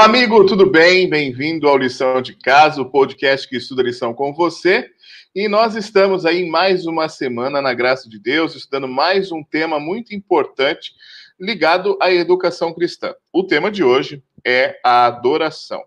Olá, 0.00 0.08
amigo, 0.08 0.46
tudo 0.46 0.64
bem? 0.64 1.10
Bem-vindo 1.10 1.68
ao 1.68 1.76
Lição 1.76 2.22
de 2.22 2.34
Casa, 2.34 2.80
o 2.80 2.90
podcast 2.90 3.46
que 3.46 3.58
estuda 3.58 3.82
lição 3.82 4.14
com 4.14 4.32
você. 4.32 4.88
E 5.34 5.46
nós 5.46 5.76
estamos 5.76 6.24
aí 6.24 6.48
mais 6.48 6.86
uma 6.86 7.06
semana, 7.06 7.60
na 7.60 7.74
graça 7.74 8.08
de 8.08 8.18
Deus, 8.18 8.54
estudando 8.56 8.88
mais 8.88 9.30
um 9.30 9.44
tema 9.44 9.78
muito 9.78 10.14
importante 10.14 10.92
ligado 11.38 11.98
à 12.00 12.10
educação 12.10 12.72
cristã. 12.72 13.14
O 13.30 13.44
tema 13.44 13.70
de 13.70 13.84
hoje 13.84 14.24
é 14.42 14.80
a 14.82 15.04
adoração. 15.04 15.84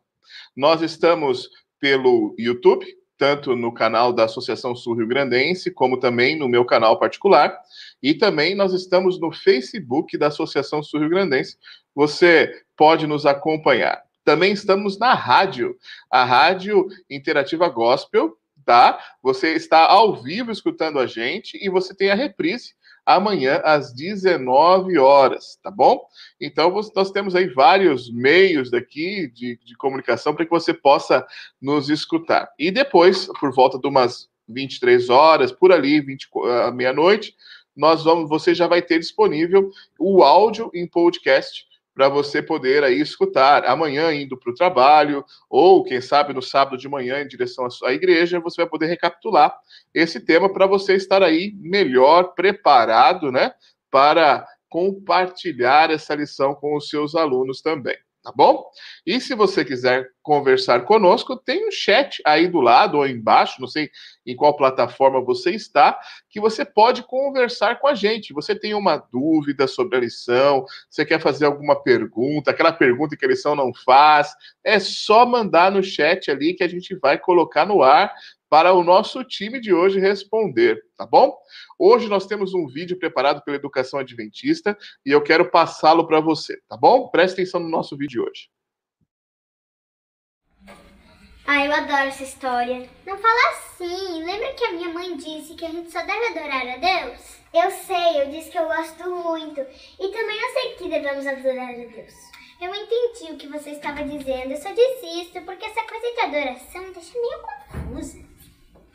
Nós 0.55 0.83
estamos 0.83 1.49
pelo 1.79 2.35
YouTube, 2.37 2.85
tanto 3.23 3.55
no 3.55 3.71
canal 3.73 4.11
da 4.11 4.25
Associação 4.25 4.75
Sul 4.75 4.95
Rio 4.95 5.07
Grandense, 5.07 5.71
como 5.71 5.97
também 5.97 6.37
no 6.37 6.49
meu 6.49 6.65
canal 6.65 6.99
particular. 6.99 7.57
E 8.01 8.13
também 8.13 8.53
nós 8.53 8.73
estamos 8.73 9.17
no 9.17 9.31
Facebook 9.31 10.17
da 10.17 10.27
Associação 10.27 10.83
Sul 10.83 10.99
Rio 10.99 11.09
Grandense. 11.09 11.57
Você 11.95 12.51
pode 12.75 13.07
nos 13.07 13.25
acompanhar. 13.25 14.03
Também 14.25 14.51
estamos 14.51 14.99
na 14.99 15.13
rádio, 15.13 15.77
a 16.11 16.25
Rádio 16.25 16.85
Interativa 17.09 17.69
Gospel, 17.69 18.37
tá? 18.65 18.99
Você 19.21 19.53
está 19.53 19.85
ao 19.85 20.21
vivo 20.21 20.51
escutando 20.51 20.99
a 20.99 21.07
gente 21.07 21.57
e 21.65 21.69
você 21.69 21.95
tem 21.95 22.11
a 22.11 22.15
reprise 22.15 22.73
amanhã 23.05 23.61
às 23.63 23.93
19 23.93 24.97
horas, 24.97 25.59
tá 25.61 25.69
bom? 25.69 26.01
Então, 26.39 26.73
nós 26.95 27.11
temos 27.11 27.35
aí 27.35 27.47
vários 27.47 28.11
meios 28.11 28.71
daqui 28.71 29.27
de, 29.27 29.59
de 29.63 29.75
comunicação 29.75 30.33
para 30.33 30.45
que 30.45 30.51
você 30.51 30.73
possa 30.73 31.25
nos 31.61 31.89
escutar. 31.89 32.49
E 32.57 32.71
depois, 32.71 33.27
por 33.39 33.53
volta 33.53 33.77
de 33.77 33.87
umas 33.87 34.29
23 34.47 35.09
horas, 35.09 35.51
por 35.51 35.71
ali, 35.71 36.01
20, 36.01 36.27
uh, 36.33 36.73
meia-noite, 36.73 37.35
nós 37.75 38.03
vamos, 38.03 38.29
você 38.29 38.53
já 38.53 38.67
vai 38.67 38.81
ter 38.81 38.99
disponível 38.99 39.71
o 39.99 40.23
áudio 40.23 40.69
em 40.73 40.87
podcast 40.87 41.65
para 41.93 42.09
você 42.09 42.41
poder 42.41 42.83
aí 42.83 42.99
escutar 42.99 43.65
amanhã 43.65 44.13
indo 44.13 44.37
para 44.37 44.51
o 44.51 44.55
trabalho, 44.55 45.23
ou 45.49 45.83
quem 45.83 46.01
sabe 46.01 46.33
no 46.33 46.41
sábado 46.41 46.77
de 46.77 46.89
manhã 46.89 47.21
em 47.21 47.27
direção 47.27 47.67
à 47.83 47.93
igreja, 47.93 48.39
você 48.39 48.61
vai 48.61 48.69
poder 48.69 48.87
recapitular 48.87 49.55
esse 49.93 50.19
tema 50.19 50.51
para 50.51 50.65
você 50.65 50.95
estar 50.95 51.21
aí 51.21 51.53
melhor 51.57 52.33
preparado, 52.33 53.31
né, 53.31 53.53
para 53.91 54.45
compartilhar 54.69 55.91
essa 55.91 56.15
lição 56.15 56.55
com 56.55 56.75
os 56.75 56.89
seus 56.89 57.15
alunos 57.15 57.61
também 57.61 57.97
tá 58.23 58.31
bom? 58.33 58.63
E 59.05 59.19
se 59.19 59.35
você 59.35 59.65
quiser 59.65 60.09
conversar 60.21 60.85
conosco, 60.85 61.35
tem 61.35 61.67
um 61.67 61.71
chat 61.71 62.21
aí 62.25 62.47
do 62.47 62.61
lado 62.61 62.97
ou 62.97 63.05
embaixo, 63.05 63.59
não 63.59 63.67
sei 63.67 63.89
em 64.25 64.33
qual 64.35 64.55
plataforma 64.55 65.21
você 65.21 65.51
está, 65.51 65.99
que 66.29 66.39
você 66.39 66.63
pode 66.63 67.03
conversar 67.03 67.79
com 67.79 67.87
a 67.87 67.93
gente. 67.93 68.33
Você 68.33 68.55
tem 68.55 68.73
uma 68.73 68.95
dúvida 68.95 69.67
sobre 69.67 69.97
a 69.97 69.99
lição, 69.99 70.65
você 70.89 71.05
quer 71.05 71.19
fazer 71.19 71.45
alguma 71.45 71.75
pergunta, 71.83 72.51
aquela 72.51 72.71
pergunta 72.71 73.17
que 73.17 73.25
a 73.25 73.29
lição 73.29 73.55
não 73.55 73.73
faz, 73.73 74.33
é 74.63 74.79
só 74.79 75.25
mandar 75.25 75.69
no 75.69 75.83
chat 75.83 76.31
ali 76.31 76.53
que 76.53 76.63
a 76.63 76.69
gente 76.69 76.95
vai 76.95 77.17
colocar 77.17 77.65
no 77.65 77.83
ar 77.83 78.13
para 78.53 78.71
o 78.71 78.83
nosso 78.83 79.23
time 79.23 79.59
de 79.59 79.73
hoje 79.73 79.99
responder, 79.99 80.79
tá 80.95 81.07
bom? 81.07 81.35
Hoje 81.79 82.07
nós 82.07 82.27
temos 82.27 82.53
um 82.53 82.67
vídeo 82.67 82.99
preparado 82.99 83.41
pela 83.41 83.57
Educação 83.57 83.99
Adventista 83.99 84.77
e 85.03 85.09
eu 85.09 85.23
quero 85.23 85.49
passá-lo 85.49 86.05
para 86.05 86.19
você, 86.19 86.61
tá 86.69 86.77
bom? 86.77 87.07
Preste 87.07 87.33
atenção 87.33 87.59
no 87.59 87.67
nosso 87.67 87.97
vídeo 87.97 88.11
de 88.11 88.19
hoje. 88.19 88.49
Ah, 91.47 91.65
eu 91.65 91.73
adoro 91.73 92.09
essa 92.09 92.21
história. 92.21 92.87
Não 93.07 93.17
fala 93.17 93.49
assim. 93.53 94.23
Lembra 94.23 94.53
que 94.53 94.65
a 94.65 94.71
minha 94.73 94.89
mãe 94.89 95.17
disse 95.17 95.55
que 95.55 95.65
a 95.65 95.71
gente 95.71 95.91
só 95.91 96.05
deve 96.05 96.27
adorar 96.27 96.67
a 96.67 96.77
Deus? 96.77 97.39
Eu 97.51 97.71
sei, 97.71 98.21
eu 98.21 98.29
disse 98.29 98.51
que 98.51 98.59
eu 98.59 98.67
gosto 98.67 99.09
muito. 99.09 99.61
E 99.61 100.07
também 100.09 100.39
eu 100.39 100.53
sei 100.53 100.75
que 100.75 100.89
devemos 100.89 101.25
adorar 101.25 101.69
a 101.71 101.73
Deus. 101.73 102.13
Eu 102.61 102.71
entendi 102.75 103.33
o 103.33 103.37
que 103.37 103.47
você 103.47 103.71
estava 103.71 104.03
dizendo. 104.03 104.51
Eu 104.51 104.57
só 104.57 104.71
disse 104.71 105.21
isso 105.21 105.41
porque 105.41 105.65
essa 105.65 105.81
coisa 105.87 106.13
de 106.13 106.19
adoração 106.21 106.93
deixa 106.93 107.19
meio 107.19 107.41
confusa. 107.41 108.32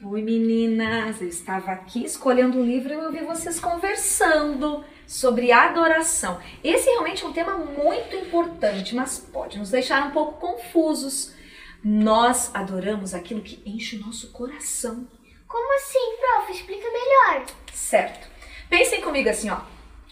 Oi 0.01 0.23
meninas, 0.23 1.21
eu 1.21 1.27
estava 1.27 1.73
aqui 1.73 2.05
escolhendo 2.05 2.57
um 2.57 2.65
livro 2.65 2.93
e 2.93 2.95
eu 2.95 3.07
ouvi 3.07 3.19
vocês 3.25 3.59
conversando 3.59 4.85
sobre 5.05 5.51
adoração. 5.51 6.41
Esse 6.63 6.89
realmente 6.89 7.25
é 7.25 7.27
um 7.27 7.33
tema 7.33 7.59
muito 7.59 8.15
importante, 8.15 8.95
mas 8.95 9.19
pode 9.19 9.59
nos 9.59 9.73
deixar 9.73 10.07
um 10.07 10.13
pouco 10.13 10.39
confusos. 10.39 11.35
Nós 11.83 12.55
adoramos 12.55 13.13
aquilo 13.13 13.43
que 13.43 13.61
enche 13.69 13.97
o 13.97 14.07
nosso 14.07 14.31
coração. 14.31 15.05
Como 15.49 15.75
assim, 15.75 16.17
prof? 16.21 16.53
Explica 16.53 16.87
melhor. 16.93 17.47
Certo. 17.75 18.29
Pensem 18.71 19.01
comigo 19.01 19.29
assim, 19.29 19.51
ó. 19.51 19.63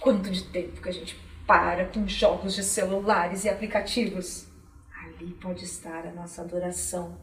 Quanto 0.00 0.28
de 0.32 0.48
tempo 0.48 0.82
que 0.82 0.88
a 0.88 0.92
gente 0.92 1.16
para 1.46 1.84
com 1.84 2.08
jogos 2.08 2.56
de 2.56 2.64
celulares 2.64 3.44
e 3.44 3.48
aplicativos? 3.48 4.48
Ali 5.00 5.30
pode 5.40 5.62
estar 5.62 6.04
a 6.04 6.12
nossa 6.12 6.42
adoração. 6.42 7.16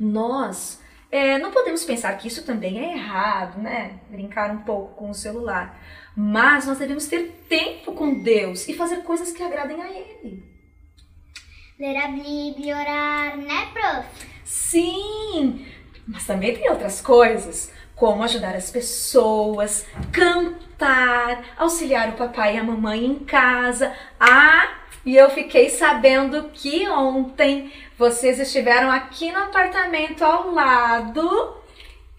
Nós 0.00 0.81
é, 1.12 1.38
não 1.38 1.50
podemos 1.50 1.84
pensar 1.84 2.16
que 2.16 2.26
isso 2.26 2.42
também 2.42 2.80
é 2.80 2.94
errado, 2.94 3.60
né? 3.60 4.00
Brincar 4.08 4.50
um 4.50 4.62
pouco 4.62 4.94
com 4.94 5.10
o 5.10 5.14
celular. 5.14 5.78
Mas 6.16 6.66
nós 6.66 6.78
devemos 6.78 7.06
ter 7.06 7.44
tempo 7.50 7.92
com 7.92 8.22
Deus 8.22 8.66
e 8.66 8.72
fazer 8.72 9.02
coisas 9.02 9.30
que 9.30 9.42
agradem 9.42 9.82
a 9.82 9.90
Ele. 9.90 10.42
Ler 11.78 11.96
a 11.98 12.08
Bíblia, 12.08 12.78
orar, 12.78 13.36
né, 13.36 13.68
prof? 13.74 14.08
Sim! 14.42 15.66
Mas 16.08 16.26
também 16.26 16.56
tem 16.56 16.70
outras 16.70 17.02
coisas, 17.02 17.70
como 17.94 18.22
ajudar 18.22 18.56
as 18.56 18.70
pessoas, 18.70 19.86
cantar, 20.10 21.44
auxiliar 21.58 22.08
o 22.08 22.16
papai 22.16 22.56
e 22.56 22.58
a 22.58 22.64
mamãe 22.64 23.04
em 23.04 23.18
casa. 23.18 23.94
Ah, 24.18 24.78
e 25.04 25.16
eu 25.16 25.28
fiquei 25.30 25.68
sabendo 25.68 26.50
que 26.54 26.88
ontem 26.88 27.72
vocês 27.98 28.38
estiveram 28.38 28.90
aqui 28.90 29.30
no 29.30 29.38
apartamento 29.38 30.24
ao 30.24 30.50
lado, 30.50 31.56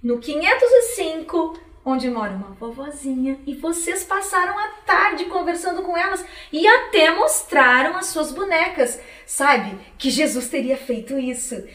no 0.01 0.19
505, 0.19 1.59
onde 1.85 2.09
mora 2.09 2.31
uma 2.31 2.51
vovozinha, 2.51 3.39
e 3.45 3.55
vocês 3.55 4.03
passaram 4.03 4.57
a 4.57 4.67
tarde 4.85 5.25
conversando 5.25 5.81
com 5.81 5.97
elas 5.97 6.23
e 6.51 6.65
até 6.67 7.11
mostraram 7.11 7.97
as 7.97 8.07
suas 8.07 8.31
bonecas. 8.31 8.99
Sabe 9.25 9.77
que 9.97 10.09
Jesus 10.09 10.47
teria 10.49 10.77
feito 10.77 11.17
isso? 11.17 11.67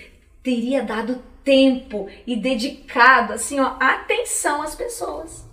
Teria 0.43 0.83
dado 0.83 1.23
tempo 1.45 2.09
e 2.27 2.37
dedicado 2.37 3.33
assim, 3.33 3.61
ó, 3.61 3.77
atenção 3.81 4.63
às 4.63 4.75
pessoas. 4.75 5.45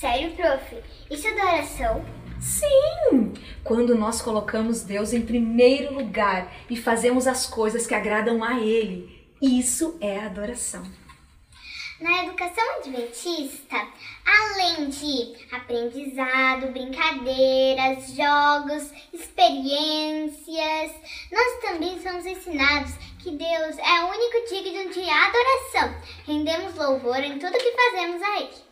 Sério, 0.00 0.32
prof? 0.32 0.76
Isso 1.10 1.28
é 1.28 1.30
adoração? 1.30 2.21
Sim! 2.42 3.32
Quando 3.62 3.94
nós 3.94 4.20
colocamos 4.20 4.82
Deus 4.82 5.12
em 5.12 5.22
primeiro 5.22 5.94
lugar 5.94 6.52
e 6.68 6.76
fazemos 6.76 7.28
as 7.28 7.46
coisas 7.46 7.86
que 7.86 7.94
agradam 7.94 8.42
a 8.42 8.58
Ele, 8.58 9.24
isso 9.40 9.96
é 10.00 10.18
adoração. 10.18 10.82
Na 12.00 12.24
educação 12.24 12.64
adventista, 12.78 13.76
além 14.26 14.88
de 14.88 15.36
aprendizado, 15.54 16.72
brincadeiras, 16.72 18.08
jogos, 18.08 18.90
experiências, 19.12 20.92
nós 21.30 21.60
também 21.60 22.02
somos 22.02 22.26
ensinados 22.26 22.92
que 23.20 23.30
Deus 23.30 23.78
é 23.78 24.02
o 24.02 24.08
único 24.08 24.48
digno 24.48 24.92
de 24.92 25.08
adoração. 25.08 25.94
Rendemos 26.26 26.74
louvor 26.74 27.20
em 27.20 27.38
tudo 27.38 27.52
que 27.52 27.70
fazemos 27.70 28.20
a 28.20 28.40
Ele. 28.40 28.71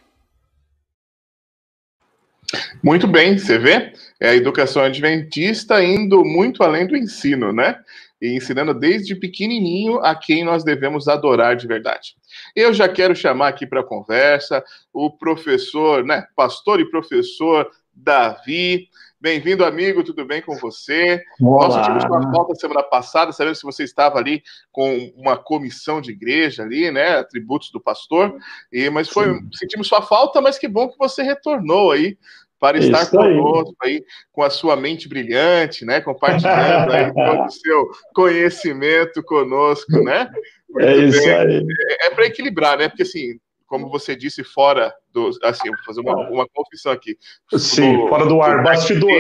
Muito 2.83 3.07
bem, 3.07 3.39
você 3.39 3.59
vê? 3.59 3.93
É 4.19 4.31
a 4.31 4.37
educação 4.37 4.83
adventista 4.83 5.83
indo 5.83 6.25
muito 6.25 6.63
além 6.63 6.87
do 6.87 6.97
ensino, 6.97 7.53
né? 7.53 7.79
E 8.21 8.37
ensinando 8.37 8.75
desde 8.75 9.15
pequenininho 9.15 9.99
a 10.01 10.15
quem 10.15 10.45
nós 10.45 10.63
devemos 10.63 11.09
adorar 11.09 11.57
de 11.57 11.67
verdade. 11.67 12.15
Eu 12.55 12.73
já 12.75 12.89
quero 12.89 13.15
chamar 13.15 13.49
aqui 13.49 13.67
para 13.67 13.81
a 13.81 13.87
conversa 13.87 14.63
o 14.93 15.11
professor, 15.11 16.05
né? 16.05 16.27
Pastor 16.37 16.81
e 16.81 16.91
professor 16.91 17.71
Davi. 17.95 18.89
Bem-vindo, 19.23 19.67
amigo, 19.67 20.03
tudo 20.03 20.25
bem 20.25 20.41
com 20.41 20.57
você? 20.57 21.23
Olá. 21.43 21.69
Nós 21.69 21.83
tivemos 21.83 22.05
uma 22.05 22.33
falta 22.33 22.55
semana 22.55 22.83
passada, 22.83 23.33
sabendo 23.33 23.55
se 23.55 23.63
você 23.65 23.85
estava 23.85 24.19
ali 24.19 24.43
com 24.73 25.13
uma 25.15 25.37
comissão 25.37 26.01
de 26.01 26.11
igreja 26.11 26.63
ali, 26.63 26.91
né? 26.91 27.19
Atributos 27.19 27.71
do 27.71 27.79
pastor, 27.79 28.35
e, 28.73 28.89
mas 28.89 29.11
foi, 29.11 29.39
sentimos 29.53 29.89
sua 29.89 30.01
falta, 30.01 30.41
mas 30.41 30.59
que 30.59 30.67
bom 30.67 30.89
que 30.89 30.97
você 30.97 31.23
retornou 31.23 31.93
aí 31.93 32.17
para 32.61 32.79
estar 32.79 33.03
Isso 33.03 33.19
aí. 33.19 33.37
conosco 33.37 33.75
aí, 33.83 34.05
com 34.31 34.43
a 34.43 34.51
sua 34.51 34.77
mente 34.77 35.09
brilhante, 35.09 35.85
né? 35.87 36.01
Compartilhando 36.03 36.93
aí 36.93 37.13
todo 37.13 37.47
o 37.47 37.51
seu 37.51 37.91
conhecimento 38.15 39.23
conosco, 39.23 40.03
né? 40.05 40.31
Muito 40.69 40.87
É 40.87 40.97
isso 40.97 41.25
bem. 41.25 41.35
aí. 41.35 41.67
É, 42.01 42.07
é 42.07 42.11
para 42.11 42.27
equilibrar, 42.27 42.79
né? 42.79 42.89
Porque 42.89 43.03
assim, 43.03 43.39
como 43.67 43.89
você 43.89 44.15
disse, 44.15 44.45
fora 44.45 44.93
do. 45.13 45.31
Assim, 45.43 45.69
vou 45.69 45.79
fazer 45.87 46.01
uma, 46.03 46.29
uma 46.29 46.47
confissão 46.53 46.93
aqui. 46.93 47.17
Sim, 47.57 47.97
No- 47.97 48.09
fora 48.09 48.27
do 48.27 48.43
ar, 48.43 48.63
bastidor. 48.63 49.11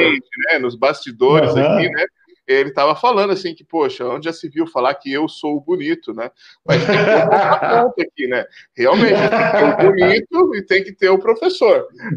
Né? 0.50 0.58
Nos 0.58 0.76
bastidores 0.76 1.50
Aham. 1.56 1.76
aqui, 1.78 1.88
né? 1.88 2.04
Ele 2.52 2.68
estava 2.70 2.94
falando 2.94 3.32
assim 3.32 3.54
que, 3.54 3.62
poxa, 3.64 4.04
onde 4.06 4.24
já 4.26 4.32
se 4.32 4.48
viu 4.48 4.66
falar 4.66 4.94
que 4.94 5.12
eu 5.12 5.28
sou 5.28 5.56
o 5.56 5.60
bonito, 5.60 6.12
né? 6.12 6.30
Mas 6.66 6.84
tem 6.86 6.96
que 6.98 7.04
ter 7.04 7.24
uma 7.28 7.58
conta 7.58 8.02
aqui, 8.02 8.26
né? 8.26 8.44
Realmente, 8.76 9.14
tem 9.14 9.28
que 9.38 9.76
ter 9.76 9.86
o 9.86 9.92
bonito 9.92 10.54
e 10.56 10.62
tem 10.66 10.84
que 10.84 10.92
ter 10.92 11.08
o 11.10 11.18
professor. 11.18 11.86
Né? 11.94 12.10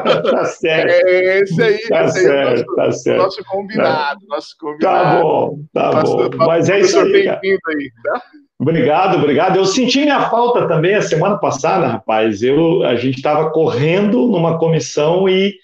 Então, 0.00 0.22
tá 0.32 0.44
certo. 0.44 0.90
é 0.90 1.38
esse 1.40 1.62
aí, 1.62 1.78
Tá 1.88 2.04
esse 2.04 2.18
aí 2.18 2.24
é 2.24 2.28
certo, 2.28 2.66
nosso, 2.66 2.76
tá 2.76 2.92
certo. 2.92 3.22
nosso 3.22 3.44
combinado, 3.44 4.20
nosso 4.28 4.48
Tá 4.50 4.56
combinado. 4.60 5.22
bom, 5.22 5.58
tá 5.72 5.92
Nosso- 5.92 6.16
bom. 6.30 6.46
Mas 6.46 6.68
é 6.68 6.80
isso 6.80 6.98
aí. 6.98 7.12
Bem-vindo 7.12 7.60
aí, 7.68 7.90
tá? 8.04 8.22
Obrigado, 8.58 9.16
obrigado. 9.18 9.56
Eu 9.56 9.64
senti 9.64 10.00
minha 10.02 10.28
falta 10.30 10.68
também 10.68 10.94
a 10.94 11.02
semana 11.02 11.36
passada, 11.36 11.86
rapaz. 11.86 12.42
Eu, 12.42 12.84
a 12.84 12.94
gente 12.94 13.16
estava 13.16 13.50
correndo 13.50 14.28
numa 14.28 14.58
comissão 14.58 15.28
e 15.28 15.54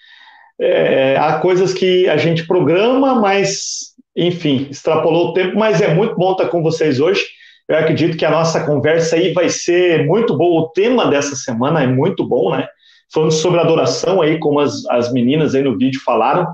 é, 0.60 1.16
há 1.16 1.38
coisas 1.38 1.72
que 1.72 2.08
a 2.08 2.16
gente 2.16 2.46
programa, 2.46 3.14
mas, 3.14 3.94
enfim, 4.16 4.66
extrapolou 4.70 5.28
o 5.28 5.32
tempo. 5.32 5.58
Mas 5.58 5.80
é 5.80 5.94
muito 5.94 6.16
bom 6.16 6.32
estar 6.32 6.48
com 6.48 6.62
vocês 6.62 7.00
hoje. 7.00 7.24
Eu 7.68 7.76
acredito 7.76 8.16
que 8.16 8.24
a 8.24 8.30
nossa 8.30 8.64
conversa 8.64 9.16
aí 9.16 9.32
vai 9.32 9.48
ser 9.48 10.06
muito 10.06 10.36
boa. 10.36 10.62
O 10.62 10.68
tema 10.68 11.06
dessa 11.06 11.36
semana 11.36 11.82
é 11.82 11.86
muito 11.86 12.26
bom, 12.26 12.50
né? 12.50 12.66
Falando 13.12 13.32
sobre 13.32 13.60
adoração 13.60 14.20
aí, 14.20 14.38
como 14.38 14.58
as, 14.60 14.84
as 14.86 15.12
meninas 15.12 15.54
aí 15.54 15.62
no 15.62 15.76
vídeo 15.78 16.00
falaram. 16.04 16.46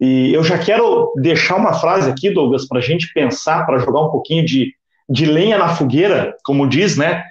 E 0.00 0.32
eu 0.32 0.42
já 0.42 0.58
quero 0.58 1.12
deixar 1.16 1.56
uma 1.56 1.74
frase 1.74 2.10
aqui, 2.10 2.30
Douglas, 2.30 2.66
para 2.66 2.78
a 2.78 2.82
gente 2.82 3.12
pensar, 3.12 3.64
para 3.66 3.78
jogar 3.78 4.00
um 4.00 4.10
pouquinho 4.10 4.44
de, 4.44 4.74
de 5.08 5.26
lenha 5.26 5.58
na 5.58 5.68
fogueira, 5.68 6.34
como 6.44 6.68
diz, 6.68 6.96
né? 6.96 7.22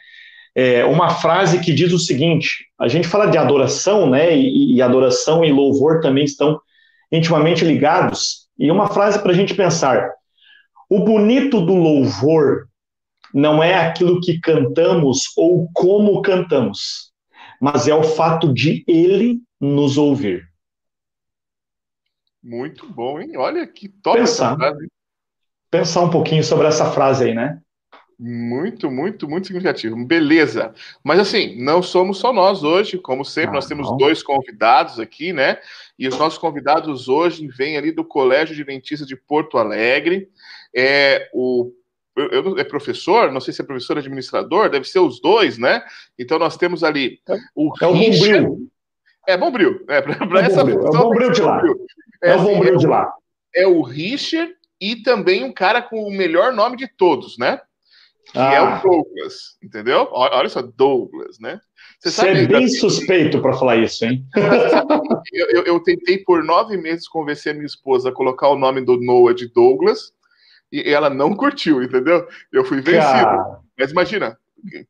É 0.54 0.84
uma 0.84 1.10
frase 1.10 1.62
que 1.62 1.74
diz 1.74 1.94
o 1.94 2.00
seguinte: 2.00 2.66
a 2.80 2.88
gente 2.88 3.08
fala 3.08 3.28
de 3.28 3.38
adoração, 3.38 4.10
né? 4.10 4.36
E, 4.36 4.76
e 4.76 4.82
adoração 4.82 5.46
e 5.46 5.52
louvor 5.52 6.02
também 6.02 6.26
estão 6.26 6.60
intimamente 7.12 7.64
ligados. 7.64 8.48
E 8.58 8.70
uma 8.70 8.88
frase 8.88 9.20
para 9.20 9.32
a 9.32 9.36
gente 9.36 9.54
pensar: 9.54 10.12
o 10.90 11.00
bonito 11.00 11.62
do 11.62 11.74
louvor 11.74 12.68
não 13.34 13.64
é 13.64 13.76
aquilo 13.76 14.20
que 14.20 14.40
cantamos 14.40 15.26
ou 15.38 15.70
como 15.74 16.22
cantamos, 16.22 17.12
mas 17.62 17.88
é 17.88 17.96
o 17.96 18.04
fato 18.04 18.54
de 18.54 18.84
ele 18.88 19.40
nos 19.60 19.98
ouvir. 19.98 20.52
Muito 22.44 22.92
bom, 22.92 23.20
hein? 23.20 23.38
Olha 23.38 23.66
que 23.68 23.88
top 23.88 24.18
Pensar. 24.18 24.54
essa 24.54 24.56
frase. 24.56 24.88
Pensar 25.70 26.02
um 26.02 26.10
pouquinho 26.10 26.44
sobre 26.44 26.68
essa 26.68 26.92
frase 26.92 27.26
aí, 27.26 27.34
né? 27.34 27.62
Muito, 28.24 28.92
muito, 28.92 29.28
muito 29.28 29.48
significativo. 29.48 29.96
Beleza. 30.06 30.76
Mas 31.04 31.20
assim, 31.20 31.60
não 31.60 31.82
somos 31.82 32.20
só 32.20 32.32
nós 32.32 32.62
hoje, 32.64 33.00
como 33.00 33.26
sempre, 33.26 33.50
Ah, 33.50 33.54
nós 33.54 33.66
temos 33.66 33.90
não. 33.90 33.98
dois 33.98 34.22
convidados 34.22 35.00
aqui, 35.00 35.34
né? 35.34 35.58
E 35.98 36.08
os 36.08 36.16
nossos 36.20 36.38
convidados 36.38 37.10
hoje 37.10 37.48
vêm 37.48 37.78
ali 37.78 37.92
do 37.92 38.06
Colégio 38.06 38.54
Adventista 38.54 39.08
de 39.08 39.16
Porto 39.16 39.58
Alegre. 39.58 40.30
É 40.76 41.30
o 41.34 41.72
eu, 42.16 42.58
é 42.60 42.64
professor, 42.64 43.32
não 43.32 43.40
sei 43.42 43.54
se 43.54 43.62
é 43.62 43.66
professor 43.66 43.96
ou 43.96 44.02
administrador, 44.02 44.70
deve 44.70 44.86
ser 44.88 45.00
os 45.00 45.20
dois, 45.20 45.58
né? 45.58 45.82
Então 46.20 46.38
nós 46.38 46.58
temos 46.58 46.84
ali 46.84 47.20
o 47.56 47.72
É 47.82 47.88
o 47.88 47.94
Richard- 47.94 48.42
Bombril. 48.46 48.68
É 49.28 49.38
Bombril, 49.38 49.86
é, 49.88 50.02
para 50.02 50.42
É 50.42 50.46
essa 50.46 50.58
Bombril, 50.64 50.78
é 50.78 50.82
o 50.82 50.86
função 50.88 51.04
Bombril 51.04 51.32
de 51.32 51.42
lá. 51.42 51.56
Bombril. 51.56 51.86
É 52.22 52.32
o 52.32 52.36
assim, 52.36 52.44
Bombril 52.54 52.78
de 52.78 52.86
lá. 52.88 53.14
é 53.56 53.68
o 53.68 53.82
Richard 53.82 54.54
e 54.80 54.98
também 54.98 55.44
um 55.44 55.52
cara 55.54 55.82
com 55.82 56.04
o 56.04 56.12
melhor 56.12 56.54
nome 56.54 56.78
de 56.78 56.88
todos, 56.88 57.38
né? 57.40 57.60
Que 58.32 58.38
é 58.38 58.58
Ah. 58.58 58.80
o 58.80 58.88
Douglas, 58.88 59.58
entendeu? 59.64 60.08
Olha 60.12 60.48
só, 60.48 60.62
Douglas, 60.62 61.38
né? 61.40 61.60
Você 62.00 62.28
é 62.28 62.46
bem 62.46 62.68
suspeito 62.68 63.42
para 63.42 63.54
falar 63.54 63.78
isso, 63.78 64.06
hein? 64.06 64.24
você 64.34 64.42
sabe 64.70 65.02
eu, 65.34 65.48
eu- 65.50 65.64
eu 65.66 65.80
tentei 65.84 66.20
por 66.20 66.44
nove 66.44 66.78
meses 66.78 67.08
convencer 67.08 67.52
a 67.52 67.56
minha 67.56 67.66
esposa 67.66 68.10
a 68.10 68.14
colocar 68.14 68.48
o 68.50 68.58
nome 68.58 68.82
do 68.82 69.00
Noah 69.00 69.34
de 69.34 69.48
Douglas 69.52 70.12
e 70.72 70.82
ela 70.90 71.10
não 71.10 71.36
curtiu, 71.36 71.82
entendeu? 71.84 72.26
Eu 72.52 72.64
fui 72.64 72.78
vencido. 72.78 73.02
Cara, 73.02 73.60
Mas 73.78 73.92
imagina, 73.92 74.38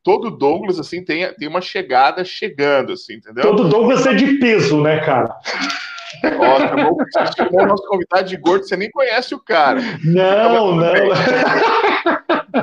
todo 0.04 0.30
Douglas 0.30 0.80
assim 0.80 1.04
tem, 1.04 1.34
tem 1.36 1.48
uma 1.48 1.62
chegada 1.62 2.24
chegando, 2.26 2.94
assim, 2.94 3.16
entendeu? 3.16 3.44
todo 3.44 3.68
Douglas 3.70 4.06
é 4.06 4.14
de 4.14 4.34
peso, 4.40 4.82
né, 4.82 5.00
cara? 5.04 5.34
Ó, 6.40 6.60
chamou, 6.60 6.96
você 6.98 7.34
chamou 7.38 7.62
o 7.64 7.68
nosso 7.68 7.88
convidado 7.88 8.28
de 8.30 8.38
gordo, 8.38 8.66
você 8.68 8.76
nem 8.78 8.90
conhece 8.92 9.34
o 9.36 9.40
cara. 9.40 9.80
Não, 10.04 10.76
não. 10.76 10.84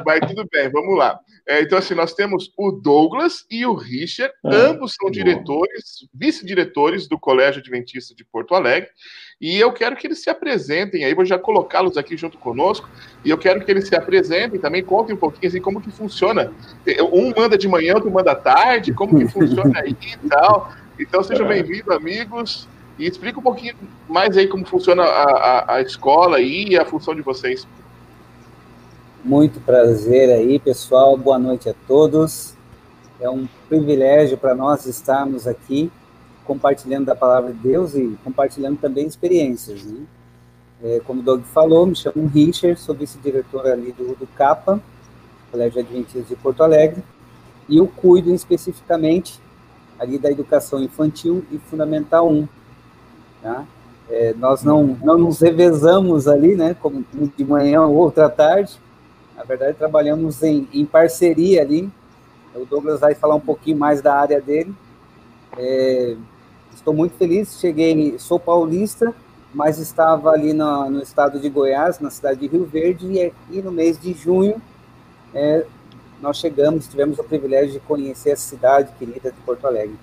Mas 0.04 0.20
tudo 0.28 0.46
bem, 0.52 0.68
vamos 0.70 0.96
lá. 0.96 1.18
É, 1.46 1.62
então, 1.62 1.78
assim, 1.78 1.94
nós 1.94 2.12
temos 2.12 2.52
o 2.58 2.70
Douglas 2.70 3.46
e 3.50 3.64
o 3.64 3.72
Richard, 3.74 4.32
Ah, 4.44 4.50
ambos 4.52 4.92
são 4.94 5.06
bom. 5.06 5.10
diretores, 5.10 6.06
vice-diretores 6.12 7.08
do 7.08 7.18
Colégio 7.18 7.60
Adventista 7.60 8.14
de 8.14 8.22
Porto 8.22 8.54
Alegre, 8.54 8.90
e 9.40 9.58
eu 9.58 9.72
quero 9.72 9.96
que 9.96 10.06
eles 10.06 10.22
se 10.22 10.28
apresentem 10.28 11.04
aí, 11.06 11.14
vou 11.14 11.24
já 11.24 11.38
colocá-los 11.38 11.96
aqui 11.96 12.18
junto 12.18 12.36
conosco, 12.36 12.86
e 13.24 13.30
eu 13.30 13.38
quero 13.38 13.64
que 13.64 13.70
eles 13.70 13.88
se 13.88 13.96
apresentem 13.96 14.60
também, 14.60 14.84
contem 14.84 15.14
um 15.14 15.18
pouquinho 15.18 15.48
assim 15.48 15.60
como 15.60 15.80
que 15.80 15.90
funciona. 15.90 16.52
Um 17.12 17.32
manda 17.34 17.56
de 17.56 17.66
manhã, 17.66 17.94
outro 17.94 18.10
manda 18.10 18.32
à 18.32 18.36
tarde, 18.36 18.92
como 18.92 19.18
que 19.18 19.26
funciona 19.28 19.80
aí 19.80 19.96
e 20.02 20.28
tal. 20.28 20.70
Então, 21.00 21.22
sejam 21.22 21.46
É. 21.46 21.48
bem-vindos, 21.62 21.88
amigos, 21.96 22.68
e 22.98 23.06
explica 23.06 23.38
um 23.38 23.42
pouquinho 23.42 23.74
mais 24.08 24.36
aí 24.36 24.48
como 24.48 24.66
funciona 24.66 25.02
a, 25.02 25.22
a, 25.22 25.74
a 25.76 25.80
escola 25.80 26.40
e 26.40 26.76
a 26.76 26.84
função 26.84 27.14
de 27.14 27.22
vocês. 27.22 27.66
Muito 29.24 29.60
prazer 29.60 30.30
aí, 30.30 30.58
pessoal. 30.58 31.16
Boa 31.16 31.38
noite 31.38 31.68
a 31.68 31.74
todos. 31.86 32.54
É 33.20 33.28
um 33.28 33.46
privilégio 33.68 34.36
para 34.36 34.54
nós 34.54 34.86
estarmos 34.86 35.46
aqui 35.46 35.90
compartilhando 36.48 37.04
da 37.04 37.14
palavra 37.14 37.52
de 37.52 37.58
Deus 37.58 37.94
e 37.94 38.16
compartilhando 38.24 38.78
também 38.78 39.06
experiências. 39.06 39.84
Né? 39.84 40.00
É, 40.82 41.00
como 41.04 41.20
o 41.20 41.22
Doug 41.22 41.42
falou, 41.42 41.86
me 41.86 41.94
chamo 41.94 42.26
Richard, 42.26 42.80
sou 42.80 42.94
vice-diretor 42.94 43.66
ali 43.66 43.92
do, 43.92 44.16
do 44.16 44.26
CAPA, 44.28 44.80
Colégio 45.50 45.80
Adventista 45.80 46.22
de 46.22 46.36
Porto 46.36 46.62
Alegre, 46.62 47.02
e 47.68 47.76
eu 47.76 47.86
cuido 47.86 48.32
especificamente 48.32 49.38
ali 49.98 50.18
da 50.18 50.30
educação 50.30 50.82
infantil 50.82 51.44
e 51.50 51.58
fundamental 51.58 52.30
1. 52.30 52.48
Tá? 53.42 53.64
É, 54.10 54.34
nós 54.34 54.62
não, 54.62 54.96
não 55.02 55.18
nos 55.18 55.40
revezamos 55.40 56.26
ali, 56.26 56.54
né, 56.54 56.74
como 56.80 57.04
de 57.36 57.44
manhã 57.44 57.82
ou 57.82 57.94
outra 57.94 58.28
tarde, 58.28 58.78
na 59.38 59.44
verdade, 59.44 59.76
trabalhamos 59.78 60.42
em, 60.42 60.66
em 60.72 60.84
parceria 60.84 61.62
ali. 61.62 61.88
O 62.56 62.64
Douglas 62.64 62.98
vai 62.98 63.14
falar 63.14 63.36
um 63.36 63.40
pouquinho 63.40 63.78
mais 63.78 64.02
da 64.02 64.12
área 64.12 64.40
dele. 64.40 64.74
É, 65.56 66.16
estou 66.74 66.92
muito 66.92 67.16
feliz. 67.16 67.60
Cheguei, 67.60 68.18
sou 68.18 68.40
paulista, 68.40 69.14
mas 69.54 69.78
estava 69.78 70.30
ali 70.30 70.52
no, 70.52 70.90
no, 70.90 71.00
estado 71.00 71.38
de 71.38 71.48
Goiás, 71.48 72.00
na 72.00 72.10
cidade 72.10 72.40
de 72.40 72.48
Rio 72.48 72.64
Verde, 72.64 73.06
e, 73.06 73.32
e 73.48 73.62
no 73.62 73.70
mês 73.70 73.96
de 73.96 74.12
junho 74.12 74.60
é, 75.32 75.64
nós 76.20 76.38
chegamos, 76.38 76.88
tivemos 76.88 77.16
o 77.20 77.24
privilégio 77.24 77.74
de 77.74 77.80
conhecer 77.80 78.32
a 78.32 78.36
cidade 78.36 78.92
querida 78.98 79.30
de 79.30 79.40
Porto 79.42 79.68
Alegre. 79.68 79.96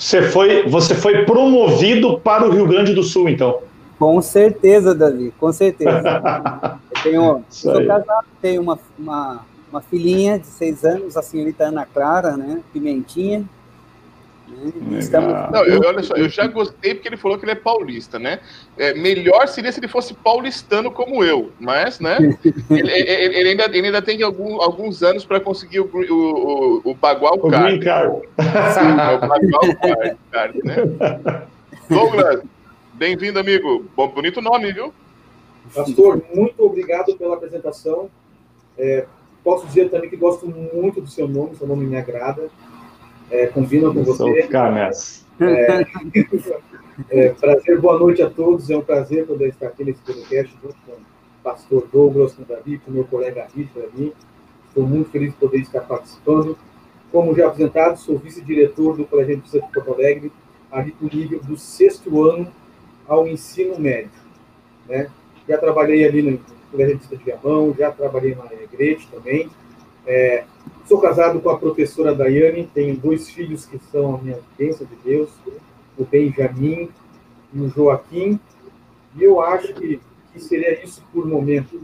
Você 0.00 0.22
foi, 0.22 0.66
você 0.66 0.94
foi 0.94 1.26
promovido 1.26 2.18
para 2.18 2.46
o 2.46 2.50
Rio 2.50 2.66
Grande 2.66 2.94
do 2.94 3.02
Sul, 3.02 3.28
então? 3.28 3.60
Com 3.98 4.22
certeza, 4.22 4.94
Davi, 4.94 5.30
com 5.38 5.52
certeza. 5.52 6.00
Eu 6.90 7.02
tenho, 7.02 7.44
Isso 7.50 7.62
sou 7.70 7.78
aí. 7.78 7.86
casado, 7.86 8.26
tenho 8.40 8.62
uma, 8.62 8.78
uma, 8.98 9.40
uma 9.70 9.80
filhinha 9.82 10.38
de 10.38 10.46
seis 10.46 10.84
anos, 10.84 11.18
a 11.18 11.22
senhorita 11.22 11.64
Ana 11.64 11.84
Clara, 11.84 12.34
né? 12.34 12.60
Pimentinha. 12.72 13.44
Né? 14.50 14.72
Legal. 14.74 14.98
Estamos 14.98 15.50
Não, 15.52 15.64
eu, 15.64 15.80
olha 15.80 16.02
só, 16.02 16.14
eu 16.14 16.28
já 16.28 16.46
gostei 16.46 16.94
porque 16.94 17.08
ele 17.08 17.16
falou 17.16 17.38
que 17.38 17.44
ele 17.44 17.52
é 17.52 17.54
paulista, 17.56 18.18
né? 18.18 18.40
É, 18.76 18.92
melhor 18.94 19.46
seria 19.48 19.70
se 19.72 19.80
ele 19.80 19.88
fosse 19.88 20.12
paulistano 20.14 20.90
como 20.90 21.22
eu, 21.24 21.50
mas, 21.58 22.00
né? 22.00 22.18
Ele, 22.70 22.90
ele- 22.90 23.36
ele 23.38 23.48
ainda, 23.50 23.64
ele 23.66 23.86
ainda 23.86 24.02
tem 24.02 24.22
algum- 24.22 24.60
alguns 24.60 25.02
anos 25.02 25.24
para 25.24 25.40
conseguir 25.40 25.80
o, 25.80 25.90
o, 25.92 26.80
o, 26.84 26.90
o 26.90 26.94
Bagual 26.94 27.34
O 27.34 27.50
Card. 27.50 27.78
Green 27.78 27.80
Card. 27.80 28.16
Sim, 28.74 28.90
é 29.00 30.12
o 30.12 30.16
card, 30.30 30.60
né? 30.64 30.76
Douglas, 31.88 32.42
bem-vindo, 32.94 33.38
amigo. 33.38 33.84
Bom, 33.96 34.08
bonito 34.08 34.40
nome, 34.40 34.72
viu? 34.72 34.92
Pastor, 35.74 36.22
muito 36.34 36.64
obrigado 36.64 37.16
pela 37.16 37.34
apresentação. 37.34 38.10
É, 38.78 39.04
posso 39.44 39.66
dizer 39.66 39.90
também 39.90 40.08
que 40.10 40.16
gosto 40.16 40.46
muito 40.46 41.00
do 41.00 41.08
seu 41.08 41.26
nome, 41.28 41.56
seu 41.56 41.66
nome 41.66 41.86
me 41.86 41.96
agrada. 41.96 42.48
É, 43.30 43.46
combina 43.46 43.92
com 43.92 44.02
você. 44.02 44.42
ficar 44.42 44.72
nessa. 44.72 45.20
É, 47.08 47.30
prazer, 47.30 47.80
boa 47.80 47.98
noite 47.98 48.20
a 48.20 48.28
todos. 48.28 48.68
É 48.68 48.76
um 48.76 48.82
prazer 48.82 49.26
poder 49.26 49.48
estar 49.48 49.68
aqui 49.68 49.82
nesse 49.84 50.02
podcast 50.02 50.54
junto 50.62 50.76
com 50.84 50.92
o 50.92 50.98
pastor 51.42 51.88
Douglas, 51.90 52.34
com 52.34 52.42
o 52.42 52.44
Davi, 52.44 52.76
com 52.78 52.90
o 52.90 52.94
meu 52.94 53.04
colega 53.04 53.46
Richard 53.56 53.88
ali. 53.94 54.12
Estou 54.68 54.86
muito 54.86 55.10
feliz 55.10 55.30
de 55.30 55.36
poder 55.38 55.58
estar 55.60 55.80
participando. 55.80 56.58
Como 57.10 57.34
já 57.34 57.46
apresentado, 57.46 57.96
sou 57.96 58.18
vice-diretor 58.18 58.98
do 58.98 59.06
Colégio 59.06 59.38
de 59.38 59.60
Porto 59.60 59.94
Alegre, 59.94 60.30
ali 60.70 60.94
do 61.00 61.16
nível 61.16 61.40
do 61.40 61.56
sexto 61.56 62.22
ano 62.22 62.52
ao 63.08 63.26
ensino 63.26 63.78
médio. 63.78 64.10
Né? 64.86 65.10
Já 65.48 65.56
trabalhei 65.56 66.04
ali 66.04 66.20
no 66.20 66.40
Colégio 66.70 66.98
de 66.98 67.16
Viamão, 67.16 67.74
já 67.78 67.90
trabalhei 67.90 68.34
na 68.34 68.42
Alegrete 68.42 69.08
também. 69.10 69.48
É, 70.06 70.44
sou 70.90 71.00
casado 71.00 71.40
com 71.40 71.50
a 71.50 71.56
professora 71.56 72.12
Daiane, 72.12 72.68
tenho 72.74 72.96
dois 72.96 73.30
filhos 73.30 73.64
que 73.64 73.78
são 73.92 74.16
a 74.16 74.18
minha 74.18 74.40
bênção 74.58 74.84
de 74.84 74.96
Deus, 75.04 75.30
o 75.96 76.04
Benjamin 76.04 76.90
e 77.54 77.60
o 77.60 77.68
Joaquim. 77.68 78.40
E 79.16 79.22
eu 79.22 79.40
acho 79.40 79.72
que 79.72 80.00
que 80.32 80.40
seria 80.40 80.82
isso 80.84 81.02
por 81.12 81.26
momento. 81.26 81.80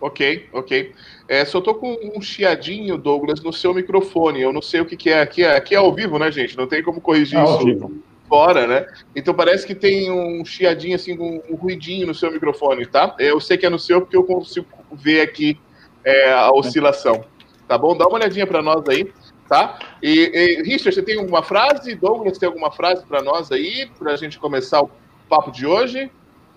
Ok, 0.00 0.46
ok. 0.52 0.92
É, 1.28 1.44
só 1.44 1.60
tô 1.60 1.74
com 1.74 1.96
um 2.14 2.20
chiadinho, 2.20 2.96
Douglas, 2.96 3.42
no 3.42 3.52
seu 3.52 3.74
microfone. 3.74 4.40
Eu 4.40 4.52
não 4.52 4.62
sei 4.62 4.80
o 4.80 4.86
que, 4.86 4.96
que 4.96 5.10
é. 5.10 5.20
Aqui, 5.20 5.42
é. 5.42 5.56
aqui 5.56 5.74
é 5.74 5.78
ao 5.78 5.92
vivo, 5.94 6.18
né, 6.18 6.30
gente? 6.30 6.56
Não 6.56 6.66
tem 6.66 6.82
como 6.82 7.00
corrigir 7.00 7.38
É 7.38 7.44
isso 7.44 7.64
vivo. 7.64 7.92
fora, 8.28 8.66
né? 8.66 8.86
Então 9.14 9.32
parece 9.32 9.66
que 9.66 9.74
tem 9.74 10.10
um 10.10 10.44
chiadinho, 10.44 10.94
assim, 10.94 11.18
um, 11.18 11.42
um 11.50 11.56
ruidinho 11.56 12.06
no 12.06 12.14
seu 12.14 12.30
microfone, 12.30 12.86
tá? 12.86 13.14
Eu 13.18 13.40
sei 13.40 13.56
que 13.56 13.64
é 13.64 13.70
no 13.70 13.78
seu 13.78 14.00
porque 14.02 14.16
eu 14.16 14.24
consigo 14.24 14.66
ver 14.92 15.22
aqui 15.22 15.58
é, 16.04 16.32
a 16.32 16.52
oscilação. 16.52 17.24
Tá 17.68 17.76
bom? 17.76 17.96
Dá 17.96 18.06
uma 18.06 18.16
olhadinha 18.16 18.46
para 18.46 18.62
nós 18.62 18.88
aí, 18.88 19.12
tá? 19.48 19.78
E, 20.00 20.30
e 20.32 20.62
Richard, 20.62 20.94
você 20.94 21.02
tem 21.02 21.18
alguma 21.18 21.42
frase? 21.42 21.94
Douglas, 21.96 22.38
tem 22.38 22.46
alguma 22.46 22.70
frase 22.70 23.04
para 23.04 23.20
nós 23.22 23.50
aí, 23.50 23.90
para 23.98 24.12
a 24.12 24.16
gente 24.16 24.38
começar 24.38 24.82
o 24.82 24.90
papo 25.28 25.50
de 25.50 25.66
hoje? 25.66 26.10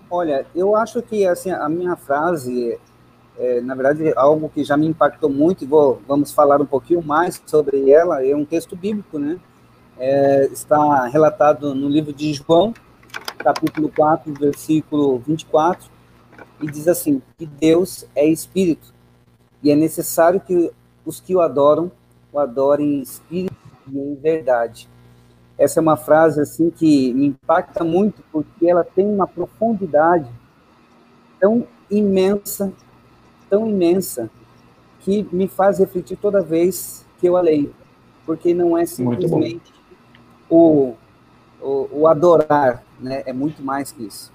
Olha, 0.08 0.46
eu 0.54 0.76
acho 0.76 1.02
que 1.02 1.26
assim 1.26 1.50
a 1.50 1.68
minha 1.68 1.96
frase, 1.96 2.78
é, 3.36 3.60
na 3.60 3.74
verdade, 3.74 4.08
é 4.08 4.12
algo 4.16 4.48
que 4.48 4.62
já 4.62 4.76
me 4.76 4.86
impactou 4.86 5.28
muito 5.28 5.64
e 5.64 5.66
vou, 5.66 6.00
vamos 6.06 6.32
falar 6.32 6.60
um 6.60 6.66
pouquinho 6.66 7.02
mais 7.02 7.42
sobre 7.44 7.90
ela. 7.90 8.24
É 8.24 8.34
um 8.34 8.44
texto 8.44 8.76
bíblico, 8.76 9.18
né? 9.18 9.38
É, 9.98 10.48
está 10.52 11.06
relatado 11.06 11.74
no 11.74 11.88
livro 11.88 12.12
de 12.12 12.32
João, 12.32 12.72
capítulo 13.38 13.90
4, 13.94 14.32
versículo 14.32 15.18
24, 15.18 15.90
e 16.62 16.66
diz 16.70 16.86
assim: 16.86 17.20
que 17.36 17.46
Deus 17.46 18.06
é 18.14 18.24
espírito 18.26 18.94
e 19.62 19.70
é 19.70 19.76
necessário 19.76 20.40
que 20.40 20.70
os 21.04 21.20
que 21.20 21.34
o 21.34 21.40
adoram 21.40 21.90
o 22.32 22.38
adorem 22.38 22.98
em 22.98 23.02
espírito 23.02 23.56
e 23.90 23.98
em 23.98 24.14
verdade. 24.14 24.88
Essa 25.58 25.80
é 25.80 25.82
uma 25.82 25.96
frase 25.96 26.40
assim 26.40 26.70
que 26.70 27.12
me 27.12 27.26
impacta 27.26 27.84
muito 27.84 28.22
porque 28.32 28.66
ela 28.68 28.84
tem 28.84 29.06
uma 29.06 29.26
profundidade 29.26 30.30
tão 31.38 31.66
imensa, 31.90 32.72
tão 33.48 33.68
imensa 33.68 34.30
que 35.00 35.26
me 35.32 35.48
faz 35.48 35.78
refletir 35.78 36.16
toda 36.16 36.40
vez 36.42 37.04
que 37.18 37.26
eu 37.26 37.36
a 37.36 37.40
leio, 37.40 37.74
porque 38.24 38.54
não 38.54 38.76
é 38.76 38.86
simplesmente 38.86 39.72
o, 40.48 40.94
o, 41.60 41.88
o 41.92 42.06
adorar, 42.06 42.82
né? 42.98 43.22
É 43.26 43.32
muito 43.32 43.62
mais 43.62 43.92
que 43.92 44.04
isso. 44.04 44.32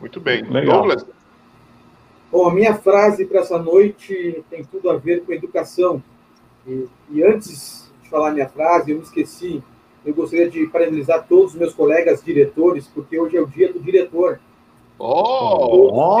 Muito 0.00 0.20
bem. 0.20 0.42
Legal. 0.44 0.78
Douglas, 0.78 1.06
Bom, 2.30 2.48
a 2.48 2.54
minha 2.54 2.74
frase 2.74 3.24
para 3.24 3.40
essa 3.40 3.58
noite 3.58 4.44
tem 4.50 4.64
tudo 4.64 4.90
a 4.90 4.96
ver 4.96 5.24
com 5.24 5.32
educação. 5.32 6.02
E, 6.66 6.86
e 7.10 7.22
antes 7.22 7.90
de 8.02 8.08
falar 8.08 8.32
minha 8.32 8.48
frase, 8.48 8.90
eu 8.90 8.96
me 8.98 9.02
esqueci. 9.02 9.62
Eu 10.04 10.14
gostaria 10.14 10.48
de 10.48 10.66
parabenizar 10.66 11.26
todos 11.28 11.52
os 11.52 11.58
meus 11.58 11.74
colegas 11.74 12.22
diretores, 12.22 12.86
porque 12.88 13.18
hoje 13.18 13.36
é 13.36 13.40
o 13.40 13.46
dia 13.46 13.72
do 13.72 13.80
diretor. 13.80 14.40
oh, 14.98 15.88
Ó, 15.92 16.20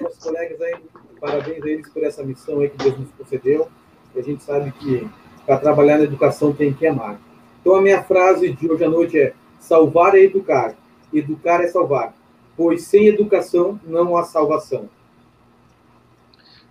Meus 0.00 0.18
colegas 0.18 0.60
aí, 0.60 0.74
parabéns 1.20 1.62
a 1.62 1.68
eles 1.68 1.88
por 1.88 2.02
essa 2.02 2.22
missão 2.22 2.60
aí 2.60 2.68
que 2.68 2.76
Deus 2.76 2.98
nos 2.98 3.10
concedeu. 3.12 3.68
E 4.14 4.18
a 4.18 4.22
gente 4.22 4.42
sabe 4.42 4.72
que 4.72 5.08
para 5.46 5.58
trabalhar 5.58 5.98
na 5.98 6.04
educação 6.04 6.52
tem 6.52 6.72
que 6.72 6.86
amar. 6.86 7.20
Então 7.60 7.74
a 7.74 7.82
minha 7.82 8.02
frase 8.02 8.52
de 8.52 8.70
hoje 8.70 8.84
à 8.84 8.88
noite 8.88 9.18
é: 9.18 9.34
salvar 9.58 10.14
é 10.14 10.20
educar, 10.20 10.74
educar 11.12 11.60
é 11.62 11.68
salvar, 11.68 12.14
pois 12.60 12.82
sem 12.82 13.06
educação 13.06 13.80
não 13.86 14.18
há 14.18 14.22
salvação. 14.22 14.86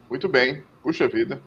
Muito 0.08 0.30
bem, 0.30 0.62
puxa 0.84 1.08
vida. 1.08 1.42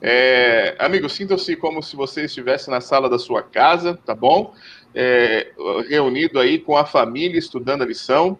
É, 0.00 0.74
amigo, 0.78 1.10
sinta-se 1.10 1.54
como 1.56 1.82
se 1.82 1.94
você 1.94 2.24
estivesse 2.24 2.70
na 2.70 2.80
sala 2.80 3.06
da 3.06 3.18
sua 3.18 3.42
casa, 3.42 3.98
tá 4.06 4.14
bom? 4.14 4.54
É, 4.94 5.52
reunido 5.90 6.40
aí 6.40 6.58
com 6.58 6.74
a 6.74 6.86
família, 6.86 7.38
estudando 7.38 7.82
a 7.82 7.86
lição. 7.86 8.38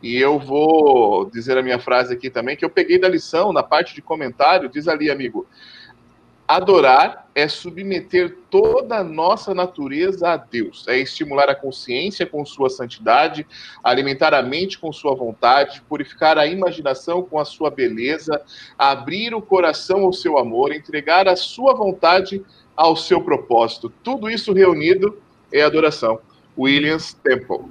E 0.00 0.20
eu 0.20 0.38
vou 0.38 1.28
dizer 1.30 1.58
a 1.58 1.64
minha 1.64 1.80
frase 1.80 2.14
aqui 2.14 2.30
também, 2.30 2.56
que 2.56 2.64
eu 2.64 2.70
peguei 2.70 2.96
da 2.96 3.08
lição, 3.08 3.52
na 3.52 3.64
parte 3.64 3.92
de 3.92 4.00
comentário, 4.00 4.68
diz 4.68 4.86
ali, 4.86 5.10
amigo. 5.10 5.48
Adorar 6.48 7.28
é 7.34 7.48
submeter 7.48 8.36
toda 8.48 8.98
a 8.98 9.04
nossa 9.04 9.52
natureza 9.52 10.28
a 10.28 10.36
Deus, 10.36 10.86
é 10.86 10.96
estimular 10.96 11.48
a 11.48 11.56
consciência 11.56 12.24
com 12.24 12.46
sua 12.46 12.70
santidade, 12.70 13.44
alimentar 13.82 14.32
a 14.32 14.42
mente 14.42 14.78
com 14.78 14.92
sua 14.92 15.12
vontade, 15.14 15.82
purificar 15.88 16.38
a 16.38 16.46
imaginação 16.46 17.20
com 17.20 17.40
a 17.40 17.44
sua 17.44 17.68
beleza, 17.68 18.40
abrir 18.78 19.34
o 19.34 19.42
coração 19.42 20.04
ao 20.04 20.12
seu 20.12 20.38
amor, 20.38 20.72
entregar 20.72 21.26
a 21.26 21.34
sua 21.34 21.74
vontade 21.74 22.44
ao 22.76 22.94
seu 22.94 23.20
propósito. 23.20 23.92
Tudo 24.04 24.30
isso 24.30 24.52
reunido 24.52 25.18
é 25.52 25.62
adoração. 25.62 26.20
Williams 26.56 27.12
Temple. 27.12 27.66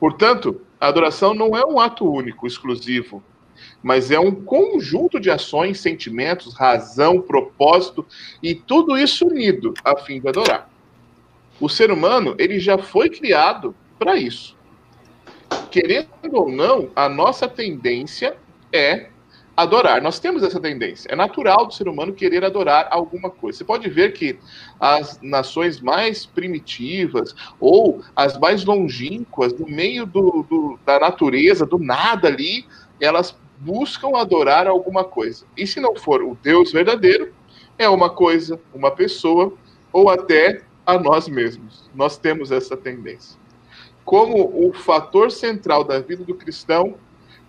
Portanto, 0.00 0.60
a 0.80 0.88
adoração 0.88 1.34
não 1.34 1.56
é 1.56 1.64
um 1.64 1.78
ato 1.78 2.04
único, 2.04 2.46
exclusivo, 2.46 3.22
mas 3.84 4.10
é 4.10 4.18
um 4.18 4.34
conjunto 4.34 5.20
de 5.20 5.30
ações, 5.30 5.78
sentimentos, 5.78 6.54
razão, 6.54 7.20
propósito 7.20 8.04
e 8.42 8.54
tudo 8.54 8.96
isso 8.96 9.26
unido 9.26 9.74
a 9.84 9.94
fim 9.98 10.18
de 10.18 10.26
adorar. 10.26 10.70
O 11.60 11.68
ser 11.68 11.90
humano, 11.90 12.34
ele 12.38 12.58
já 12.58 12.78
foi 12.78 13.10
criado 13.10 13.74
para 13.98 14.16
isso. 14.16 14.56
Querendo 15.70 16.08
ou 16.32 16.50
não, 16.50 16.88
a 16.96 17.10
nossa 17.10 17.46
tendência 17.46 18.34
é 18.72 19.08
adorar. 19.54 20.00
Nós 20.00 20.18
temos 20.18 20.42
essa 20.42 20.58
tendência. 20.58 21.12
É 21.12 21.14
natural 21.14 21.66
do 21.66 21.74
ser 21.74 21.86
humano 21.86 22.14
querer 22.14 22.42
adorar 22.42 22.88
alguma 22.90 23.28
coisa. 23.28 23.58
Você 23.58 23.64
pode 23.64 23.88
ver 23.90 24.14
que 24.14 24.38
as 24.80 25.20
nações 25.20 25.78
mais 25.78 26.24
primitivas 26.24 27.36
ou 27.60 28.00
as 28.16 28.38
mais 28.38 28.64
longínquas, 28.64 29.52
no 29.52 29.66
meio 29.66 30.06
do, 30.06 30.42
do, 30.48 30.78
da 30.86 30.98
natureza, 30.98 31.66
do 31.66 31.78
nada 31.78 32.28
ali, 32.28 32.64
elas 32.98 33.36
buscam 33.58 34.16
adorar 34.16 34.66
alguma 34.66 35.04
coisa. 35.04 35.44
E 35.56 35.66
se 35.66 35.80
não 35.80 35.96
for 35.96 36.22
o 36.22 36.36
Deus 36.42 36.72
verdadeiro, 36.72 37.32
é 37.78 37.88
uma 37.88 38.10
coisa, 38.10 38.60
uma 38.72 38.90
pessoa 38.90 39.52
ou 39.92 40.08
até 40.08 40.62
a 40.86 40.98
nós 40.98 41.28
mesmos. 41.28 41.90
Nós 41.94 42.16
temos 42.16 42.50
essa 42.50 42.76
tendência. 42.76 43.38
Como 44.04 44.68
o 44.68 44.72
fator 44.72 45.30
central 45.30 45.82
da 45.82 45.98
vida 45.98 46.24
do 46.24 46.34
cristão, 46.34 46.96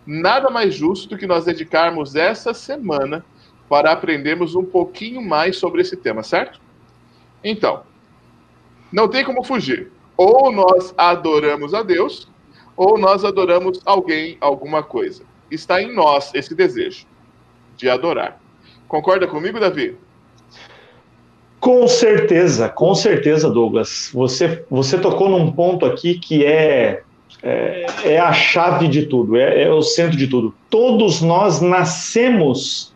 nada 0.06 0.50
mais 0.50 0.74
justo 0.74 1.10
do 1.10 1.18
que 1.18 1.28
nós 1.28 1.46
dedicarmos 1.46 2.16
essa 2.16 2.54
semana 2.54 3.26
para 3.68 3.92
aprendermos 3.92 4.56
um 4.56 4.64
pouquinho 4.64 5.22
mais 5.22 5.58
sobre 5.58 5.82
esse 5.82 5.98
tema, 5.98 6.24
certo? 6.24 6.62
Então, 7.44 7.84
não 8.92 9.08
tem 9.08 9.26
como 9.26 9.44
fugir. 9.44 9.92
Ou 10.16 10.52
nós 10.52 10.94
adoramos 10.98 11.74
a 11.74 11.84
Deus, 11.84 12.30
ou 12.78 12.98
nós 12.98 13.26
adoramos 13.26 13.82
alguém, 13.86 14.38
alguma 14.40 14.82
coisa. 14.82 15.24
Está 15.50 15.82
em 15.82 15.94
nós 15.94 16.32
esse 16.34 16.56
desejo 16.56 17.06
de 17.78 17.90
adorar. 17.90 18.40
Concorda 18.88 19.28
comigo, 19.28 19.60
Davi? 19.60 19.98
Com 21.60 21.88
certeza, 21.88 22.70
com 22.70 22.94
certeza, 22.94 23.50
Douglas. 23.50 24.12
Você, 24.14 24.64
você 24.70 24.98
tocou 24.98 25.30
num 25.30 25.52
ponto 25.52 25.86
aqui 25.86 26.20
que 26.20 26.46
é, 26.46 27.02
é, 27.42 27.86
é 28.04 28.20
a 28.20 28.32
chave 28.32 28.88
de 28.88 29.08
tudo, 29.08 29.36
é, 29.36 29.64
é 29.64 29.72
o 29.72 29.82
centro 29.82 30.16
de 30.16 30.28
tudo. 30.28 30.54
Todos 30.70 31.22
nós 31.22 31.62
nascemos 31.62 32.94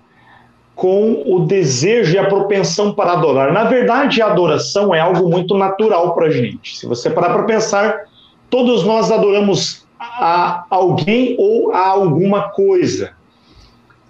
com 0.76 1.24
o 1.26 1.42
desejo 1.42 2.14
e 2.14 2.18
a 2.18 2.30
propensão 2.30 2.94
para 2.94 3.14
adorar. 3.14 3.52
Na 3.52 3.66
verdade, 3.66 4.22
a 4.22 4.28
adoração 4.28 4.96
é 4.96 5.00
algo 5.00 5.30
muito 5.30 5.58
natural 5.58 6.14
para 6.14 6.28
a 6.28 6.30
gente. 6.30 6.78
Se 6.78 6.86
você 6.86 7.10
parar 7.10 7.34
para 7.34 7.44
pensar, 7.44 8.06
todos 8.50 8.86
nós 8.86 9.12
adoramos 9.12 9.86
a 10.00 10.66
alguém 10.70 11.36
ou 11.38 11.74
a 11.74 11.88
alguma 11.88 12.50
coisa. 12.50 13.12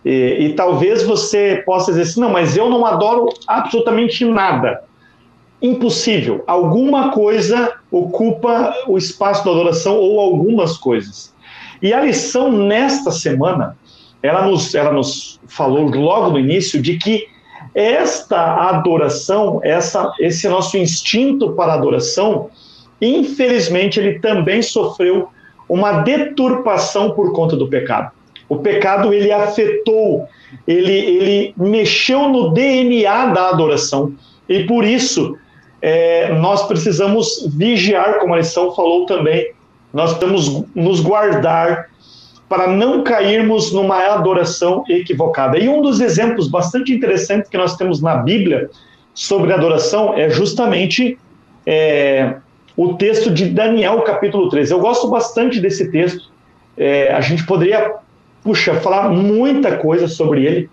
E, 0.05 0.37
e, 0.39 0.53
talvez 0.53 1.03
você 1.03 1.61
possa 1.65 1.91
dizer 1.91 2.03
assim, 2.03 2.21
não, 2.21 2.29
mas 2.29 2.55
eu 2.55 2.69
não 2.69 2.85
adoro 2.85 3.29
absolutamente 3.47 4.23
nada. 4.23 4.83
Impossível. 5.61 6.43
Alguma 6.47 7.11
coisa 7.11 7.73
ocupa 7.91 8.73
o 8.87 8.97
espaço 8.97 9.43
da 9.43 9.51
adoração 9.51 9.97
ou 9.97 10.19
algumas 10.19 10.77
coisas. 10.77 11.33
E 11.81 11.93
a 11.93 12.01
lição 12.01 12.51
nesta 12.51 13.11
semana, 13.11 13.77
ela 14.23 14.45
nos, 14.45 14.73
ela 14.73 14.91
nos 14.91 15.39
falou 15.47 15.89
logo 15.89 16.31
no 16.31 16.39
início 16.39 16.81
de 16.81 16.97
que 16.97 17.27
esta 17.73 18.69
adoração, 18.69 19.59
essa, 19.63 20.13
esse 20.19 20.47
nosso 20.47 20.77
instinto 20.77 21.53
para 21.53 21.73
adoração, 21.73 22.49
infelizmente 23.01 23.99
ele 23.99 24.19
também 24.19 24.61
sofreu 24.61 25.29
uma 25.69 26.01
deturpação 26.01 27.11
por 27.11 27.31
conta 27.31 27.55
do 27.55 27.67
pecado. 27.67 28.11
O 28.49 28.57
pecado 28.57 29.13
ele 29.13 29.31
afetou, 29.31 30.27
ele, 30.67 30.91
ele 30.91 31.53
mexeu 31.55 32.27
no 32.27 32.51
DNA 32.51 33.27
da 33.27 33.49
adoração 33.49 34.13
e 34.47 34.63
por 34.63 34.83
isso 34.83 35.37
é, 35.81 36.33
nós 36.33 36.67
precisamos 36.67 37.47
vigiar, 37.55 38.19
como 38.19 38.33
a 38.33 38.37
lição 38.37 38.73
falou 38.75 39.05
também, 39.05 39.51
nós 39.93 40.13
precisamos 40.17 40.65
nos 40.73 40.99
guardar 40.99 41.89
para 42.49 42.67
não 42.67 43.03
cairmos 43.03 43.71
numa 43.71 44.03
adoração 44.07 44.83
equivocada. 44.89 45.59
E 45.59 45.69
um 45.69 45.83
dos 45.83 46.01
exemplos 46.01 46.47
bastante 46.47 46.91
interessantes 46.91 47.47
que 47.47 47.57
nós 47.57 47.77
temos 47.77 48.01
na 48.01 48.17
Bíblia 48.17 48.71
sobre 49.13 49.53
adoração 49.53 50.15
é 50.15 50.29
justamente 50.29 51.17
é, 51.65 52.35
o 52.81 52.93
texto 52.93 53.29
de 53.29 53.49
Daniel, 53.49 54.03
capítulo 54.03 54.47
13. 54.47 54.71
Eu 54.71 54.79
gosto 54.79 55.09
bastante 55.09 55.59
desse 55.59 55.91
texto, 55.91 56.31
é, 56.77 57.11
a 57.11 57.19
gente 57.19 57.45
poderia, 57.45 57.95
puxa, 58.41 58.73
falar 58.75 59.09
muita 59.09 59.75
coisa 59.75 60.07
sobre 60.07 60.45
ele, 60.45 60.69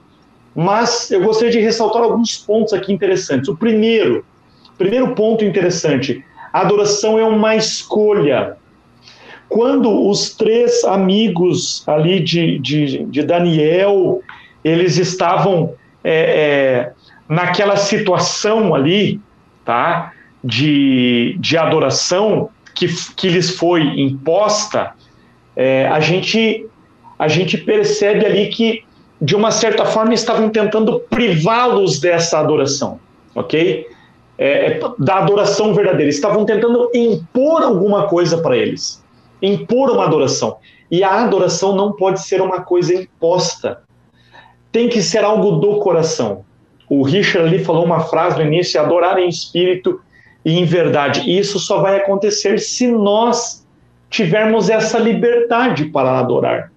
mas 0.54 1.10
eu 1.10 1.20
gostaria 1.24 1.50
de 1.50 1.58
ressaltar 1.58 2.02
alguns 2.02 2.38
pontos 2.38 2.72
aqui 2.72 2.92
interessantes. 2.92 3.48
O 3.48 3.56
primeiro, 3.56 4.24
primeiro 4.78 5.16
ponto 5.16 5.44
interessante, 5.44 6.24
a 6.52 6.60
adoração 6.60 7.18
é 7.18 7.24
uma 7.24 7.56
escolha. 7.56 8.56
Quando 9.48 10.08
os 10.08 10.30
três 10.30 10.84
amigos 10.84 11.82
ali 11.88 12.20
de, 12.20 12.60
de, 12.60 13.04
de 13.06 13.22
Daniel, 13.24 14.22
eles 14.62 14.96
estavam 14.96 15.74
é, 16.04 16.12
é, 16.14 16.92
naquela 17.28 17.76
situação 17.76 18.76
ali, 18.76 19.20
tá, 19.64 20.12
de, 20.42 21.36
de 21.38 21.56
adoração 21.56 22.50
que, 22.74 22.86
que 23.14 23.28
lhes 23.28 23.50
foi 23.50 23.82
imposta, 24.00 24.92
é, 25.56 25.88
a 25.88 25.98
gente 26.00 26.66
a 27.18 27.28
gente 27.28 27.56
percebe 27.56 28.26
ali 28.26 28.48
que 28.48 28.84
de 29.20 29.34
uma 29.34 29.50
certa 29.50 29.86
forma 29.86 30.12
estavam 30.12 30.50
tentando 30.50 31.00
privá-los 31.00 31.98
dessa 31.98 32.38
adoração, 32.38 33.00
ok? 33.34 33.86
É, 34.36 34.66
é 34.66 34.80
da 34.98 35.16
adoração 35.16 35.72
verdadeira. 35.72 36.10
Estavam 36.10 36.44
tentando 36.44 36.90
impor 36.94 37.62
alguma 37.62 38.06
coisa 38.06 38.36
para 38.38 38.54
eles, 38.54 39.02
impor 39.40 39.90
uma 39.90 40.04
adoração. 40.04 40.58
E 40.90 41.02
a 41.02 41.24
adoração 41.24 41.74
não 41.74 41.92
pode 41.92 42.20
ser 42.20 42.42
uma 42.42 42.60
coisa 42.60 42.94
imposta. 42.94 43.82
Tem 44.70 44.88
que 44.90 45.02
ser 45.02 45.24
algo 45.24 45.52
do 45.52 45.78
coração. 45.78 46.44
O 46.88 47.02
Richard 47.02 47.48
ali 47.48 47.64
falou 47.64 47.84
uma 47.84 48.00
frase 48.00 48.36
no 48.36 48.44
início: 48.44 48.78
adorar 48.78 49.18
em 49.18 49.28
espírito 49.28 50.00
e 50.46 50.60
em 50.60 50.64
verdade. 50.64 51.22
E 51.28 51.36
isso 51.36 51.58
só 51.58 51.80
vai 51.80 51.96
acontecer 51.96 52.60
se 52.60 52.86
nós 52.86 53.66
tivermos 54.08 54.70
essa 54.70 54.96
liberdade 54.96 55.86
para 55.86 56.20
adorar. 56.20 56.70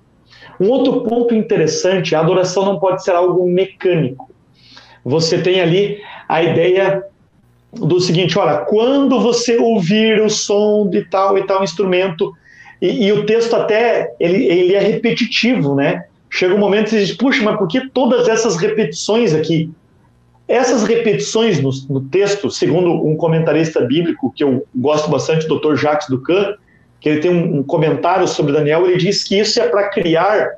Um 0.59 0.69
outro 0.69 1.01
ponto 1.01 1.35
interessante: 1.35 2.15
a 2.15 2.19
adoração 2.19 2.65
não 2.65 2.79
pode 2.79 3.03
ser 3.03 3.11
algo 3.11 3.47
mecânico. 3.47 4.27
Você 5.05 5.37
tem 5.37 5.61
ali 5.61 6.01
a 6.27 6.41
ideia 6.41 7.03
do 7.71 8.01
seguinte: 8.01 8.39
olha, 8.39 8.57
quando 8.57 9.19
você 9.19 9.57
ouvir 9.57 10.19
o 10.19 10.29
som 10.31 10.89
de 10.89 11.05
tal 11.05 11.37
e 11.37 11.45
tal 11.45 11.63
instrumento, 11.63 12.33
e, 12.81 13.05
e 13.05 13.11
o 13.13 13.23
texto 13.23 13.55
até 13.55 14.15
ele, 14.19 14.45
ele 14.45 14.73
é 14.73 14.79
repetitivo, 14.79 15.75
né? 15.75 16.05
Chega 16.31 16.55
um 16.55 16.59
momento 16.59 16.85
que 16.85 16.89
você 16.91 17.05
diz, 17.05 17.15
puxa, 17.15 17.43
mas 17.43 17.57
por 17.57 17.67
que 17.67 17.87
todas 17.89 18.27
essas 18.27 18.55
repetições 18.57 19.33
aqui? 19.33 19.71
Essas 20.49 20.83
repetições 20.83 21.61
no, 21.61 21.69
no, 21.87 22.01
texto, 22.09 22.49
segundo 22.49 22.91
um 22.91 23.15
comentarista 23.15 23.81
bíblico 23.81 24.33
que 24.35 24.43
eu 24.43 24.65
gosto 24.75 25.07
bastante, 25.07 25.45
o 25.45 25.59
Dr. 25.59 25.75
Jacques 25.75 26.09
Ducan, 26.09 26.55
que 26.99 27.07
ele 27.07 27.19
tem 27.19 27.29
um, 27.29 27.59
um 27.59 27.63
comentário 27.63 28.27
sobre 28.27 28.51
Daniel, 28.51 28.87
ele 28.87 28.97
diz 28.97 29.23
que 29.23 29.37
isso 29.37 29.61
é 29.61 29.67
para 29.67 29.89
criar 29.89 30.57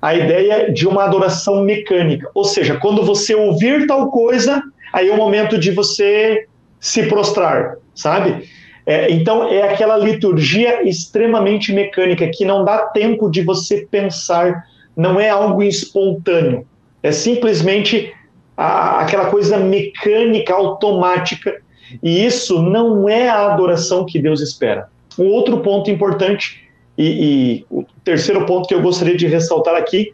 a 0.00 0.14
ideia 0.14 0.72
de 0.72 0.86
uma 0.86 1.02
adoração 1.02 1.64
mecânica. 1.64 2.30
Ou 2.32 2.44
seja, 2.44 2.76
quando 2.76 3.04
você 3.04 3.34
ouvir 3.34 3.88
tal 3.88 4.08
coisa, 4.08 4.62
aí 4.92 5.08
é 5.08 5.12
o 5.12 5.16
momento 5.16 5.58
de 5.58 5.72
você 5.72 6.46
se 6.78 7.02
prostrar, 7.08 7.78
sabe? 7.92 8.48
É, 8.86 9.10
então, 9.10 9.48
é 9.48 9.62
aquela 9.62 9.96
liturgia 9.96 10.88
extremamente 10.88 11.72
mecânica, 11.72 12.28
que 12.28 12.44
não 12.44 12.64
dá 12.64 12.78
tempo 12.86 13.28
de 13.28 13.42
você 13.42 13.84
pensar, 13.90 14.64
não 14.96 15.18
é 15.18 15.28
algo 15.28 15.60
espontâneo. 15.60 16.64
É 17.02 17.10
simplesmente 17.10 18.12
a, 18.56 19.00
aquela 19.00 19.26
coisa 19.26 19.58
mecânica, 19.58 20.54
automática. 20.54 21.60
E 22.02 22.24
isso 22.24 22.62
não 22.62 23.08
é 23.08 23.28
a 23.28 23.52
adoração 23.52 24.04
que 24.04 24.18
Deus 24.18 24.40
espera. 24.40 24.88
Um 25.18 25.26
outro 25.26 25.60
ponto 25.60 25.90
importante, 25.90 26.68
e, 26.96 27.06
e 27.06 27.66
o 27.70 27.84
terceiro 28.02 28.46
ponto 28.46 28.68
que 28.68 28.74
eu 28.74 28.82
gostaria 28.82 29.16
de 29.16 29.26
ressaltar 29.26 29.74
aqui, 29.74 30.12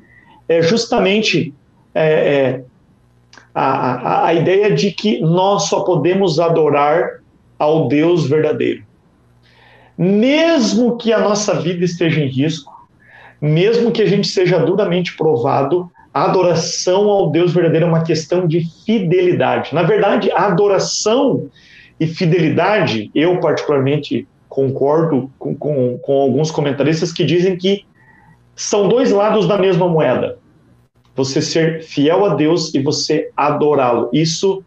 é 0.48 0.60
justamente 0.62 1.54
é, 1.94 2.02
é, 2.02 2.64
a, 3.54 3.64
a, 3.64 4.26
a 4.26 4.34
ideia 4.34 4.70
de 4.70 4.90
que 4.90 5.20
nós 5.20 5.64
só 5.64 5.80
podemos 5.80 6.40
adorar 6.40 7.20
ao 7.58 7.88
Deus 7.88 8.28
verdadeiro. 8.28 8.84
Mesmo 9.96 10.96
que 10.96 11.12
a 11.12 11.20
nossa 11.20 11.60
vida 11.60 11.84
esteja 11.84 12.20
em 12.20 12.26
risco, 12.26 12.72
mesmo 13.40 13.92
que 13.92 14.02
a 14.02 14.06
gente 14.06 14.28
seja 14.28 14.58
duramente 14.58 15.16
provado, 15.16 15.90
a 16.12 16.24
adoração 16.24 17.08
ao 17.08 17.30
Deus 17.30 17.52
verdadeiro 17.52 17.86
é 17.86 17.88
uma 17.88 18.02
questão 18.02 18.46
de 18.46 18.64
fidelidade. 18.84 19.74
Na 19.74 19.82
verdade, 19.82 20.30
adoração 20.32 21.48
e 21.98 22.06
fidelidade, 22.06 23.10
eu 23.14 23.38
particularmente 23.38 24.26
concordo 24.48 25.30
com, 25.38 25.54
com, 25.54 25.98
com 25.98 26.12
alguns 26.20 26.50
comentaristas 26.50 27.12
que 27.12 27.24
dizem 27.24 27.56
que 27.56 27.84
são 28.56 28.88
dois 28.88 29.12
lados 29.12 29.46
da 29.46 29.56
mesma 29.56 29.88
moeda. 29.88 30.36
Você 31.14 31.40
ser 31.40 31.82
fiel 31.82 32.24
a 32.24 32.34
Deus 32.34 32.74
e 32.74 32.82
você 32.82 33.30
adorá-lo. 33.36 34.10
Isso 34.12 34.64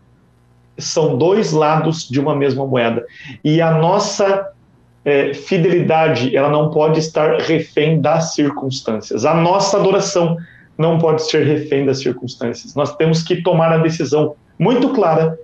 são 0.78 1.18
dois 1.18 1.52
lados 1.52 2.08
de 2.08 2.20
uma 2.20 2.36
mesma 2.36 2.66
moeda. 2.66 3.06
E 3.44 3.62
a 3.62 3.72
nossa 3.72 4.50
é, 5.04 5.34
fidelidade, 5.34 6.36
ela 6.36 6.50
não 6.50 6.72
pode 6.72 7.00
estar 7.00 7.42
refém 7.42 8.00
das 8.00 8.34
circunstâncias. 8.34 9.26
A 9.26 9.34
nossa 9.34 9.78
adoração 9.78 10.38
não 10.78 10.98
pode 10.98 11.24
ser 11.24 11.46
refém 11.46 11.86
das 11.86 12.00
circunstâncias. 12.00 12.76
Nós 12.76 12.96
temos 12.96 13.24
que 13.24 13.42
tomar 13.42 13.72
a 13.72 13.78
decisão 13.78 14.36
muito 14.58 14.90
clara 14.90 15.38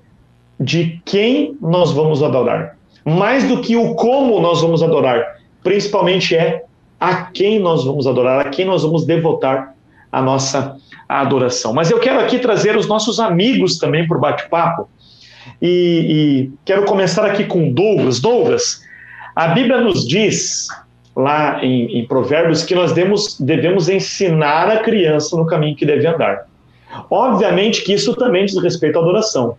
de 0.59 1.01
quem 1.05 1.55
nós 1.61 1.91
vamos 1.91 2.21
adorar 2.21 2.79
mais 3.09 3.47
do 3.47 3.61
que 3.61 3.75
o 3.75 3.95
como 3.95 4.39
nós 4.39 4.61
vamos 4.61 4.83
adorar, 4.83 5.37
principalmente 5.63 6.35
é 6.35 6.63
a 6.99 7.23
quem 7.23 7.59
nós 7.59 7.83
vamos 7.83 8.05
adorar, 8.05 8.45
a 8.45 8.49
quem 8.49 8.65
nós 8.65 8.83
vamos 8.83 9.05
devotar 9.05 9.73
a 10.11 10.21
nossa 10.21 10.75
adoração. 11.07 11.73
Mas 11.73 11.89
eu 11.89 11.99
quero 11.99 12.19
aqui 12.19 12.39
trazer 12.39 12.75
os 12.75 12.87
nossos 12.87 13.19
amigos 13.19 13.77
também 13.77 14.07
para 14.07 14.17
o 14.17 14.19
bate-papo. 14.19 14.89
E, 15.61 15.69
e, 15.69 16.51
quero 16.65 16.85
começar 16.85 17.25
aqui 17.25 17.45
com 17.45 17.71
Douglas. 17.71 18.19
Douglas, 18.19 18.81
a 19.35 19.47
Bíblia 19.49 19.81
nos 19.81 20.07
diz 20.07 20.67
lá 21.15 21.63
em, 21.63 21.99
em 21.99 22.07
Provérbios 22.07 22.63
que 22.63 22.75
nós 22.75 22.93
devemos, 22.93 23.39
devemos 23.39 23.89
ensinar 23.89 24.69
a 24.69 24.77
criança 24.77 25.35
no 25.35 25.45
caminho 25.45 25.75
que 25.75 25.85
deve 25.85 26.07
andar. 26.07 26.47
Obviamente 27.09 27.83
que 27.83 27.93
isso 27.93 28.15
também 28.15 28.45
diz 28.45 28.61
respeito 28.61 28.97
à 28.97 29.01
adoração 29.01 29.57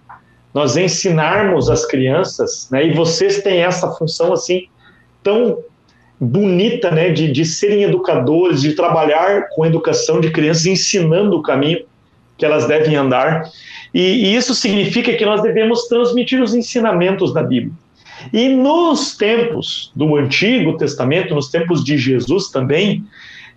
nós 0.52 0.76
ensinarmos 0.76 1.70
as 1.70 1.86
crianças, 1.86 2.68
né, 2.70 2.86
e 2.86 2.92
vocês 2.92 3.42
têm 3.42 3.60
essa 3.60 3.90
função 3.92 4.32
assim 4.32 4.66
tão 5.22 5.58
bonita, 6.20 6.90
né, 6.90 7.10
de, 7.10 7.30
de 7.30 7.44
serem 7.44 7.84
educadores, 7.84 8.60
de 8.60 8.72
trabalhar 8.72 9.48
com 9.50 9.64
educação 9.64 10.20
de 10.20 10.30
crianças, 10.30 10.66
ensinando 10.66 11.36
o 11.36 11.42
caminho 11.42 11.84
que 12.36 12.44
elas 12.44 12.66
devem 12.66 12.96
andar, 12.96 13.48
e, 13.92 14.00
e 14.00 14.36
isso 14.36 14.54
significa 14.54 15.12
que 15.14 15.24
nós 15.24 15.42
devemos 15.42 15.86
transmitir 15.88 16.42
os 16.42 16.54
ensinamentos 16.54 17.32
da 17.32 17.42
Bíblia. 17.42 17.72
E 18.33 18.48
nos 18.48 19.16
tempos 19.16 19.92
do 19.94 20.16
Antigo 20.16 20.76
Testamento, 20.76 21.35
nos 21.35 21.48
tempos 21.48 21.85
de 21.85 21.96
Jesus 21.96 22.50
também, 22.50 23.04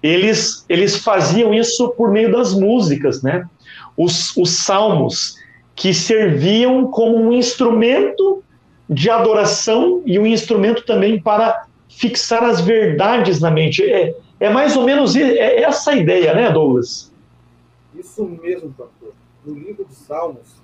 eles, 0.01 0.65
eles 0.67 0.97
faziam 0.97 1.53
isso 1.53 1.89
por 1.89 2.11
meio 2.11 2.31
das 2.31 2.53
músicas, 2.53 3.21
né? 3.21 3.47
Os, 3.95 4.35
os 4.35 4.51
salmos, 4.51 5.37
que 5.75 5.93
serviam 5.93 6.87
como 6.87 7.17
um 7.17 7.31
instrumento 7.33 8.43
de 8.89 9.09
adoração 9.09 10.01
e 10.05 10.19
um 10.19 10.25
instrumento 10.25 10.85
também 10.85 11.19
para 11.19 11.65
fixar 11.89 12.43
as 12.43 12.61
verdades 12.61 13.39
na 13.39 13.49
mente. 13.49 13.83
É, 13.83 14.15
é 14.39 14.49
mais 14.49 14.75
ou 14.75 14.83
menos 14.83 15.15
é 15.15 15.61
essa 15.61 15.91
a 15.91 15.95
ideia, 15.95 16.33
né, 16.33 16.51
Douglas? 16.51 17.11
Isso 17.95 18.23
mesmo, 18.25 18.73
pastor. 18.77 19.13
No 19.45 19.55
livro 19.55 19.85
de 19.85 19.95
Salmos, 19.95 20.61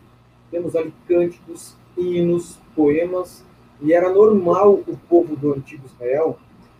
temos 0.51 0.75
ali 0.75 0.93
cânticos, 1.07 1.75
hinos, 1.97 2.57
poemas, 2.75 3.45
e 3.81 3.93
era 3.93 4.09
normal 4.09 4.73
o 4.73 4.97
povo 5.07 5.35
do 5.35 5.53
antigo 5.53 5.85
Israel 5.85 6.37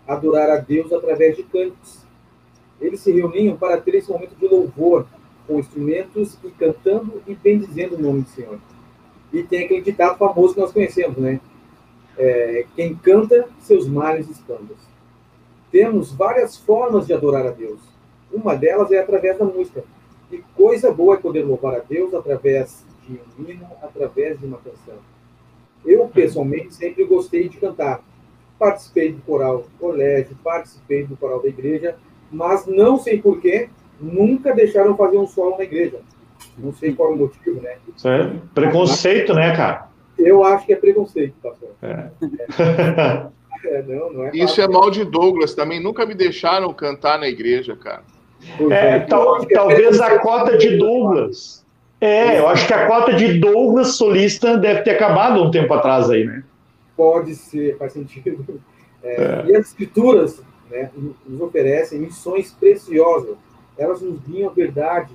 adorar 0.07 0.49
a 0.49 0.57
Deus 0.57 0.91
através 0.91 1.35
de 1.35 1.43
cânticos. 1.43 1.99
Eles 2.81 2.99
se 2.99 3.12
reuniam 3.12 3.55
para 3.55 3.79
ter 3.79 3.95
esse 3.95 4.09
momento 4.09 4.35
de 4.35 4.47
louvor, 4.47 5.05
com 5.47 5.59
instrumentos 5.59 6.38
e 6.43 6.49
cantando 6.51 7.21
e 7.27 7.33
bendizendo 7.33 7.95
o 7.95 8.01
nome 8.01 8.21
do 8.21 8.29
Senhor. 8.29 8.59
E 9.31 9.43
tem 9.43 9.65
aquele 9.65 9.81
ditado 9.81 10.17
famoso 10.17 10.53
que 10.53 10.59
nós 10.59 10.71
conhecemos, 10.71 11.17
né? 11.17 11.39
É, 12.17 12.65
quem 12.75 12.95
canta, 12.95 13.47
seus 13.59 13.88
males 13.88 14.29
expandam. 14.29 14.75
Temos 15.71 16.12
várias 16.12 16.57
formas 16.57 17.07
de 17.07 17.13
adorar 17.13 17.45
a 17.45 17.51
Deus. 17.51 17.79
Uma 18.31 18.55
delas 18.55 18.91
é 18.91 18.99
através 18.99 19.38
da 19.38 19.45
música. 19.45 19.83
E 20.31 20.39
coisa 20.55 20.91
boa 20.91 21.15
é 21.15 21.17
poder 21.17 21.43
louvar 21.43 21.75
a 21.75 21.79
Deus 21.79 22.13
através 22.13 22.83
de 23.07 23.19
um 23.39 23.49
hino, 23.49 23.67
através 23.81 24.39
de 24.39 24.45
uma 24.45 24.57
canção. 24.57 24.97
Eu, 25.85 26.07
pessoalmente, 26.07 26.73
sempre 26.73 27.03
gostei 27.05 27.47
de 27.49 27.57
cantar. 27.57 28.01
Participei 28.57 29.13
do 29.13 29.21
coral 29.21 29.59
do 29.59 29.69
colégio, 29.79 30.37
participei 30.43 31.05
do 31.05 31.15
coral 31.15 31.41
da 31.41 31.47
igreja, 31.47 31.95
mas 32.31 32.65
não 32.65 32.97
sei 32.97 33.21
porquê, 33.21 33.69
nunca 33.99 34.53
deixaram 34.53 34.95
fazer 34.97 35.17
um 35.17 35.27
solo 35.27 35.57
na 35.57 35.63
igreja. 35.63 35.99
Não 36.57 36.73
sei 36.73 36.93
qual 36.93 37.11
é 37.11 37.15
o 37.15 37.17
motivo, 37.17 37.61
né? 37.61 37.77
Isso 37.95 38.07
é 38.07 38.31
preconceito, 38.53 39.33
né, 39.33 39.55
cara? 39.55 39.87
Eu 40.17 40.43
acho 40.43 40.65
que 40.65 40.73
é 40.73 40.75
preconceito, 40.75 41.33
pastor. 41.41 41.69
É. 41.81 42.09
É, 43.65 43.83
não, 43.83 44.13
não 44.13 44.25
é 44.25 44.31
Isso 44.33 44.61
é 44.61 44.67
mal 44.67 44.89
de 44.89 45.03
Douglas 45.03 45.53
também. 45.53 45.81
Nunca 45.81 46.05
me 46.05 46.13
deixaram 46.15 46.73
cantar 46.73 47.19
na 47.19 47.27
igreja, 47.27 47.75
cara. 47.75 48.03
É, 48.71 48.95
é 48.95 48.99
tal, 49.01 49.45
talvez 49.45 49.99
a 49.99 50.19
cota 50.19 50.57
de 50.57 50.77
Douglas. 50.77 51.65
É, 52.01 52.39
eu 52.39 52.47
acho 52.47 52.65
que 52.65 52.73
a 52.73 52.88
cota 52.88 53.13
de 53.13 53.39
Douglas 53.39 53.95
solista 53.95 54.57
deve 54.57 54.81
ter 54.83 54.91
acabado 54.91 55.43
um 55.43 55.51
tempo 55.51 55.73
atrás 55.73 56.09
aí, 56.09 56.25
né? 56.25 56.43
Pode 56.95 57.35
ser, 57.35 57.77
faz 57.77 57.93
sentido. 57.93 58.62
É, 59.03 59.21
é. 59.21 59.45
E 59.47 59.55
as 59.55 59.67
escrituras 59.67 60.41
né, 60.69 60.89
nos 61.27 61.41
oferecem 61.41 61.99
missões 61.99 62.51
preciosas. 62.51 63.35
Elas 63.77 64.01
nos 64.01 64.19
guiam 64.21 64.49
a 64.49 64.53
verdade, 64.53 65.13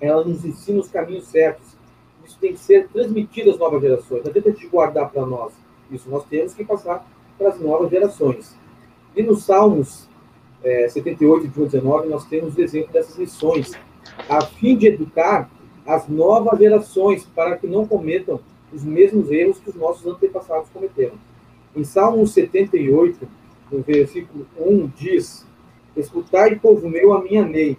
elas 0.00 0.26
nos 0.26 0.44
ensinam 0.44 0.80
os 0.80 0.88
caminhos 0.88 1.26
certos. 1.28 1.76
Isso 2.24 2.36
tem 2.40 2.52
que 2.52 2.58
ser 2.58 2.88
transmitido 2.88 3.50
às 3.50 3.58
novas 3.58 3.80
gerações. 3.80 4.22
Não 4.22 4.30
adianta 4.30 4.52
de 4.52 4.66
guardar 4.66 5.10
para 5.10 5.24
nós. 5.24 5.52
Isso 5.90 6.10
nós 6.10 6.24
temos 6.24 6.54
que 6.54 6.64
passar 6.64 7.06
para 7.38 7.48
as 7.48 7.60
novas 7.60 7.90
gerações. 7.90 8.56
E 9.14 9.22
nos 9.22 9.44
Salmos 9.44 10.08
é, 10.62 10.88
78 10.88 11.46
e 11.46 11.48
19, 11.48 12.08
nós 12.08 12.26
temos 12.26 12.56
o 12.56 12.60
exemplo 12.60 12.92
dessas 12.92 13.16
lições, 13.16 13.72
a 14.28 14.42
fim 14.42 14.76
de 14.76 14.88
educar 14.88 15.48
as 15.86 16.08
novas 16.08 16.58
gerações 16.58 17.24
para 17.24 17.56
que 17.56 17.66
não 17.66 17.86
cometam 17.86 18.40
os 18.72 18.82
mesmos 18.84 19.30
erros 19.30 19.58
que 19.58 19.70
os 19.70 19.76
nossos 19.76 20.06
antepassados 20.06 20.68
cometeram. 20.70 21.14
Em 21.74 21.84
Salmo 21.84 22.26
78, 22.26 23.28
no 23.70 23.82
versículo 23.82 24.46
1, 24.58 24.86
diz: 24.96 25.46
Escutai, 25.96 26.56
povo 26.56 26.88
meu, 26.88 27.12
a 27.12 27.22
minha 27.22 27.46
lei, 27.46 27.78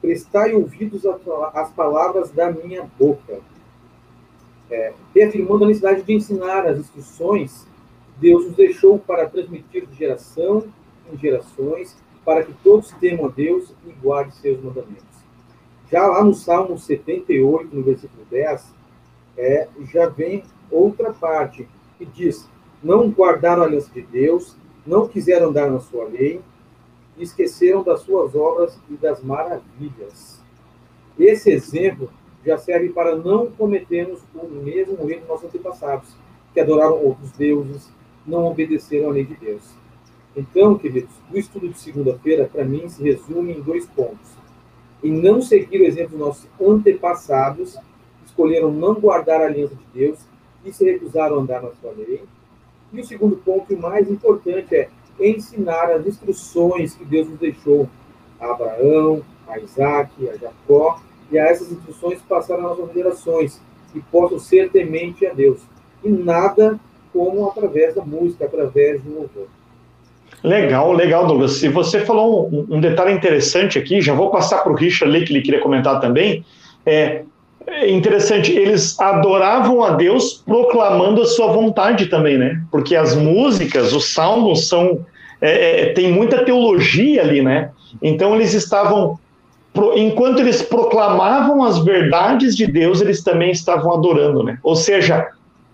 prestai 0.00 0.54
ouvidos 0.54 1.02
às 1.54 1.70
palavras 1.72 2.30
da 2.30 2.50
minha 2.50 2.88
boca. 2.98 3.40
É, 4.70 4.92
reafirmando 5.14 5.64
a 5.64 5.68
necessidade 5.68 6.02
de 6.02 6.12
ensinar 6.12 6.66
as 6.66 6.78
instruções 6.78 7.66
Deus 8.20 8.46
nos 8.46 8.56
deixou 8.56 8.98
para 8.98 9.28
transmitir 9.28 9.86
de 9.86 9.96
geração 9.96 10.64
em 11.12 11.16
gerações, 11.16 11.96
para 12.24 12.44
que 12.44 12.52
todos 12.64 12.90
temam 13.00 13.26
a 13.26 13.28
Deus 13.28 13.72
e 13.86 13.92
guardem 13.92 14.32
seus 14.32 14.62
mandamentos. 14.62 15.07
Já 15.90 16.06
lá 16.06 16.22
no 16.22 16.34
Salmo 16.34 16.78
78, 16.78 17.74
no 17.74 17.82
versículo 17.82 18.24
10, 18.30 18.74
é, 19.36 19.68
já 19.92 20.06
vem 20.06 20.42
outra 20.70 21.12
parte 21.12 21.66
que 21.96 22.04
diz: 22.04 22.48
Não 22.82 23.08
guardaram 23.10 23.62
a 23.62 23.66
aliança 23.66 23.90
de 23.92 24.02
Deus, 24.02 24.56
não 24.86 25.08
quiseram 25.08 25.48
andar 25.48 25.70
na 25.70 25.80
sua 25.80 26.04
lei, 26.04 26.40
esqueceram 27.16 27.82
das 27.82 28.00
suas 28.00 28.34
obras 28.34 28.78
e 28.90 28.94
das 28.94 29.22
maravilhas. 29.22 30.42
Esse 31.18 31.50
exemplo 31.50 32.10
já 32.44 32.56
serve 32.56 32.90
para 32.90 33.16
não 33.16 33.50
cometermos 33.50 34.20
o 34.34 34.46
mesmo 34.46 35.10
erro 35.10 35.20
dos 35.20 35.28
nossos 35.28 35.46
antepassados, 35.46 36.14
que 36.54 36.60
adoraram 36.60 37.02
outros 37.04 37.32
deuses, 37.32 37.90
não 38.26 38.46
obedeceram 38.46 39.10
à 39.10 39.12
lei 39.12 39.24
de 39.24 39.34
Deus. 39.34 39.62
Então, 40.36 40.78
queridos, 40.78 41.10
o 41.32 41.36
estudo 41.36 41.68
de 41.68 41.78
segunda-feira, 41.78 42.48
para 42.50 42.64
mim, 42.64 42.88
se 42.88 43.02
resume 43.02 43.54
em 43.54 43.60
dois 43.60 43.86
pontos. 43.86 44.37
Em 45.02 45.12
não 45.12 45.40
seguir 45.40 45.80
o 45.80 45.84
exemplo 45.84 46.18
dos 46.18 46.26
nossos 46.26 46.46
antepassados, 46.60 47.76
escolheram 48.26 48.70
não 48.70 48.94
guardar 48.94 49.40
a 49.40 49.46
aliança 49.46 49.74
de 49.74 50.00
Deus 50.00 50.18
e 50.64 50.72
se 50.72 50.84
recusaram 50.84 51.36
a 51.36 51.40
andar 51.40 51.62
na 51.62 51.70
sua 51.80 51.92
lei. 51.92 52.22
E 52.92 53.00
o 53.00 53.04
segundo 53.04 53.36
ponto, 53.36 53.74
o 53.74 53.80
mais 53.80 54.10
importante, 54.10 54.74
é 54.74 54.88
ensinar 55.20 55.90
as 55.90 56.06
instruções 56.06 56.94
que 56.94 57.04
Deus 57.04 57.28
nos 57.28 57.38
deixou 57.38 57.88
a 58.40 58.50
Abraão, 58.50 59.22
a 59.46 59.58
Isaac, 59.58 60.28
a 60.28 60.36
Jacó, 60.36 61.00
e 61.30 61.38
a 61.38 61.46
essas 61.46 61.70
instruções 61.70 62.22
passar 62.22 62.56
às 62.56 62.62
nossas 62.62 62.92
gerações, 62.92 63.60
que 63.92 64.00
possam 64.00 64.38
ser 64.38 64.70
temente 64.70 65.26
a 65.26 65.32
Deus. 65.32 65.60
E 66.02 66.08
nada 66.08 66.78
como 67.12 67.48
através 67.48 67.94
da 67.94 68.04
música, 68.04 68.44
através 68.44 69.02
do 69.02 69.14
louvor. 69.14 69.48
Legal, 70.42 70.92
legal, 70.92 71.26
Douglas. 71.26 71.52
Se 71.52 71.68
você 71.68 72.00
falou 72.00 72.48
um, 72.48 72.76
um, 72.76 72.80
detalhe 72.80 73.12
interessante 73.12 73.78
aqui, 73.78 74.00
já 74.00 74.14
vou 74.14 74.30
passar 74.30 74.58
para 74.58 74.72
o 74.72 74.76
Richard 74.76 75.14
ali, 75.14 75.24
que 75.24 75.32
ele 75.32 75.42
queria 75.42 75.60
comentar 75.60 76.00
também. 76.00 76.44
É, 76.86 77.22
é 77.66 77.90
interessante, 77.90 78.52
eles 78.52 78.98
adoravam 79.00 79.82
a 79.82 79.90
Deus 79.90 80.42
proclamando 80.46 81.22
a 81.22 81.26
sua 81.26 81.48
vontade 81.48 82.06
também, 82.06 82.38
né? 82.38 82.62
Porque 82.70 82.94
as 82.94 83.14
músicas, 83.14 83.92
os 83.92 84.12
salmos 84.12 84.68
são. 84.68 85.04
É, 85.40 85.82
é, 85.82 85.92
tem 85.92 86.10
muita 86.10 86.44
teologia 86.44 87.22
ali, 87.22 87.42
né? 87.42 87.70
Então 88.00 88.34
eles 88.34 88.54
estavam. 88.54 89.18
Enquanto 89.94 90.40
eles 90.40 90.62
proclamavam 90.62 91.62
as 91.62 91.78
verdades 91.78 92.56
de 92.56 92.66
Deus, 92.66 93.00
eles 93.00 93.22
também 93.22 93.50
estavam 93.50 93.92
adorando, 93.92 94.42
né? 94.42 94.58
Ou 94.62 94.74
seja, 94.74 95.28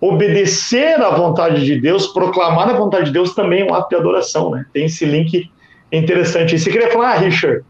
obedecer 0.09 1.01
à 1.01 1.11
vontade 1.11 1.65
de 1.65 1.81
Deus, 1.81 2.09
proclamar 2.09 2.69
a 2.69 2.77
vontade 2.77 3.07
de 3.07 3.13
Deus 3.13 3.35
também 3.35 3.63
é 3.63 3.65
um 3.65 3.75
ato 3.75 3.89
de 3.89 3.97
adoração, 3.97 4.51
né? 4.51 4.67
Tem 4.73 4.85
esse 4.85 5.05
link 5.05 5.51
interessante. 5.91 6.59
Você 6.59 6.71
queria 6.71 6.91
falar, 6.91 7.15
Richard? 7.17 7.65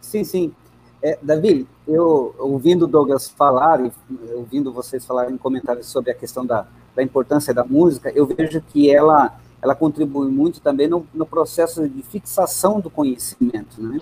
Sim, 0.00 0.24
sim. 0.24 0.52
É, 1.00 1.16
Davi, 1.22 1.66
eu 1.86 2.34
ouvindo 2.38 2.84
o 2.84 2.88
Douglas 2.88 3.28
falar 3.28 3.80
e 3.84 3.92
ouvindo 4.34 4.72
vocês 4.72 5.06
falarem 5.06 5.34
em 5.34 5.38
comentários 5.38 5.86
sobre 5.86 6.10
a 6.10 6.14
questão 6.14 6.44
da, 6.44 6.66
da 6.96 7.02
importância 7.02 7.54
da 7.54 7.64
música, 7.64 8.10
eu 8.14 8.26
vejo 8.26 8.60
que 8.60 8.90
ela 8.90 9.38
ela 9.60 9.74
contribui 9.74 10.30
muito 10.30 10.60
também 10.60 10.86
no, 10.86 11.04
no 11.12 11.26
processo 11.26 11.88
de 11.88 12.00
fixação 12.02 12.80
do 12.80 12.88
conhecimento, 12.88 13.82
né? 13.82 14.00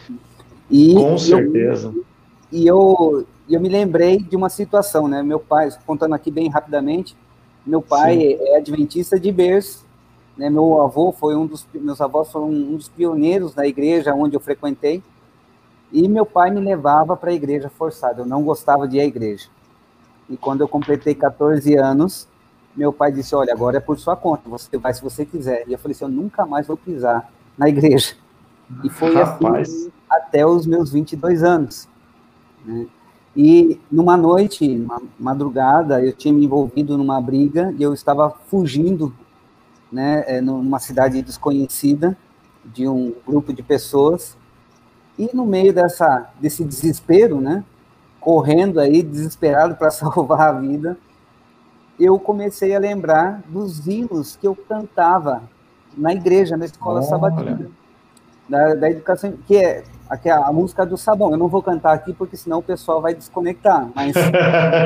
E 0.71 0.95
Com 0.95 1.17
certeza. 1.17 1.89
Eu, 1.89 2.05
e 2.53 2.67
eu, 2.67 3.27
eu 3.49 3.61
me 3.61 3.69
lembrei 3.69 4.19
de 4.19 4.37
uma 4.37 4.51
situação, 4.51 5.09
né? 5.09 5.23
Meu 5.23 5.41
pai, 5.41 5.71
contando 5.87 6.15
aqui 6.15 6.31
bem 6.31 6.51
rapidamente, 6.51 7.17
meu 7.67 7.83
pai 7.83 8.17
Sim. 8.17 8.39
é 8.41 8.57
adventista 8.59 9.19
de 9.19 9.33
berço, 9.33 9.85
né? 10.37 10.51
Meu 10.51 10.81
avô 10.81 11.13
foi 11.13 11.35
um 11.35 11.47
dos 11.47 11.67
meus 11.75 12.01
avós 12.01 12.31
foram 12.31 12.49
um 12.51 12.77
dos 12.77 12.89
pioneiros 12.89 13.55
da 13.55 13.67
igreja 13.67 14.15
onde 14.15 14.37
eu 14.37 14.41
frequentei. 14.41 15.03
E 15.93 16.09
meu 16.09 16.27
pai 16.27 16.51
me 16.51 16.61
levava 16.61 17.17
para 17.17 17.31
a 17.31 17.35
igreja 17.35 17.71
forçado. 17.71 18.23
Eu 18.23 18.27
não 18.27 18.43
gostava 18.43 18.87
de 18.87 18.97
ir 18.97 19.01
à 19.01 19.05
igreja. 19.05 19.49
E 20.29 20.37
quando 20.37 20.61
eu 20.61 20.69
completei 20.69 21.15
14 21.15 21.75
anos, 21.77 22.29
meu 22.77 22.93
pai 22.93 23.13
disse: 23.13 23.35
"Olha, 23.35 23.53
agora 23.53 23.79
é 23.79 23.81
por 23.81 23.99
sua 23.99 24.17
conta. 24.17 24.49
Você 24.49 24.77
vai 24.77 24.93
se 24.93 25.03
você 25.03 25.25
quiser". 25.25 25.65
E 25.67 25.73
eu 25.73 25.79
falei 25.79 25.95
assim: 25.95 26.05
"Eu 26.05 26.11
nunca 26.11 26.45
mais 26.45 26.67
vou 26.67 26.77
pisar 26.77 27.31
na 27.57 27.69
igreja". 27.69 28.15
E 28.85 28.91
foi 28.91 29.17
assim 29.21 29.45
Rapaz. 29.45 29.69
assim 29.69 29.93
até 30.11 30.47
os 30.47 30.67
meus 30.67 30.91
22 30.91 31.43
anos. 31.43 31.89
Né? 32.65 32.87
E 33.37 33.79
numa 33.93 34.17
noite, 34.17 34.67
uma 34.67 35.03
madrugada, 35.19 36.03
eu 36.03 36.13
tinha 36.13 36.33
me 36.33 36.47
envolvido 36.47 36.97
numa 36.97 37.21
briga 37.21 37.75
e 37.79 37.83
eu 37.83 37.93
estava 37.93 38.31
fugindo, 38.31 39.15
né, 39.93 40.25
é, 40.27 40.41
numa 40.41 40.79
cidade 40.79 41.21
desconhecida 41.21 42.17
de 42.65 42.89
um 42.89 43.13
grupo 43.27 43.53
de 43.53 43.63
pessoas. 43.63 44.37
E 45.19 45.29
no 45.35 45.45
meio 45.45 45.73
dessa 45.73 46.31
desse 46.41 46.65
desespero, 46.65 47.39
né, 47.39 47.63
correndo 48.19 48.81
aí 48.81 49.03
desesperado 49.03 49.77
para 49.77 49.91
salvar 49.93 50.41
a 50.41 50.53
vida, 50.59 50.97
eu 52.01 52.19
comecei 52.19 52.75
a 52.75 52.79
lembrar 52.79 53.43
dos 53.49 53.87
hinos 53.87 54.37
que 54.37 54.47
eu 54.47 54.57
cantava 54.57 55.43
na 55.97 56.13
igreja, 56.13 56.57
na 56.57 56.65
escola 56.65 57.01
Olha. 57.01 57.09
sabatina, 57.09 57.71
da, 58.49 58.75
da 58.75 58.91
educação, 58.91 59.35
que 59.47 59.57
é 59.57 59.85
Aqui 60.09 60.29
a 60.29 60.53
música 60.53 60.87
do 60.87 60.97
sabão. 60.97 61.33
Eu 61.33 61.37
não 61.37 61.49
vou 61.49 61.63
cantar 61.63 61.93
aqui 61.93 62.13
porque 62.13 62.37
senão 62.37 62.59
o 62.59 62.63
pessoal 62.63 63.01
vai 63.01 63.15
desconectar. 63.15 63.91
Mas, 63.95 64.15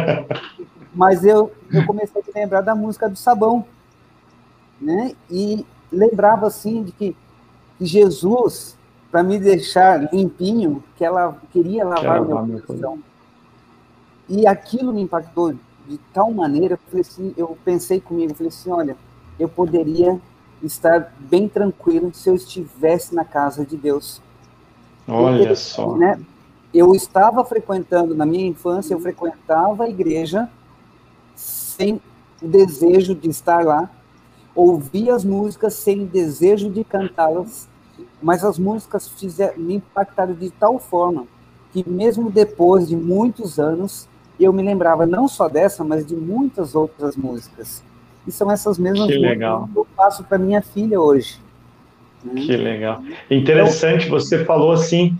mas 0.94 1.24
eu, 1.24 1.52
eu 1.70 1.84
comecei 1.86 2.22
a 2.22 2.38
lembrar 2.38 2.62
da 2.62 2.74
música 2.74 3.08
do 3.08 3.16
sabão. 3.16 3.64
Né? 4.80 5.14
E 5.30 5.66
lembrava 5.92 6.46
assim 6.46 6.82
de 6.82 6.92
que, 6.92 7.16
que 7.78 7.84
Jesus, 7.84 8.78
para 9.10 9.22
me 9.22 9.38
deixar 9.38 10.12
limpinho, 10.12 10.82
que 10.96 11.04
ela 11.04 11.36
queria 11.52 11.84
lavar 11.84 12.24
meu 12.24 12.62
coração. 12.62 12.98
E 14.28 14.46
aquilo 14.46 14.92
me 14.92 15.02
impactou 15.02 15.52
de 15.86 15.98
tal 16.14 16.30
maneira, 16.30 16.78
eu, 16.92 17.00
assim, 17.00 17.34
eu 17.36 17.58
pensei 17.64 18.00
comigo, 18.00 18.34
falei 18.34 18.48
assim, 18.48 18.70
olha, 18.70 18.96
eu 19.38 19.48
poderia 19.48 20.20
estar 20.62 21.12
bem 21.18 21.48
tranquilo 21.48 22.14
se 22.14 22.28
eu 22.28 22.34
estivesse 22.36 23.14
na 23.14 23.24
casa 23.24 23.66
de 23.66 23.76
Deus 23.76 24.22
Olha 25.08 25.38
Porque, 25.38 25.56
só. 25.56 25.96
Né, 25.96 26.20
eu 26.72 26.94
estava 26.94 27.44
frequentando, 27.44 28.14
na 28.14 28.24
minha 28.24 28.46
infância, 28.46 28.94
eu 28.94 29.00
frequentava 29.00 29.84
a 29.84 29.88
igreja 29.88 30.48
sem 31.34 32.00
o 32.40 32.48
desejo 32.48 33.14
de 33.14 33.28
estar 33.28 33.64
lá, 33.64 33.90
ouvia 34.54 35.14
as 35.14 35.24
músicas 35.24 35.74
sem 35.74 36.06
desejo 36.06 36.70
de 36.70 36.84
cantá-las, 36.84 37.68
mas 38.22 38.44
as 38.44 38.58
músicas 38.58 39.08
fizeram, 39.08 39.58
me 39.58 39.74
impactaram 39.74 40.34
de 40.34 40.50
tal 40.50 40.78
forma 40.78 41.26
que 41.72 41.88
mesmo 41.88 42.30
depois 42.30 42.88
de 42.88 42.96
muitos 42.96 43.58
anos, 43.58 44.08
eu 44.38 44.52
me 44.52 44.62
lembrava 44.62 45.06
não 45.06 45.28
só 45.28 45.48
dessa, 45.48 45.84
mas 45.84 46.04
de 46.04 46.16
muitas 46.16 46.74
outras 46.74 47.16
músicas. 47.16 47.82
E 48.26 48.32
são 48.32 48.50
essas 48.50 48.78
mesmas 48.78 49.06
que 49.06 49.14
músicas 49.14 49.30
legal. 49.30 49.68
que 49.72 49.78
eu 49.78 49.86
faço 49.96 50.24
para 50.24 50.38
minha 50.38 50.62
filha 50.62 51.00
hoje. 51.00 51.40
Que 52.36 52.56
legal. 52.56 53.02
Interessante, 53.30 54.08
você 54.08 54.44
falou 54.44 54.72
assim 54.72 55.16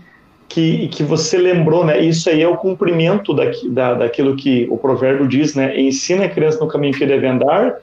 que, 0.47 0.89
que 0.89 1.03
você 1.03 1.37
lembrou, 1.37 1.85
né? 1.85 1.99
Isso 1.99 2.29
aí 2.29 2.41
é 2.41 2.47
o 2.47 2.57
cumprimento 2.57 3.33
da, 3.33 3.45
da, 3.69 3.93
daquilo 3.93 4.35
que 4.35 4.67
o 4.69 4.77
provérbio 4.77 5.27
diz, 5.27 5.55
né? 5.55 5.79
Ensina 5.79 6.25
a 6.25 6.29
criança 6.29 6.59
no 6.59 6.67
caminho 6.67 6.93
que 6.93 7.05
deve 7.05 7.25
andar, 7.25 7.77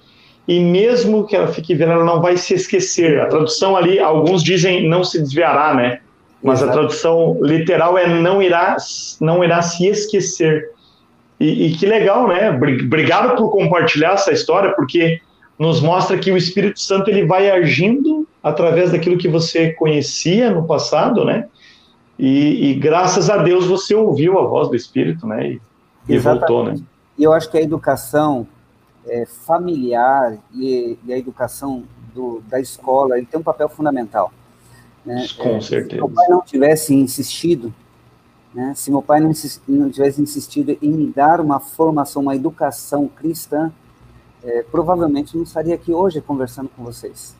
e 0.47 0.61
mesmo 0.61 1.27
que 1.27 1.35
ela 1.35 1.49
fique 1.49 1.75
vendo, 1.75 1.93
ela 1.93 2.05
não 2.05 2.21
vai 2.21 2.37
se 2.37 2.55
esquecer. 2.55 3.21
A 3.21 3.27
tradução 3.27 3.77
ali, 3.77 3.99
alguns 3.99 4.43
dizem 4.43 4.89
não 4.89 5.03
se 5.03 5.19
desviará, 5.19 5.75
né? 5.75 6.01
Mas 6.43 6.61
Exato. 6.61 6.71
a 6.71 6.81
tradução 6.81 7.39
literal 7.41 7.97
é 7.97 8.07
não 8.07 8.43
irá, 8.43 8.77
não 9.21 9.43
irá 9.43 9.63
se 9.63 9.87
esquecer. 9.87 10.71
E, 11.41 11.67
e, 11.67 11.73
que 11.73 11.87
legal, 11.87 12.29
né? 12.29 12.51
Obrigado 12.51 13.37
por 13.37 13.51
compartilhar 13.51 14.13
essa 14.13 14.33
história, 14.33 14.73
porque 14.75 15.21
nos 15.59 15.81
mostra 15.81 16.19
que 16.19 16.31
o 16.31 16.37
Espírito 16.37 16.81
Santo 16.81 17.09
ele 17.09 17.25
vai 17.25 17.51
agindo 17.51 18.28
através 18.43 18.93
daquilo 18.93 19.19
que 19.19 19.29
você 19.29 19.73
conhecia 19.73 20.51
no 20.51 20.67
passado, 20.67 21.25
né? 21.25 21.49
E, 22.19 22.71
e 22.71 22.75
graças 22.75 23.31
a 23.31 23.37
Deus 23.37 23.67
você 23.67 23.95
ouviu 23.95 24.39
a 24.39 24.47
voz 24.47 24.69
do 24.69 24.77
Espírito, 24.77 25.27
né? 25.27 25.53
E, 25.53 25.61
e 26.09 26.19
voltou, 26.19 26.65
né? 26.65 26.77
E 27.17 27.25
eu 27.25 27.33
acho 27.33 27.51
que 27.51 27.59
a 27.59 27.63
educação 27.63 28.47
é, 29.07 29.27
familiar 29.27 30.37
e, 30.55 30.99
e, 31.05 31.13
a 31.13 31.19
educação 31.19 31.85
do, 32.15 32.43
da 32.49 32.61
escola 32.61 33.17
ele 33.17 33.27
tem 33.27 33.41
um 33.41 33.43
papel 33.43 33.69
fundamental. 33.69 34.33
Né? 35.05 35.27
Com 35.37 35.57
é, 35.57 35.61
certeza. 35.61 35.91
Se 35.91 35.97
meu 35.97 36.09
pai 36.09 36.29
não 36.29 36.41
tivesse 36.43 36.95
insistido, 36.95 37.73
né? 38.55 38.73
se 38.75 38.91
meu 38.91 39.03
pai 39.03 39.21
não, 39.21 39.33
não 39.67 39.91
tivesse 39.91 40.21
insistido 40.21 40.77
em 40.83 40.91
me 40.91 41.07
dar 41.07 41.41
uma 41.41 41.59
formação, 41.59 42.23
uma 42.23 42.37
educação 42.37 43.09
cristã, 43.09 43.73
é, 44.43 44.63
provavelmente 44.63 45.37
não 45.37 45.43
estaria 45.43 45.75
aqui 45.75 45.93
hoje 45.93 46.21
conversando 46.21 46.69
com 46.69 46.85
vocês. 46.85 47.37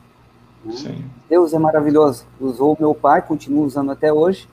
Né? 0.63 0.97
Deus 1.29 1.53
é 1.53 1.59
maravilhoso. 1.59 2.25
Usou 2.39 2.77
meu 2.79 2.93
pai, 2.93 3.21
continua 3.21 3.65
usando 3.65 3.91
até 3.91 4.11
hoje, 4.11 4.47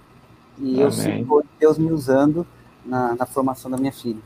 e 0.58 0.74
Amém. 0.74 0.80
eu 0.80 0.90
sinto 0.90 1.44
Deus 1.58 1.78
me 1.78 1.90
usando 1.90 2.46
na, 2.84 3.14
na, 3.14 3.26
formação 3.26 3.70
da 3.70 3.76
minha 3.76 3.92
filha. 3.92 4.20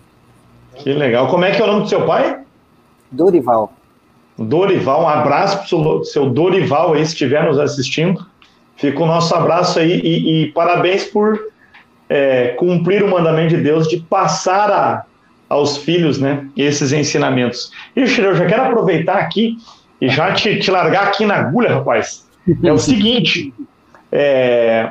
Que 0.77 0.93
legal. 0.93 1.29
Como 1.29 1.45
é 1.45 1.51
que 1.51 1.61
é 1.61 1.65
o 1.65 1.67
nome 1.67 1.83
do 1.83 1.89
seu 1.89 2.07
pai? 2.07 2.43
Dorival. 3.11 3.73
Dorival, 4.39 5.03
um 5.03 5.09
abraço 5.09 5.59
para 5.59 5.79
o 5.79 6.05
seu 6.05 6.31
Dorival 6.31 6.95
aí, 6.95 7.05
se 7.05 7.13
estiver 7.13 7.45
nos 7.45 7.59
assistindo. 7.59 8.25
Fica 8.77 9.03
o 9.03 9.07
nosso 9.07 9.35
abraço 9.35 9.79
aí 9.79 10.01
e, 10.01 10.45
e 10.45 10.53
parabéns 10.53 11.05
por 11.05 11.39
é, 12.09 12.49
cumprir 12.59 13.03
o 13.03 13.11
mandamento 13.11 13.57
de 13.57 13.63
Deus 13.63 13.87
de 13.89 13.99
passar 13.99 14.71
a, 14.71 15.05
aos 15.49 15.77
filhos 15.77 16.19
né, 16.19 16.49
esses 16.57 16.93
ensinamentos. 16.93 17.71
E 17.95 18.01
eu 18.01 18.07
já 18.07 18.47
quero 18.47 18.63
aproveitar 18.63 19.19
aqui 19.19 19.59
e 20.01 20.09
já 20.09 20.33
te, 20.33 20.59
te 20.59 20.71
largar 20.71 21.09
aqui 21.09 21.27
na 21.27 21.37
agulha, 21.37 21.75
rapaz. 21.75 22.27
É 22.63 22.73
o 22.73 22.79
seguinte, 22.79 23.53
é, 24.11 24.91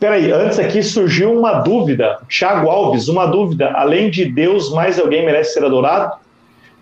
Peraí, 0.00 0.32
antes 0.32 0.58
aqui 0.58 0.82
surgiu 0.82 1.38
uma 1.38 1.60
dúvida. 1.60 2.18
Tiago 2.26 2.70
Alves, 2.70 3.06
uma 3.08 3.26
dúvida. 3.26 3.70
Além 3.74 4.08
de 4.08 4.24
Deus, 4.24 4.72
mais 4.72 4.98
alguém 4.98 5.26
merece 5.26 5.52
ser 5.52 5.64
adorado? 5.64 6.16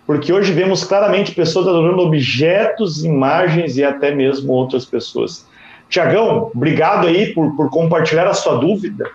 Porque 0.07 0.31
hoje 0.31 0.53
vemos 0.53 0.85
claramente 0.85 1.35
pessoas 1.35 1.67
adorando 1.67 2.01
objetos, 2.01 3.03
imagens 3.03 3.77
e 3.77 3.83
até 3.83 4.15
mesmo 4.15 4.53
outras 4.53 4.85
pessoas. 4.85 5.45
Tiagão, 5.89 6.49
obrigado 6.55 7.07
aí 7.07 7.33
por, 7.33 7.57
por 7.57 7.69
compartilhar 7.69 8.25
a 8.25 8.33
sua 8.33 8.55
dúvida. 8.55 9.05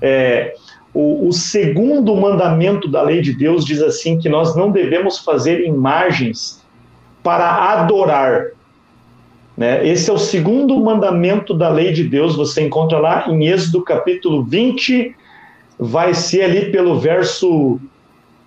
É, 0.00 0.54
o, 0.94 1.28
o 1.28 1.32
segundo 1.32 2.16
mandamento 2.16 2.88
da 2.88 3.02
lei 3.02 3.20
de 3.20 3.34
Deus 3.34 3.66
diz 3.66 3.82
assim 3.82 4.18
que 4.18 4.30
nós 4.30 4.56
não 4.56 4.70
devemos 4.70 5.18
fazer 5.18 5.66
imagens 5.66 6.59
para 7.22 7.72
adorar, 7.72 8.46
né? 9.60 9.86
Esse 9.86 10.08
é 10.08 10.12
o 10.12 10.18
segundo 10.18 10.78
mandamento 10.80 11.52
da 11.52 11.68
lei 11.68 11.92
de 11.92 12.04
Deus, 12.04 12.34
você 12.34 12.62
encontra 12.62 12.98
lá 12.98 13.26
em 13.28 13.46
Êxodo 13.46 13.84
capítulo 13.84 14.42
20, 14.42 15.14
vai 15.78 16.14
ser 16.14 16.44
ali 16.44 16.72
pelo 16.72 16.98
verso 16.98 17.78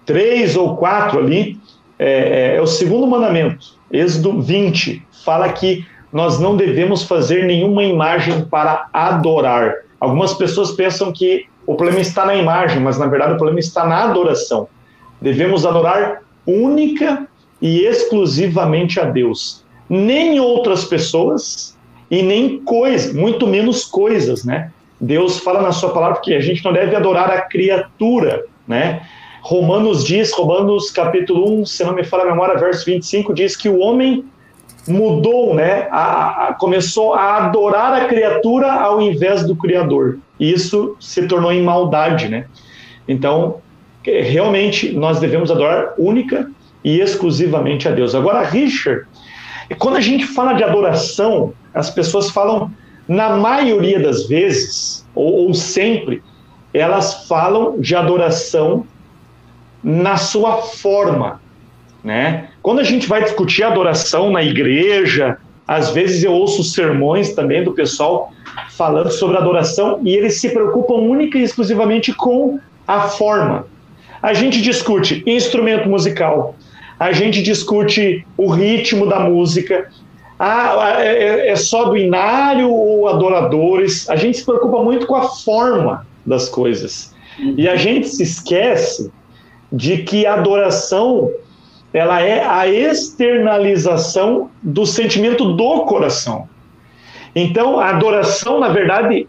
3 0.07 0.55
ou 0.55 0.75
4 0.75 1.19
ali, 1.19 1.59
é, 1.99 2.53
é, 2.53 2.55
é 2.55 2.61
o 2.61 2.65
segundo 2.65 3.05
mandamento, 3.05 3.77
Êxodo 3.91 4.41
20, 4.41 5.05
fala 5.23 5.49
que 5.49 5.85
nós 6.11 6.39
não 6.39 6.57
devemos 6.57 7.03
fazer 7.03 7.45
nenhuma 7.45 7.83
imagem 7.83 8.45
para 8.45 8.87
adorar. 8.91 9.73
Algumas 9.99 10.33
pessoas 10.33 10.71
pensam 10.71 11.11
que 11.11 11.45
o 11.65 11.75
problema 11.75 12.01
está 12.01 12.25
na 12.25 12.35
imagem, 12.35 12.81
mas 12.81 12.97
na 12.97 13.05
verdade 13.05 13.33
o 13.33 13.37
problema 13.37 13.59
está 13.59 13.85
na 13.85 14.03
adoração. 14.03 14.67
Devemos 15.21 15.65
adorar 15.65 16.23
única 16.45 17.27
e 17.63 17.85
exclusivamente 17.85 18.99
a 18.99 19.05
Deus 19.05 19.63
nem 19.89 20.39
outras 20.39 20.83
pessoas 20.83 21.77
e 22.11 22.21
nem 22.21 22.59
coisas, 22.59 23.13
muito 23.13 23.47
menos 23.47 23.85
coisas, 23.85 24.43
né? 24.43 24.71
Deus 24.99 25.39
fala 25.39 25.61
na 25.61 25.71
sua 25.71 25.91
palavra 25.91 26.19
que 26.21 26.33
a 26.33 26.39
gente 26.39 26.63
não 26.63 26.73
deve 26.73 26.95
adorar 26.95 27.31
a 27.31 27.41
criatura, 27.41 28.45
né? 28.67 29.01
Romanos 29.41 30.03
diz, 30.03 30.31
Romanos 30.33 30.91
capítulo 30.91 31.61
1, 31.61 31.65
se 31.65 31.83
não 31.83 31.93
me 31.93 32.03
falha 32.03 32.23
a 32.23 32.31
memória, 32.31 32.59
verso 32.59 32.85
25, 32.85 33.33
diz 33.33 33.55
que 33.55 33.69
o 33.69 33.79
homem 33.79 34.25
mudou, 34.87 35.53
né? 35.53 35.87
A, 35.89 36.47
a, 36.47 36.53
começou 36.53 37.13
a 37.13 37.45
adorar 37.45 37.93
a 37.93 38.05
criatura 38.05 38.71
ao 38.71 39.01
invés 39.01 39.45
do 39.45 39.55
Criador. 39.55 40.19
E 40.39 40.51
isso 40.51 40.97
se 40.99 41.27
tornou 41.27 41.51
em 41.51 41.63
maldade, 41.63 42.27
né? 42.27 42.45
Então, 43.07 43.57
realmente, 44.03 44.91
nós 44.91 45.19
devemos 45.19 45.51
adorar 45.51 45.93
única 45.97 46.49
e 46.83 46.99
exclusivamente 46.99 47.87
a 47.87 47.91
Deus. 47.91 48.13
Agora, 48.13 48.43
Richard, 48.43 49.05
quando 49.77 49.97
a 49.97 50.01
gente 50.01 50.25
fala 50.25 50.53
de 50.53 50.63
adoração, 50.63 51.53
as 51.73 51.89
pessoas 51.89 52.29
falam, 52.29 52.71
na 53.07 53.37
maioria 53.37 53.99
das 53.99 54.27
vezes, 54.27 55.05
ou, 55.15 55.47
ou 55.47 55.53
sempre, 55.53 56.21
elas 56.73 57.27
falam 57.27 57.79
de 57.79 57.95
adoração 57.95 58.85
na 59.83 60.17
sua 60.17 60.61
forma, 60.61 61.41
né? 62.03 62.49
Quando 62.61 62.79
a 62.79 62.83
gente 62.83 63.07
vai 63.07 63.23
discutir 63.23 63.63
adoração 63.63 64.31
na 64.31 64.41
igreja, 64.41 65.37
às 65.67 65.91
vezes 65.91 66.23
eu 66.23 66.31
ouço 66.31 66.63
sermões 66.63 67.33
também 67.33 67.63
do 67.63 67.73
pessoal 67.73 68.31
falando 68.71 69.11
sobre 69.11 69.37
adoração 69.37 69.99
e 70.03 70.15
eles 70.15 70.39
se 70.39 70.49
preocupam 70.49 70.95
única 70.95 71.37
e 71.37 71.43
exclusivamente 71.43 72.13
com 72.13 72.59
a 72.87 73.01
forma. 73.01 73.67
A 74.21 74.33
gente 74.33 74.61
discute 74.61 75.23
instrumento 75.25 75.89
musical, 75.89 76.55
a 77.03 77.11
gente 77.11 77.41
discute 77.41 78.25
o 78.37 78.49
ritmo 78.49 79.05
da 79.05 79.19
música. 79.19 79.89
Ah, 80.39 80.95
é, 80.99 81.23
é, 81.23 81.49
é 81.49 81.55
só 81.55 81.85
do 81.85 81.97
inário 81.97 82.71
ou 82.71 83.09
adoradores? 83.09 84.09
A 84.09 84.15
gente 84.15 84.37
se 84.37 84.45
preocupa 84.45 84.81
muito 84.81 85.05
com 85.05 85.15
a 85.15 85.27
forma 85.27 86.07
das 86.25 86.47
coisas. 86.47 87.13
E 87.57 87.67
a 87.67 87.75
gente 87.75 88.07
se 88.07 88.23
esquece 88.23 89.11
de 89.71 89.97
que 90.03 90.25
a 90.25 90.35
adoração 90.35 91.29
ela 91.93 92.21
é 92.21 92.43
a 92.43 92.67
externalização 92.67 94.49
do 94.61 94.85
sentimento 94.85 95.53
do 95.53 95.81
coração. 95.81 96.47
Então, 97.35 97.79
a 97.79 97.89
adoração, 97.89 98.61
na 98.61 98.69
verdade, 98.69 99.27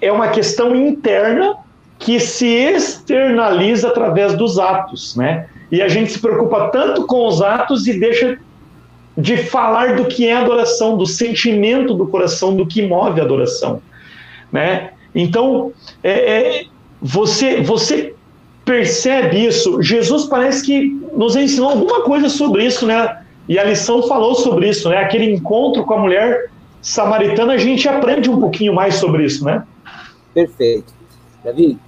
é 0.00 0.10
uma 0.10 0.28
questão 0.28 0.74
interna 0.74 1.56
que 1.98 2.18
se 2.18 2.46
externaliza 2.46 3.88
através 3.88 4.34
dos 4.34 4.58
atos, 4.58 5.14
né? 5.14 5.48
E 5.72 5.80
a 5.80 5.88
gente 5.88 6.12
se 6.12 6.18
preocupa 6.18 6.68
tanto 6.68 7.06
com 7.06 7.26
os 7.26 7.40
atos 7.40 7.86
e 7.86 7.98
deixa 7.98 8.38
de 9.16 9.38
falar 9.38 9.96
do 9.96 10.04
que 10.04 10.28
é 10.28 10.34
adoração, 10.34 10.98
do 10.98 11.06
sentimento 11.06 11.94
do 11.94 12.06
coração, 12.06 12.54
do 12.54 12.66
que 12.66 12.82
move 12.82 13.18
a 13.18 13.24
adoração, 13.24 13.80
né? 14.52 14.90
Então, 15.14 15.72
é, 16.02 16.10
é, 16.10 16.64
você, 17.00 17.62
você 17.62 18.14
percebe 18.66 19.46
isso. 19.46 19.82
Jesus 19.82 20.26
parece 20.26 20.64
que 20.64 20.88
nos 21.14 21.36
ensinou 21.36 21.70
alguma 21.70 22.02
coisa 22.02 22.28
sobre 22.28 22.64
isso, 22.64 22.86
né? 22.86 23.22
E 23.48 23.58
a 23.58 23.64
lição 23.64 24.02
falou 24.02 24.34
sobre 24.34 24.68
isso, 24.68 24.90
né? 24.90 24.98
Aquele 24.98 25.32
encontro 25.32 25.84
com 25.84 25.94
a 25.94 25.98
mulher 25.98 26.50
samaritana, 26.82 27.54
a 27.54 27.58
gente 27.58 27.88
aprende 27.88 28.28
um 28.28 28.38
pouquinho 28.38 28.74
mais 28.74 28.96
sobre 28.96 29.24
isso, 29.24 29.44
né? 29.44 29.62
Perfeito. 30.34 30.92
Davi, 31.42 31.78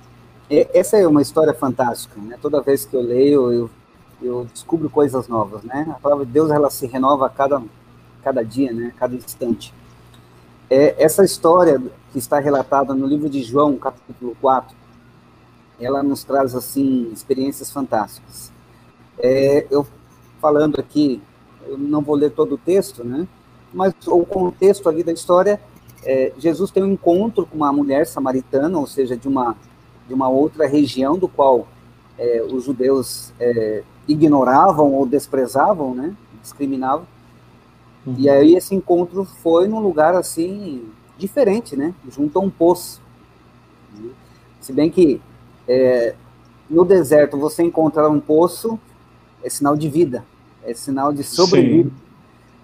essa 0.51 0.97
é 0.97 1.07
uma 1.07 1.23
história 1.23 1.55
fantástica, 1.55 2.21
né? 2.21 2.39
Toda 2.41 2.61
vez 2.61 2.85
que 2.85 2.95
eu 2.95 3.01
leio, 3.01 3.53
eu, 3.53 3.71
eu 4.23 4.47
descubro 4.53 4.91
coisas 4.91 5.27
novas, 5.29 5.63
né? 5.63 5.87
A 5.91 5.99
palavra 5.99 6.27
de 6.27 6.33
Deus, 6.33 6.51
ela 6.51 6.71
se 6.71 6.87
renova 6.87 7.27
a 7.27 7.31
cada, 7.31 7.63
cada 8.23 8.43
dia, 8.43 8.73
né? 8.73 8.93
A 8.95 8.99
cada 8.99 9.15
instante. 9.15 9.73
É, 10.69 11.03
essa 11.03 11.25
história 11.25 11.81
que 12.13 12.19
está 12.19 12.39
relatada 12.39 12.95
no 12.95 13.07
livro 13.07 13.29
de 13.29 13.43
João, 13.43 13.77
capítulo 13.77 14.37
4, 14.41 14.77
ela 15.81 16.03
nos 16.03 16.25
traz, 16.25 16.55
assim, 16.55 17.11
experiências 17.13 17.71
fantásticas. 17.71 18.53
É, 19.19 19.67
eu 19.71 19.87
falando 20.41 20.79
aqui, 20.79 21.23
eu 21.67 21.79
não 21.79 22.03
vou 22.03 22.15
ler 22.15 22.31
todo 22.31 22.57
o 22.57 22.59
texto, 22.59 23.03
né? 23.03 23.27
Mas 23.73 23.95
o 24.07 24.25
contexto 24.25 24.89
ali 24.89 25.03
da 25.03 25.13
história, 25.13 25.61
é, 26.05 26.33
Jesus 26.39 26.71
tem 26.71 26.83
um 26.83 26.93
encontro 26.93 27.47
com 27.47 27.57
uma 27.57 27.73
mulher 27.73 28.07
samaritana, 28.07 28.79
ou 28.79 28.87
seja, 28.87 29.17
de 29.17 29.27
uma 29.27 29.57
de 30.07 30.15
uma 30.15 30.29
outra 30.29 30.67
região 30.67 31.19
do 31.19 31.29
qual 31.29 31.67
é, 32.19 32.43
os 32.43 32.65
judeus 32.65 33.33
é, 33.41 33.83
ignoravam 34.07 34.93
ou 34.93 35.07
desprezavam, 35.07 35.95
né, 35.95 36.15
discriminavam. 36.43 37.07
Uhum. 38.07 38.15
E 38.19 38.29
aí 38.29 38.55
esse 38.55 38.75
encontro 38.75 39.25
foi 39.25 39.67
num 39.67 39.81
lugar 39.81 40.15
assim 40.15 40.89
diferente, 41.17 41.77
né, 41.77 41.95
junto 42.11 42.39
a 42.39 42.43
um 42.43 42.51
poço. 42.51 43.01
Se 44.61 44.73
bem 44.73 44.91
que 44.91 45.21
é, 45.69 46.15
no 46.69 46.85
deserto 46.85 47.39
você 47.39 47.63
encontrar 47.63 48.09
um 48.09 48.21
poço 48.21 48.79
é 49.43 49.51
sinal 49.51 49.77
de 49.77 49.89
vida, 49.89 50.25
é 50.63 50.73
sinal 50.73 51.13
de 51.13 51.23
sobrevivência. 51.23 51.93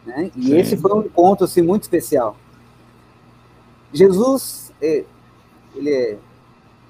Né? 0.05 0.31
E 0.35 0.47
Sim. 0.47 0.57
esse 0.57 0.77
foi 0.77 0.93
um 0.93 1.03
encontro 1.03 1.45
assim, 1.45 1.61
muito 1.63 1.83
especial. 1.83 2.37
Jesus, 3.93 4.73
é, 4.81 5.05
ele 5.75 5.91
é, 5.93 6.19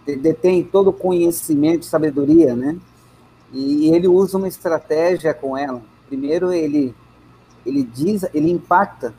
detém 0.05 0.63
todo 0.65 0.91
o 0.91 0.93
conhecimento 0.93 1.85
sabedoria, 1.85 2.55
né? 2.55 2.77
E 3.53 3.89
ele 3.95 4.09
usa 4.09 4.39
uma 4.39 4.49
estratégia 4.49 5.35
com 5.35 5.57
ela. 5.57 5.83
Primeiro, 6.09 6.53
ele 6.53 6.95
ele 7.65 7.83
diz, 7.83 8.25
ele 8.33 8.51
impacta, 8.51 9.15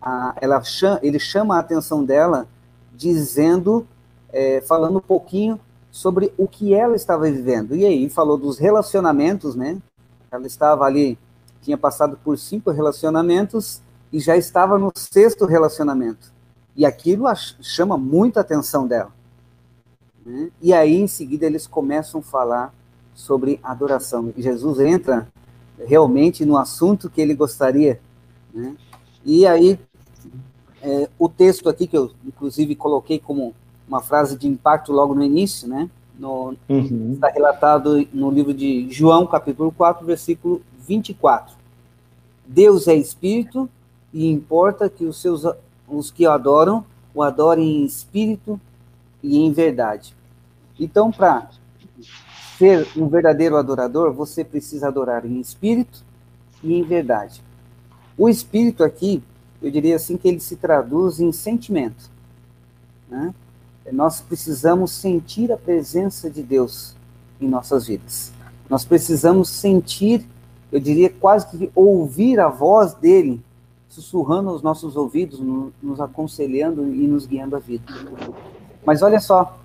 a, 0.00 0.34
ela 0.40 0.62
chama, 0.62 1.00
ele 1.02 1.18
chama 1.18 1.56
a 1.56 1.60
atenção 1.60 2.04
dela, 2.04 2.48
dizendo, 2.94 3.86
é, 4.32 4.60
falando 4.62 4.98
um 4.98 5.02
pouquinho 5.02 5.60
sobre 5.90 6.32
o 6.36 6.46
que 6.46 6.74
ela 6.74 6.96
estava 6.96 7.30
vivendo. 7.30 7.74
E 7.74 7.84
aí 7.84 8.08
falou 8.08 8.36
dos 8.36 8.58
relacionamentos, 8.58 9.54
né? 9.54 9.78
Ela 10.30 10.46
estava 10.46 10.84
ali, 10.84 11.18
tinha 11.62 11.76
passado 11.76 12.18
por 12.22 12.38
cinco 12.38 12.70
relacionamentos 12.70 13.82
e 14.12 14.20
já 14.20 14.36
estava 14.36 14.78
no 14.78 14.92
sexto 14.94 15.46
relacionamento. 15.46 16.32
E 16.74 16.84
aquilo 16.84 17.24
chama 17.60 17.96
muita 17.96 18.40
atenção 18.40 18.86
dela. 18.86 19.10
Né? 20.26 20.50
E 20.60 20.72
aí, 20.72 20.96
em 20.96 21.06
seguida, 21.06 21.46
eles 21.46 21.68
começam 21.68 22.18
a 22.18 22.22
falar 22.22 22.74
sobre 23.14 23.60
adoração. 23.62 24.34
E 24.36 24.42
Jesus 24.42 24.80
entra 24.80 25.28
realmente 25.86 26.44
no 26.44 26.58
assunto 26.58 27.08
que 27.08 27.20
ele 27.20 27.32
gostaria. 27.32 28.00
Né? 28.52 28.74
E 29.24 29.46
aí, 29.46 29.78
é, 30.82 31.08
o 31.16 31.28
texto 31.28 31.68
aqui, 31.68 31.86
que 31.86 31.96
eu 31.96 32.10
inclusive 32.26 32.74
coloquei 32.74 33.20
como 33.20 33.54
uma 33.86 34.02
frase 34.02 34.36
de 34.36 34.48
impacto 34.48 34.92
logo 34.92 35.14
no 35.14 35.22
início, 35.22 35.68
né? 35.68 35.88
No, 36.18 36.56
uhum. 36.68 37.12
Está 37.12 37.28
relatado 37.28 38.06
no 38.12 38.30
livro 38.30 38.52
de 38.52 38.90
João, 38.90 39.26
capítulo 39.26 39.70
4, 39.70 40.04
versículo 40.04 40.60
24. 40.86 41.54
Deus 42.44 42.88
é 42.88 42.94
espírito 42.94 43.68
e 44.12 44.30
importa 44.30 44.88
que 44.88 45.04
os 45.04 45.20
seus 45.20 45.44
os 45.88 46.10
que 46.10 46.26
o 46.26 46.30
adoram 46.30 46.84
o 47.14 47.22
adorem 47.22 47.82
em 47.82 47.84
espírito 47.84 48.60
e 49.22 49.38
em 49.38 49.52
verdade. 49.52 50.14
Então, 50.78 51.10
para 51.10 51.50
ser 52.58 52.86
um 52.96 53.08
verdadeiro 53.08 53.56
adorador, 53.56 54.12
você 54.12 54.44
precisa 54.44 54.88
adorar 54.88 55.24
em 55.24 55.40
espírito 55.40 56.04
e 56.62 56.74
em 56.74 56.82
verdade. 56.82 57.42
O 58.16 58.28
espírito 58.28 58.82
aqui, 58.82 59.22
eu 59.60 59.70
diria 59.70 59.96
assim 59.96 60.16
que 60.16 60.28
ele 60.28 60.40
se 60.40 60.56
traduz 60.56 61.20
em 61.20 61.32
sentimento. 61.32 62.10
Né? 63.08 63.34
Nós 63.92 64.20
precisamos 64.20 64.90
sentir 64.90 65.52
a 65.52 65.56
presença 65.56 66.30
de 66.30 66.42
Deus 66.42 66.96
em 67.40 67.48
nossas 67.48 67.86
vidas. 67.86 68.32
Nós 68.68 68.84
precisamos 68.84 69.48
sentir, 69.48 70.26
eu 70.72 70.80
diria 70.80 71.10
quase 71.10 71.46
que 71.46 71.70
ouvir 71.74 72.40
a 72.40 72.48
voz 72.48 72.94
dele 72.94 73.40
sussurrando 73.88 74.50
aos 74.50 74.62
nossos 74.62 74.96
ouvidos, 74.96 75.40
nos 75.82 76.00
aconselhando 76.00 76.82
e 76.92 77.06
nos 77.06 77.26
guiando 77.26 77.56
a 77.56 77.58
vida. 77.58 77.84
Mas 78.86 79.02
olha 79.02 79.18
só, 79.18 79.58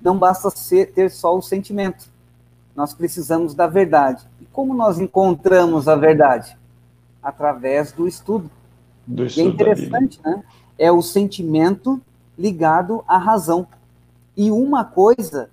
não 0.00 0.18
basta 0.18 0.48
ser, 0.48 0.92
ter 0.92 1.10
só 1.10 1.36
o 1.36 1.42
sentimento. 1.42 2.06
Nós 2.74 2.94
precisamos 2.94 3.54
da 3.54 3.66
verdade. 3.66 4.26
E 4.40 4.46
como 4.46 4.74
nós 4.74 4.98
encontramos 4.98 5.86
a 5.86 5.94
verdade? 5.94 6.56
Através 7.22 7.92
do 7.92 8.08
estudo. 8.08 8.50
Do 9.06 9.26
estudo 9.26 9.44
e 9.44 9.46
é 9.46 9.52
interessante, 9.52 10.20
né? 10.24 10.42
É 10.78 10.90
o 10.90 11.02
sentimento 11.02 12.00
ligado 12.38 13.04
à 13.06 13.18
razão. 13.18 13.66
E 14.36 14.50
uma 14.50 14.84
coisa 14.84 15.50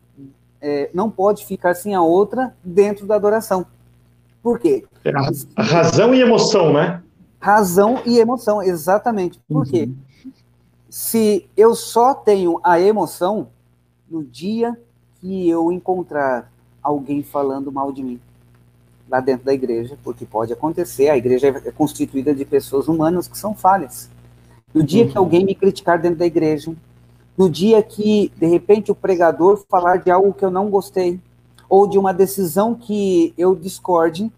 é, 0.61 0.89
não 0.93 1.11
pode 1.11 1.45
ficar 1.45 1.75
sem 1.75 1.93
a 1.93 2.01
outra 2.01 2.55
dentro 2.63 3.05
da 3.05 3.15
adoração. 3.15 3.65
Por 4.41 4.57
quê? 4.57 4.85
É 5.03 5.11
a 5.55 5.63
razão 5.63 6.15
e 6.15 6.21
emoção, 6.21 6.73
né? 6.73 7.03
Razão 7.39 8.01
e 8.05 8.19
emoção, 8.19 8.61
exatamente. 8.61 9.39
Por 9.47 9.65
quê? 9.65 9.89
Se 10.91 11.47
eu 11.55 11.73
só 11.73 12.13
tenho 12.13 12.59
a 12.61 12.77
emoção, 12.77 13.47
no 14.09 14.21
dia 14.21 14.77
que 15.21 15.49
eu 15.49 15.71
encontrar 15.71 16.51
alguém 16.83 17.23
falando 17.23 17.71
mal 17.71 17.93
de 17.93 18.03
mim 18.03 18.19
lá 19.09 19.21
dentro 19.21 19.45
da 19.45 19.53
igreja, 19.53 19.97
porque 20.03 20.25
pode 20.25 20.51
acontecer, 20.51 21.07
a 21.07 21.15
igreja 21.15 21.47
é 21.47 21.71
constituída 21.71 22.35
de 22.35 22.43
pessoas 22.43 22.89
humanas 22.89 23.25
que 23.25 23.37
são 23.37 23.55
falhas. 23.55 24.09
No 24.73 24.83
dia 24.83 25.05
uhum. 25.05 25.11
que 25.11 25.17
alguém 25.17 25.45
me 25.45 25.55
criticar 25.55 25.97
dentro 25.97 26.19
da 26.19 26.25
igreja, 26.25 26.75
no 27.37 27.49
dia 27.49 27.81
que, 27.81 28.29
de 28.35 28.47
repente, 28.47 28.91
o 28.91 28.95
pregador 28.95 29.63
falar 29.69 29.95
de 29.95 30.11
algo 30.11 30.33
que 30.33 30.43
eu 30.43 30.51
não 30.51 30.69
gostei, 30.69 31.21
ou 31.69 31.87
de 31.87 31.97
uma 31.97 32.13
decisão 32.13 32.75
que 32.75 33.33
eu 33.37 33.55
discorde, 33.55 34.29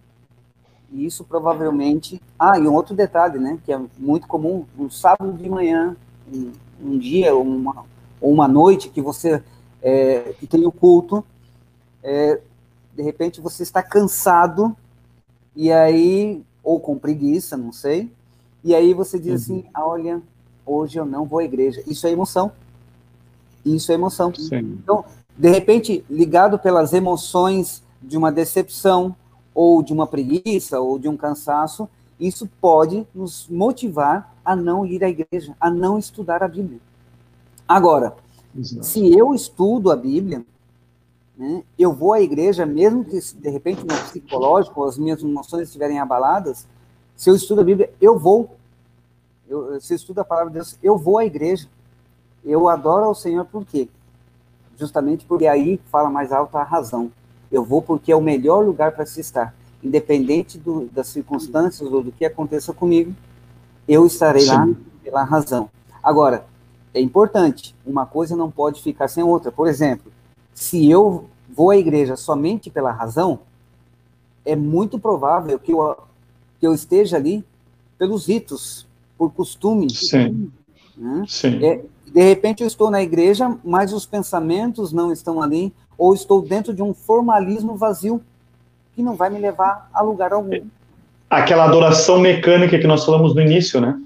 isso 0.92 1.24
provavelmente. 1.24 2.22
Ah, 2.38 2.60
e 2.60 2.68
um 2.68 2.76
outro 2.76 2.96
detalhe, 2.96 3.40
né, 3.40 3.58
que 3.66 3.74
é 3.74 3.82
muito 3.98 4.28
comum, 4.28 4.66
um 4.78 4.88
sábado 4.88 5.34
de 5.34 5.50
manhã, 5.50 5.98
um, 6.32 6.52
um 6.82 6.98
dia, 6.98 7.36
uma, 7.36 7.86
uma 8.22 8.48
noite 8.48 8.90
que 8.90 9.02
você 9.02 9.42
é, 9.82 10.34
que 10.40 10.48
tem 10.48 10.66
o 10.66 10.72
culto, 10.72 11.24
é, 12.02 12.40
de 12.96 13.04
repente 13.04 13.42
você 13.42 13.64
está 13.64 13.82
cansado 13.84 14.76
e 15.56 15.72
aí 15.72 16.42
ou 16.64 16.80
com 16.80 16.98
preguiça, 16.98 17.58
não 17.58 17.72
sei, 17.72 18.10
e 18.64 18.74
aí 18.74 18.94
você 18.94 19.20
diz 19.20 19.50
uhum. 19.50 19.58
assim, 19.58 19.70
ah, 19.74 19.86
olha, 19.86 20.22
hoje 20.66 20.98
eu 20.98 21.06
não 21.06 21.26
vou 21.26 21.40
à 21.40 21.44
igreja. 21.44 21.84
Isso 21.86 22.08
é 22.08 22.12
emoção. 22.12 22.52
Isso 23.66 23.92
é 23.92 23.96
emoção. 23.96 24.34
Sim. 24.34 24.80
Então, 24.82 25.04
de 25.38 25.50
repente, 25.50 26.06
ligado 26.10 26.58
pelas 26.58 26.94
emoções 26.94 27.84
de 28.02 28.18
uma 28.18 28.32
decepção 28.32 29.16
ou 29.54 29.84
de 29.84 29.92
uma 29.92 30.08
preguiça 30.08 30.80
ou 30.80 30.98
de 30.98 31.10
um 31.10 31.18
cansaço, 31.18 31.90
isso 32.28 32.50
pode 32.62 33.08
nos 33.14 33.48
motivar 33.50 34.34
a 34.46 34.56
não 34.56 34.86
ir 34.86 35.04
à 35.04 35.10
igreja, 35.10 35.56
a 35.60 35.70
não 35.70 35.98
estudar 35.98 36.44
a 36.44 36.48
Bíblia. 36.48 36.80
Agora, 37.68 38.16
Exato. 38.58 38.86
se 38.86 39.18
eu 39.18 39.34
estudo 39.34 39.92
a 39.92 39.96
Bíblia, 39.96 40.46
né, 41.38 41.64
eu 41.78 41.92
vou 41.92 42.14
à 42.14 42.22
igreja, 42.22 42.66
mesmo 42.66 43.04
que 43.04 43.20
de 43.36 43.50
repente 43.50 43.82
no 43.82 43.88
psicológico 43.88 44.84
as 44.84 44.98
minhas 44.98 45.22
emoções 45.22 45.68
estiverem 45.68 46.00
abaladas, 46.00 46.68
se 47.16 47.30
eu 47.30 47.36
estudo 47.36 47.62
a 47.62 47.64
Bíblia, 47.64 47.92
eu 48.00 48.18
vou. 48.18 48.56
Eu, 49.48 49.80
se 49.82 49.94
eu 49.94 49.96
estudo 49.96 50.20
a 50.20 50.26
palavra 50.26 50.50
de 50.50 50.56
Deus, 50.56 50.78
eu 50.82 50.98
vou 50.98 51.18
à 51.18 51.26
igreja. 51.26 51.68
Eu 52.44 52.68
adoro 52.68 53.06
ao 53.06 53.16
Senhor 53.16 53.46
por 53.46 53.66
quê? 53.66 53.88
Justamente 54.78 55.26
porque 55.26 55.46
aí 55.46 55.80
fala 55.92 56.10
mais 56.10 56.32
alto 56.32 56.58
a 56.58 56.64
razão. 56.64 57.12
Eu 57.52 57.64
vou 57.64 57.82
porque 57.82 58.12
é 58.12 58.16
o 58.16 58.22
melhor 58.22 58.66
lugar 58.66 58.94
para 58.94 59.06
se 59.06 59.22
estar. 59.22 59.54
Independente 59.84 60.58
do, 60.58 60.86
das 60.88 61.08
circunstâncias 61.08 61.92
ou 61.92 62.02
do 62.02 62.12
que 62.12 62.26
aconteça 62.26 62.74
comigo, 62.74 63.14
eu 63.88 64.06
estarei 64.06 64.44
Sim. 64.44 64.50
lá 64.50 64.70
pela 65.04 65.24
razão. 65.24 65.70
Agora, 66.02 66.46
é 66.94 67.02
importante, 67.02 67.76
uma 67.86 68.06
coisa 68.06 68.36
não 68.36 68.50
pode 68.52 68.82
ficar 68.82 69.08
sem 69.08 69.24
outra. 69.24 69.52
Por 69.52 69.68
exemplo, 69.68 70.12
se 70.54 70.90
eu 70.90 71.26
vou 71.50 71.72
à 71.72 71.78
igreja 71.78 72.16
somente 72.16 72.70
pela 72.70 72.92
razão, 72.92 73.40
é 74.46 74.56
muito 74.56 75.00
provável 75.00 75.58
que 75.58 75.72
eu, 75.72 75.98
que 76.60 76.68
eu 76.68 76.74
esteja 76.74 77.18
ali 77.18 77.44
pelos 77.98 78.28
ritos, 78.28 78.88
por 79.18 79.32
costume. 79.32 79.90
Sim. 79.90 80.52
Né? 80.98 81.26
Sim. 81.28 81.64
É, 81.64 81.84
de 82.06 82.22
repente 82.22 82.62
eu 82.62 82.68
estou 82.68 82.92
na 82.92 83.02
igreja, 83.02 83.58
mas 83.64 83.94
os 83.94 84.06
pensamentos 84.06 84.92
não 84.92 85.12
estão 85.12 85.42
ali, 85.42 85.74
ou 85.98 86.14
estou 86.14 86.42
dentro 86.42 86.74
de 86.74 86.82
um 86.82 86.94
formalismo 86.94 87.76
vazio 87.76 88.22
que 88.96 89.02
não 89.02 89.16
vai 89.16 89.30
me 89.30 89.40
levar 89.40 89.90
a 89.94 90.02
lugar 90.02 90.34
algum. 90.34 90.62
Aquela 91.30 91.66
adoração 91.66 92.20
mecânica 92.20 92.78
que 92.78 92.88
nós 92.88 93.06
falamos 93.06 93.34
no 93.34 93.42
início, 93.42 93.82
né? 93.82 94.00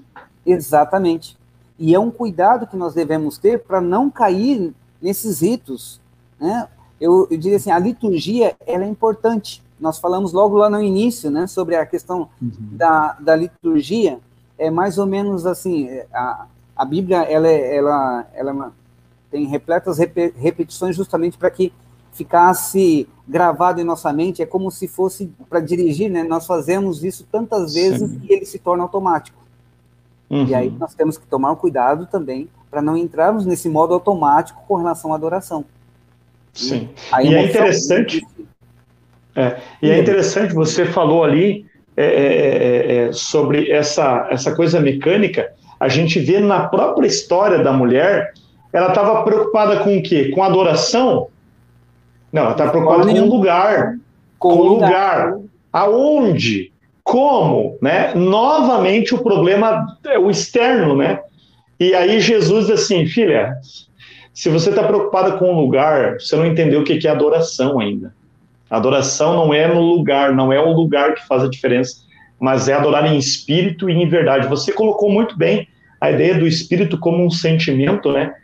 Exatamente. 0.46 1.36
E 1.78 1.94
é 1.94 1.98
um 1.98 2.10
cuidado 2.10 2.66
que 2.66 2.76
nós 2.76 2.94
devemos 2.94 3.38
ter 3.38 3.60
para 3.60 3.80
não 3.80 4.10
cair 4.10 4.72
nesses 5.00 5.40
ritos 5.40 6.00
né? 6.40 6.68
Eu, 7.00 7.28
eu 7.30 7.38
diria 7.38 7.56
assim, 7.56 7.70
a 7.70 7.78
liturgia 7.78 8.56
ela 8.66 8.84
é 8.84 8.88
importante. 8.88 9.62
Nós 9.78 9.98
falamos 9.98 10.32
logo 10.32 10.56
lá 10.56 10.68
no 10.68 10.82
início, 10.82 11.30
né, 11.30 11.46
sobre 11.46 11.76
a 11.76 11.86
questão 11.86 12.28
uhum. 12.42 12.52
da, 12.72 13.16
da 13.20 13.36
liturgia. 13.36 14.18
É 14.58 14.70
mais 14.70 14.98
ou 14.98 15.06
menos 15.06 15.46
assim, 15.46 15.88
a, 16.12 16.46
a 16.74 16.84
Bíblia 16.84 17.22
ela, 17.22 17.46
é, 17.46 17.76
ela, 17.76 18.26
ela 18.34 18.72
tem 19.30 19.46
repletas 19.46 19.98
rep, 19.98 20.34
repetições 20.36 20.96
justamente 20.96 21.38
para 21.38 21.50
que 21.50 21.72
ficasse 22.18 23.08
gravado 23.26 23.80
em 23.80 23.84
nossa 23.84 24.12
mente. 24.12 24.42
É 24.42 24.46
como 24.46 24.70
se 24.70 24.86
fosse 24.86 25.30
para 25.48 25.60
dirigir, 25.60 26.10
né? 26.10 26.22
Nós 26.24 26.46
fazemos 26.46 27.02
isso 27.02 27.26
tantas 27.30 27.74
vezes 27.74 28.10
Sim. 28.10 28.18
que 28.18 28.32
ele 28.32 28.44
se 28.44 28.58
torna 28.58 28.82
automático. 28.82 29.38
Uhum. 30.28 30.46
E 30.46 30.54
aí 30.54 30.70
nós 30.78 30.94
temos 30.94 31.16
que 31.16 31.26
tomar 31.26 31.52
um 31.52 31.56
cuidado 31.56 32.06
também 32.06 32.48
para 32.70 32.82
não 32.82 32.96
entrarmos 32.96 33.46
nesse 33.46 33.68
modo 33.68 33.94
automático 33.94 34.62
com 34.68 34.74
relação 34.74 35.12
à 35.12 35.16
adoração. 35.16 35.64
Sim. 36.52 36.90
E 37.22 37.34
é 37.34 37.44
interessante. 37.44 38.26
É, 39.34 39.60
e 39.80 39.88
é 39.88 39.98
interessante, 39.98 40.52
você 40.52 40.84
falou 40.84 41.22
ali 41.22 41.64
é 41.96 42.04
é, 42.04 42.06
é, 42.06 42.96
é, 43.08 43.12
sobre 43.12 43.72
essa, 43.72 44.28
essa 44.30 44.54
coisa 44.54 44.80
mecânica. 44.80 45.52
A 45.80 45.88
gente 45.88 46.20
vê 46.20 46.38
na 46.38 46.68
própria 46.68 47.08
história 47.08 47.58
da 47.58 47.72
mulher, 47.72 48.32
ela 48.72 48.88
estava 48.88 49.22
preocupada 49.24 49.80
com 49.80 49.98
o 49.98 50.02
quê? 50.02 50.30
Com 50.32 50.42
adoração? 50.44 51.28
Não, 52.32 52.42
ela 52.42 52.52
estava 52.52 52.70
preocupada 52.70 53.06
com 53.06 53.20
o 53.20 53.26
lugar. 53.26 53.98
Com 54.38 54.48
o 54.54 54.62
lugar. 54.62 55.32
lugar. 55.32 55.40
Aonde? 55.72 56.72
como, 57.08 57.78
né? 57.80 58.12
Novamente 58.14 59.14
o 59.14 59.22
problema 59.22 59.96
é 60.04 60.18
o 60.18 60.30
externo, 60.30 60.94
né? 60.94 61.20
E 61.80 61.94
aí 61.94 62.20
Jesus 62.20 62.66
diz 62.66 62.82
assim, 62.82 63.06
filha, 63.06 63.56
se 64.34 64.50
você 64.50 64.68
está 64.68 64.82
preocupada 64.82 65.32
com 65.38 65.50
o 65.50 65.58
lugar, 65.58 66.20
você 66.20 66.36
não 66.36 66.44
entendeu 66.44 66.82
o 66.82 66.84
que 66.84 67.08
é 67.08 67.10
adoração 67.10 67.80
ainda. 67.80 68.14
Adoração 68.68 69.34
não 69.34 69.54
é 69.54 69.66
no 69.66 69.80
lugar, 69.80 70.34
não 70.34 70.52
é 70.52 70.60
o 70.60 70.70
lugar 70.70 71.14
que 71.14 71.26
faz 71.26 71.42
a 71.42 71.48
diferença, 71.48 72.02
mas 72.38 72.68
é 72.68 72.74
adorar 72.74 73.10
em 73.10 73.16
espírito 73.16 73.88
e 73.88 73.94
em 73.94 74.06
verdade. 74.06 74.46
Você 74.46 74.70
colocou 74.70 75.10
muito 75.10 75.34
bem 75.34 75.66
a 75.98 76.10
ideia 76.10 76.34
do 76.34 76.46
espírito 76.46 76.98
como 76.98 77.24
um 77.24 77.30
sentimento, 77.30 78.12
né? 78.12 78.34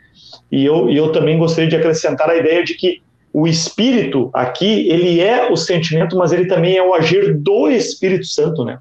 E 0.51 0.65
eu, 0.65 0.89
e 0.89 0.97
eu 0.97 1.11
também 1.11 1.37
gostaria 1.37 1.69
de 1.69 1.75
acrescentar 1.75 2.31
a 2.31 2.35
ideia 2.35 2.63
de 2.63 2.73
que 2.73 3.03
o 3.37 3.45
espírito 3.45 4.29
aqui, 4.33 4.87
ele 4.87 5.19
é 5.19 5.51
o 5.51 5.57
sentimento, 5.57 6.15
mas 6.15 6.31
ele 6.31 6.45
também 6.45 6.77
é 6.77 6.81
o 6.81 6.93
agir 6.93 7.35
do 7.35 7.69
Espírito 7.69 8.25
Santo, 8.27 8.63
né? 8.63 8.79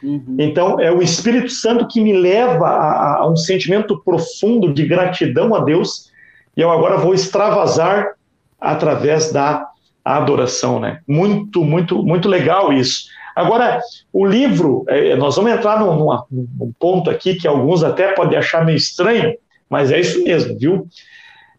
Uhum. 0.00 0.36
Então, 0.38 0.78
é 0.78 0.92
o 0.92 1.02
Espírito 1.02 1.50
Santo 1.50 1.88
que 1.88 2.00
me 2.00 2.12
leva 2.12 2.68
a, 2.68 3.16
a, 3.16 3.28
um 3.28 3.34
sentimento 3.34 4.00
profundo 4.04 4.72
de 4.72 4.86
gratidão 4.86 5.52
a 5.52 5.64
Deus, 5.64 6.12
e 6.56 6.60
eu 6.60 6.70
agora 6.70 6.96
vou 6.96 7.12
extravasar 7.12 8.12
através 8.60 9.32
da 9.32 9.66
adoração, 10.04 10.78
né? 10.78 11.00
Muito, 11.04 11.64
muito, 11.64 12.00
muito 12.00 12.28
legal 12.28 12.72
isso. 12.72 13.08
Agora, 13.34 13.80
o 14.12 14.24
livro, 14.24 14.84
é, 14.86 15.16
nós 15.16 15.34
vamos 15.34 15.50
entrar 15.50 15.80
num, 15.80 16.06
num, 16.30 16.72
ponto 16.78 17.10
aqui 17.10 17.34
que 17.34 17.48
alguns 17.48 17.82
até 17.82 18.12
podem 18.12 18.38
achar 18.38 18.64
meio 18.64 18.76
estranho, 18.76 19.34
mas 19.68 19.90
é 19.90 19.98
isso 19.98 20.22
mesmo, 20.22 20.56
viu? 20.56 20.86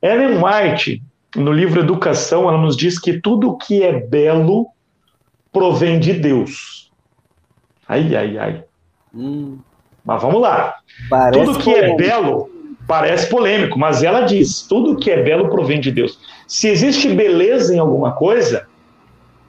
Ellen 0.01 0.37
White, 0.41 1.03
no 1.35 1.51
livro 1.51 1.79
Educação, 1.79 2.47
ela 2.47 2.57
nos 2.57 2.75
diz 2.75 2.99
que 2.99 3.19
tudo 3.19 3.57
que 3.57 3.83
é 3.83 3.99
belo 3.99 4.67
provém 5.51 5.99
de 5.99 6.13
Deus. 6.13 6.91
Ai, 7.87 8.15
ai, 8.15 8.37
ai. 8.37 8.63
Hum. 9.13 9.59
Mas 10.05 10.21
vamos 10.21 10.41
lá. 10.41 10.75
Parece 11.09 11.45
tudo 11.45 11.59
que 11.59 11.69
é 11.69 11.73
polêmico. 11.73 12.01
é 12.01 12.05
belo 12.05 12.59
parece 12.89 13.29
polêmico, 13.29 13.77
mas 13.77 14.01
ela 14.01 14.21
diz: 14.21 14.63
tudo 14.67 14.97
que 14.97 15.11
é 15.11 15.21
belo 15.21 15.49
provém 15.49 15.79
de 15.79 15.91
Deus. 15.91 16.19
Se 16.47 16.67
existe 16.67 17.07
beleza 17.09 17.75
em 17.75 17.77
alguma 17.77 18.13
coisa, 18.13 18.65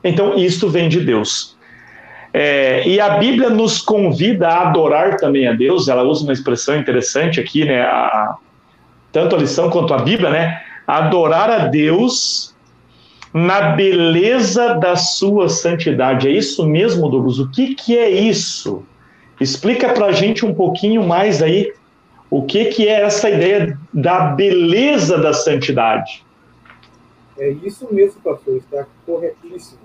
então 0.04 0.34
isto 0.36 0.68
vem 0.68 0.88
de 0.90 1.00
Deus. 1.00 1.56
É, 2.32 2.86
e 2.86 3.00
a 3.00 3.16
Bíblia 3.16 3.48
nos 3.48 3.80
convida 3.80 4.46
a 4.48 4.68
adorar 4.68 5.16
também 5.16 5.48
a 5.48 5.52
Deus. 5.52 5.88
Ela 5.88 6.02
usa 6.02 6.22
uma 6.22 6.32
expressão 6.32 6.76
interessante 6.76 7.40
aqui, 7.40 7.64
né? 7.64 7.80
A, 7.82 8.36
tanto 9.10 9.34
a 9.34 9.38
lição 9.38 9.70
quanto 9.70 9.94
a 9.94 9.98
Bíblia, 9.98 10.30
né? 10.30 10.62
Adorar 10.98 11.50
a 11.50 11.66
Deus 11.66 12.54
na 13.32 13.72
beleza 13.72 14.74
da 14.74 14.96
sua 14.96 15.48
santidade. 15.48 16.28
É 16.28 16.32
isso 16.32 16.66
mesmo, 16.66 17.08
Douglas? 17.08 17.38
O 17.38 17.50
que, 17.50 17.74
que 17.74 17.96
é 17.96 18.10
isso? 18.10 18.82
Explica 19.40 19.92
para 19.92 20.06
a 20.06 20.12
gente 20.12 20.44
um 20.44 20.52
pouquinho 20.52 21.06
mais 21.06 21.42
aí 21.42 21.72
o 22.28 22.42
que, 22.42 22.66
que 22.66 22.88
é 22.88 23.02
essa 23.02 23.30
ideia 23.30 23.78
da 23.92 24.26
beleza 24.26 25.18
da 25.18 25.32
santidade. 25.32 26.24
É 27.38 27.50
isso 27.50 27.86
mesmo, 27.90 28.20
pastor, 28.20 28.56
está 28.56 28.86
corretíssimo. 29.06 29.80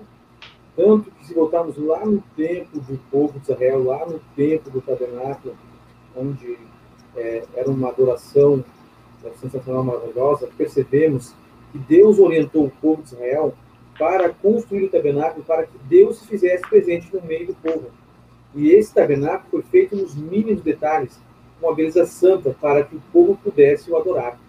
Tanto 0.75 1.09
que 1.11 1.25
se 1.25 1.33
voltarmos 1.33 1.77
lá 1.77 2.05
no 2.05 2.21
tempo 2.35 2.79
do 2.79 2.99
povo 3.09 3.39
de 3.39 3.51
Israel, 3.51 3.83
lá 3.83 4.05
no 4.05 4.19
tempo 4.35 4.69
do 4.69 4.81
tabernáculo, 4.81 5.55
onde 6.15 6.57
é, 7.15 7.43
era 7.55 7.69
uma 7.69 7.89
adoração 7.89 8.63
sensacional 9.33 9.83
maravilhosa, 9.83 10.49
percebemos 10.57 11.33
que 11.71 11.77
Deus 11.77 12.19
orientou 12.19 12.65
o 12.65 12.71
povo 12.81 13.01
de 13.01 13.13
Israel 13.13 13.53
para 13.97 14.29
construir 14.29 14.85
o 14.85 14.89
tabernáculo, 14.89 15.43
para 15.45 15.65
que 15.65 15.77
Deus 15.87 16.19
se 16.19 16.27
fizesse 16.27 16.67
presente 16.67 17.13
no 17.13 17.21
meio 17.21 17.47
do 17.47 17.55
povo. 17.55 17.89
E 18.53 18.71
esse 18.71 18.93
tabernáculo 18.93 19.49
foi 19.49 19.61
feito 19.63 19.95
nos 19.95 20.15
mínimos 20.15 20.61
detalhes, 20.61 21.19
uma 21.61 21.73
beleza 21.73 22.05
santa, 22.05 22.55
para 22.59 22.83
que 22.83 22.95
o 22.95 23.01
povo 23.11 23.37
pudesse 23.43 23.89
o 23.91 23.97
adorar. 23.97 24.39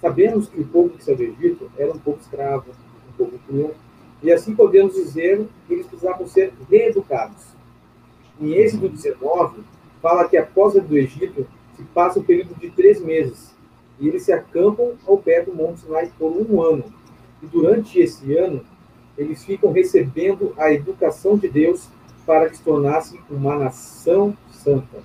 Sabemos 0.00 0.48
que 0.48 0.60
o 0.60 0.66
povo 0.66 0.90
que 0.90 1.02
saiu 1.02 1.16
do 1.16 1.22
Egito 1.24 1.70
era 1.76 1.92
um 1.92 1.98
povo 1.98 2.18
escravo, 2.20 2.70
um 3.08 3.16
povo 3.16 3.38
cruel, 3.46 3.74
e 4.22 4.30
assim 4.30 4.54
podemos 4.54 4.94
dizer 4.94 5.46
que 5.66 5.74
eles 5.74 5.86
precisavam 5.86 6.26
ser 6.26 6.52
reeducados. 6.70 7.44
Em 8.40 8.52
Êxodo 8.52 8.88
19, 8.88 9.62
fala 10.02 10.28
que 10.28 10.36
após 10.36 10.76
a 10.76 10.80
do 10.80 10.96
Egito 10.96 11.46
se 11.74 11.82
passa 11.94 12.20
um 12.20 12.22
período 12.22 12.54
de 12.54 12.70
três 12.70 13.00
meses, 13.00 13.55
e 13.98 14.08
eles 14.08 14.24
se 14.24 14.32
acampam 14.32 14.92
ao 15.06 15.18
pé 15.18 15.42
do 15.42 15.54
Monte 15.54 15.80
Sinai 15.80 16.10
por 16.18 16.30
um 16.30 16.62
ano. 16.62 16.84
E 17.42 17.46
durante 17.46 17.98
esse 17.98 18.36
ano, 18.36 18.62
eles 19.16 19.44
ficam 19.44 19.72
recebendo 19.72 20.52
a 20.56 20.72
educação 20.72 21.36
de 21.36 21.48
Deus 21.48 21.88
para 22.26 22.48
que 22.48 22.56
se 22.56 22.62
tornassem 22.62 23.20
uma 23.30 23.56
nação 23.56 24.36
santa. 24.50 24.98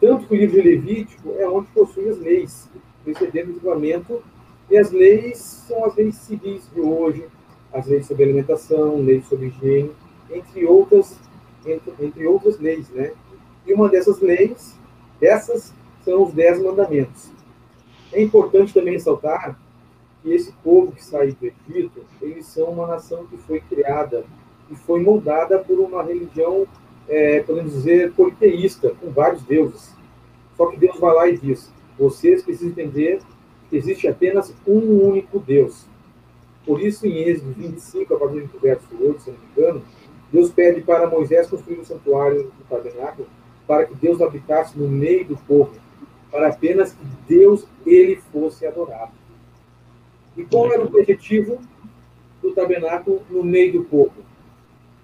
Tanto 0.00 0.26
que 0.26 0.34
o 0.34 0.36
livro 0.36 0.62
de 0.62 0.68
Levítico 0.68 1.34
é 1.38 1.46
onde 1.46 1.66
possui 1.68 2.08
as 2.08 2.18
leis, 2.18 2.68
precedendo 3.04 3.50
o 3.50 3.54
julgamento, 3.54 4.22
e 4.70 4.78
as 4.78 4.90
leis 4.92 5.38
são 5.38 5.84
as 5.84 5.94
leis 5.96 6.14
civis 6.16 6.62
de 6.72 6.80
hoje, 6.80 7.26
as 7.72 7.86
leis 7.86 8.06
sobre 8.06 8.24
alimentação, 8.24 8.96
leis 9.02 9.26
sobre 9.26 9.48
higiene, 9.48 9.90
entre 10.30 10.64
outras, 10.64 11.18
entre, 11.66 11.92
entre 12.00 12.26
outras 12.26 12.58
leis, 12.58 12.88
né? 12.90 13.12
E 13.66 13.74
uma 13.74 13.88
dessas 13.88 14.20
leis, 14.20 14.76
essas 15.20 15.74
são 16.04 16.22
os 16.22 16.32
dez 16.32 16.62
mandamentos. 16.62 17.30
É 18.12 18.22
importante 18.22 18.74
também 18.74 18.94
ressaltar 18.94 19.58
que 20.22 20.32
esse 20.32 20.52
povo 20.64 20.92
que 20.92 21.04
saiu 21.04 21.34
do 21.34 21.46
Egito, 21.46 22.04
eles 22.20 22.46
são 22.46 22.66
uma 22.66 22.86
nação 22.86 23.26
que 23.26 23.36
foi 23.36 23.60
criada 23.60 24.24
e 24.70 24.74
foi 24.74 25.00
moldada 25.00 25.58
por 25.58 25.78
uma 25.78 26.02
religião, 26.02 26.66
é, 27.08 27.40
podemos 27.40 27.72
dizer, 27.72 28.12
politeísta, 28.12 28.92
com 29.00 29.10
vários 29.10 29.42
deuses. 29.42 29.94
Só 30.56 30.66
que 30.66 30.76
Deus 30.76 30.98
vai 30.98 31.14
lá 31.14 31.28
e 31.28 31.38
diz: 31.38 31.70
vocês 31.98 32.42
precisam 32.42 32.70
entender 32.70 33.20
que 33.68 33.76
existe 33.76 34.08
apenas 34.08 34.54
um 34.66 35.08
único 35.08 35.38
Deus. 35.38 35.86
Por 36.66 36.80
isso, 36.80 37.06
em 37.06 37.16
Êxodo 37.16 37.52
25, 37.52 38.14
a 38.14 38.18
partir 38.18 38.40
do 38.42 38.58
verso 38.58 38.86
8, 39.00 39.22
se 39.22 39.30
não 39.30 39.38
me 39.38 39.44
engano, 39.56 39.82
Deus 40.32 40.50
pede 40.50 40.82
para 40.82 41.08
Moisés 41.08 41.48
construir 41.48 41.80
um 41.80 41.84
santuário 41.84 42.44
do 42.44 42.64
tabernáculo 42.68 43.26
para 43.66 43.86
que 43.86 43.94
Deus 43.94 44.20
habitasse 44.20 44.78
no 44.78 44.88
meio 44.88 45.24
do 45.24 45.36
povo 45.36 45.70
para 46.30 46.48
apenas 46.48 46.92
que 46.92 47.04
Deus 47.28 47.66
ele 47.84 48.16
fosse 48.32 48.66
adorado. 48.66 49.12
E 50.36 50.44
qual 50.44 50.72
era 50.72 50.82
o 50.82 50.86
objetivo 50.86 51.58
do 52.40 52.52
tabernáculo 52.52 53.22
no 53.28 53.42
meio 53.42 53.72
do 53.72 53.84
povo? 53.84 54.14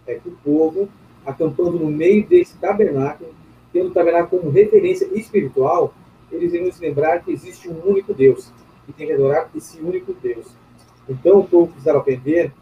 É 0.07 0.15
que 0.15 0.29
o 0.29 0.37
povo, 0.45 0.89
acampando 1.25 1.79
no 1.79 1.91
meio 1.91 2.27
desse 2.27 2.57
tabernáculo, 2.59 3.35
tendo 3.73 3.89
o 3.89 3.93
tabernáculo 3.93 4.43
como 4.43 4.53
referência 4.53 5.07
espiritual, 5.13 5.93
eles 6.31 6.53
iriam 6.53 6.73
se 6.73 6.81
lembrar 6.81 7.25
que 7.25 7.33
existe 7.33 7.69
um 7.69 7.81
único 7.85 8.15
Deus 8.15 8.53
e 8.89 8.93
tem 8.93 9.07
que 9.07 9.13
adorar 9.13 9.51
esse 9.55 9.81
único 9.81 10.15
Deus. 10.15 10.47
Então 11.09 11.41
o 11.41 11.49
povo 11.49 11.69
precisava 11.69 11.99
aprender, 11.99 12.53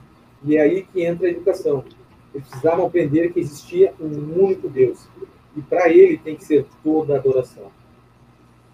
e 0.42 0.56
é 0.56 0.60
aí 0.60 0.82
que 0.82 1.04
entra 1.04 1.26
a 1.26 1.30
educação. 1.30 1.84
Eles 2.34 2.48
precisavam 2.48 2.86
aprender 2.86 3.32
que 3.32 3.40
existia 3.40 3.94
um 4.00 4.42
único 4.42 4.68
Deus. 4.68 5.06
E 5.56 5.62
para 5.62 5.88
ele 5.88 6.18
tem 6.18 6.34
que 6.34 6.44
ser 6.44 6.66
toda 6.82 7.14
a 7.14 7.18
adoração. 7.18 7.70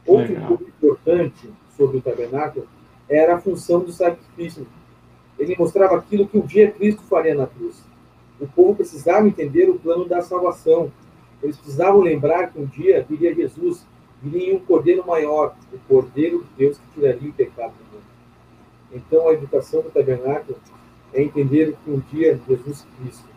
Outro 0.06 0.32
Legal. 0.32 0.48
ponto 0.48 0.64
importante 0.64 1.50
sobre 1.76 1.98
o 1.98 2.02
tabernáculo 2.02 2.66
era 3.08 3.36
a 3.36 3.40
função 3.40 3.80
do 3.80 3.92
sacrifício. 3.92 4.66
Ele 5.38 5.56
mostrava 5.58 5.96
aquilo 5.96 6.28
que 6.28 6.38
um 6.38 6.46
dia 6.46 6.70
Cristo 6.70 7.02
faria 7.02 7.34
na 7.34 7.46
cruz. 7.46 7.82
O 8.40 8.46
povo 8.46 8.76
precisava 8.76 9.26
entender 9.26 9.68
o 9.68 9.78
plano 9.78 10.06
da 10.06 10.22
salvação. 10.22 10.92
Eles 11.42 11.56
precisavam 11.56 12.00
lembrar 12.00 12.50
que 12.50 12.58
um 12.58 12.66
dia 12.66 13.04
viria 13.08 13.34
Jesus, 13.34 13.86
viria 14.22 14.54
um 14.54 14.60
cordeiro 14.60 15.06
maior, 15.06 15.56
o 15.72 15.78
cordeiro 15.88 16.44
de 16.44 16.50
Deus 16.56 16.78
que 16.78 17.00
tiraria 17.00 17.30
o 17.30 17.32
pecado 17.32 17.72
do 17.72 17.84
mundo. 17.92 18.04
Então, 18.92 19.28
a 19.28 19.32
educação 19.32 19.82
do 19.82 19.90
tabernáculo 19.90 20.58
é 21.12 21.22
entender 21.22 21.76
que 21.84 21.90
um 21.90 22.00
dia 22.12 22.40
Jesus 22.48 22.86
Cristo, 22.98 23.28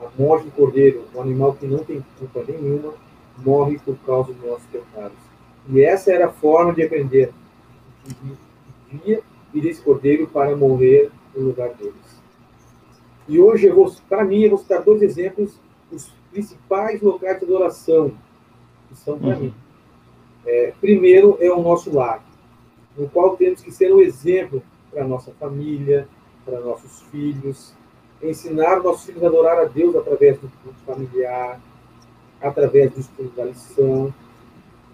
a 0.00 0.08
morte 0.20 0.46
do 0.46 0.52
cordeiro, 0.52 1.04
um 1.14 1.20
animal 1.20 1.54
que 1.54 1.66
não 1.66 1.78
tem 1.78 2.04
culpa 2.18 2.44
nenhuma, 2.46 2.94
morre 3.38 3.78
por 3.78 3.96
causa 3.98 4.32
dos 4.32 4.44
nossos 4.44 4.66
pecados. 4.66 5.27
E 5.68 5.82
essa 5.82 6.12
era 6.12 6.26
a 6.26 6.32
forma 6.32 6.72
de 6.72 6.82
aprender. 6.82 7.32
Via 8.90 9.20
vir 9.52 9.66
esse 9.66 9.82
cordeiro 9.82 10.26
para 10.26 10.56
morrer 10.56 11.10
no 11.34 11.46
lugar 11.48 11.70
deles. 11.74 11.94
E 13.28 13.38
hoje, 13.38 13.66
eu 13.66 13.74
vou, 13.74 13.92
para 14.08 14.24
mim, 14.24 14.42
eu 14.42 14.50
vou 14.50 14.58
citar 14.58 14.82
dois 14.82 15.02
exemplos 15.02 15.60
dos 15.90 16.10
principais 16.30 17.02
locais 17.02 17.38
de 17.38 17.44
adoração 17.44 18.12
que 18.88 18.96
são 18.96 19.18
para 19.18 19.34
uhum. 19.34 19.40
mim. 19.40 19.54
É, 20.46 20.72
primeiro 20.80 21.36
é 21.40 21.50
o 21.50 21.62
nosso 21.62 21.94
lar, 21.94 22.24
no 22.96 23.08
qual 23.08 23.36
temos 23.36 23.60
que 23.60 23.70
ser 23.70 23.92
um 23.92 24.00
exemplo 24.00 24.62
para 24.90 25.06
nossa 25.06 25.30
família, 25.32 26.08
para 26.44 26.58
nossos 26.60 27.02
filhos, 27.10 27.74
ensinar 28.22 28.82
nossos 28.82 29.04
filhos 29.04 29.22
a 29.22 29.26
adorar 29.26 29.58
a 29.58 29.64
Deus 29.64 29.94
através 29.94 30.38
do 30.38 30.48
culto 30.62 30.78
familiar, 30.86 31.60
através 32.40 32.92
do 32.92 33.00
estudo 33.00 33.30
da 33.36 33.44
lição, 33.44 34.14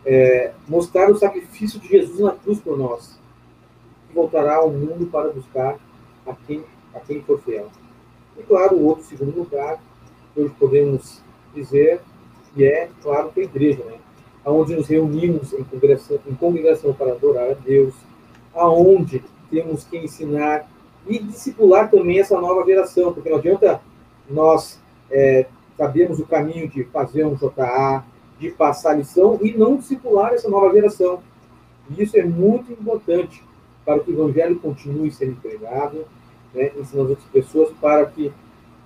é, 0.05 0.53
mostrar 0.69 1.11
o 1.11 1.17
sacrifício 1.17 1.81
de 1.81 1.89
Jesus 1.89 2.21
na 2.21 2.33
cruz 2.33 2.61
por 2.61 2.77
nós, 2.77 3.19
que 4.09 4.15
voltará 4.15 4.57
ao 4.57 4.71
mundo 4.71 5.07
para 5.07 5.31
buscar 5.31 5.79
a 6.27 6.35
quem, 6.47 6.65
a 6.95 7.01
quem 7.01 7.23
for 7.23 7.41
fiel. 7.41 7.69
E 8.39 8.43
claro, 8.43 8.77
o 8.77 8.85
outro 8.85 9.05
segundo 9.05 9.37
lugar, 9.37 9.81
hoje 10.37 10.53
podemos 10.59 11.23
dizer, 11.55 12.01
e 12.57 12.65
é, 12.65 12.89
claro, 13.03 13.31
que 13.31 13.41
a 13.41 13.45
igreja, 13.45 13.85
né? 13.85 13.99
Onde 14.47 14.77
nos 14.77 14.89
reunimos 14.89 15.53
em 15.55 15.65
congregação, 15.65 16.19
em 16.27 16.35
congregação 16.35 16.93
para 16.93 17.13
adorar 17.13 17.51
a 17.51 17.55
Deus, 17.55 17.95
aonde 18.55 19.25
temos 19.51 19.85
que 19.85 19.97
ensinar 19.97 20.69
e 21.07 21.19
discipular 21.19 21.91
também 21.91 22.19
essa 22.19 22.39
nova 22.39 22.65
geração, 22.65 23.13
porque 23.13 23.31
não 23.31 23.39
adianta 23.39 23.81
nós 24.29 24.81
é, 25.11 25.47
sabermos 25.77 26.19
o 26.19 26.27
caminho 26.27 26.69
de 26.69 26.85
fazer 26.85 27.25
um 27.25 27.35
JA, 27.35 28.05
de 28.39 28.51
passar 28.51 28.95
lição 28.95 29.39
e 29.43 29.53
não 29.53 29.77
discipular 29.77 30.33
essa 30.33 30.49
nova 30.49 30.73
geração. 30.73 31.21
E 31.91 32.03
isso 32.03 32.17
é 32.17 32.25
muito 32.25 32.73
importante 32.73 33.43
para 33.85 34.01
que 34.01 34.11
o 34.11 34.15
evangelho 34.15 34.57
continue 34.57 35.11
sendo 35.11 35.37
pregado, 35.37 36.05
né, 36.55 36.71
ensinando 36.79 37.11
outras 37.11 37.29
pessoas 37.29 37.71
para 37.81 38.07
que 38.07 38.33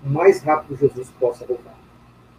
mais 0.05 0.43
rápido 0.43 0.77
Jesus 0.77 1.11
possa 1.19 1.45
voltar. 1.45 1.75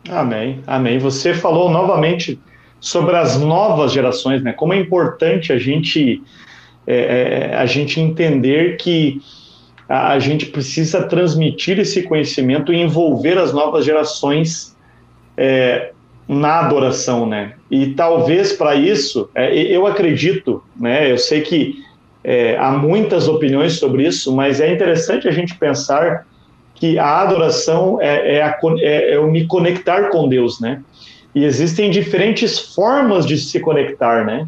Amém, 0.10 0.62
amém. 0.66 0.98
Você 1.00 1.34
falou 1.34 1.70
novamente 1.70 2.40
sobre 2.80 3.16
as 3.16 3.40
novas 3.40 3.92
gerações, 3.92 4.42
né? 4.42 4.54
Como 4.54 4.74
é 4.74 4.80
importante 4.80 5.52
a 5.52 5.58
gente 5.58 6.24
é, 6.88 7.52
é 7.52 7.56
a 7.56 7.66
gente 7.66 8.00
entender 8.00 8.78
que 8.78 9.22
a, 9.88 10.14
a, 10.14 10.20
gente 10.20 10.46
precisa 10.46 11.04
transmitir 11.04 11.78
esse 11.78 12.04
conhecimento 12.04 12.72
e 12.72 12.78
envolver 12.82 13.38
as 13.38 13.54
novas 13.54 13.84
gerações 13.84 14.76
é, 15.36 15.92
na 16.30 16.60
adoração, 16.60 17.26
né? 17.26 17.54
E 17.72 17.88
talvez 17.88 18.54
para 18.54 18.76
isso, 18.76 19.32
é, 19.34 19.52
eu 19.52 19.88
acredito, 19.88 20.64
né? 20.80 21.12
Eu 21.12 21.18
sei 21.18 21.42
que 21.42 21.84
é, 22.24 22.56
há 22.56 22.70
muitas 22.72 23.28
opiniões 23.28 23.80
sobre 23.80 24.06
isso, 24.06 24.36
mas 24.36 24.62
é 24.62 24.72
interessante 24.72 25.28
a 25.28 25.32
gente 25.32 25.58
pensar 25.58 26.28
que 26.76 27.00
a 27.00 27.22
adoração 27.22 28.00
é, 28.00 28.36
é, 28.36 28.44
a, 28.44 28.56
é, 28.78 29.14
é 29.14 29.20
o 29.20 29.26
me 29.26 29.48
conectar 29.48 30.10
com 30.10 30.30
Deus, 30.30 30.60
né? 30.60 30.84
E 31.34 31.44
existem 31.44 31.90
diferentes 31.90 32.60
formas 32.76 33.26
de 33.26 33.36
se 33.36 33.60
conectar, 33.60 34.24
né? 34.24 34.48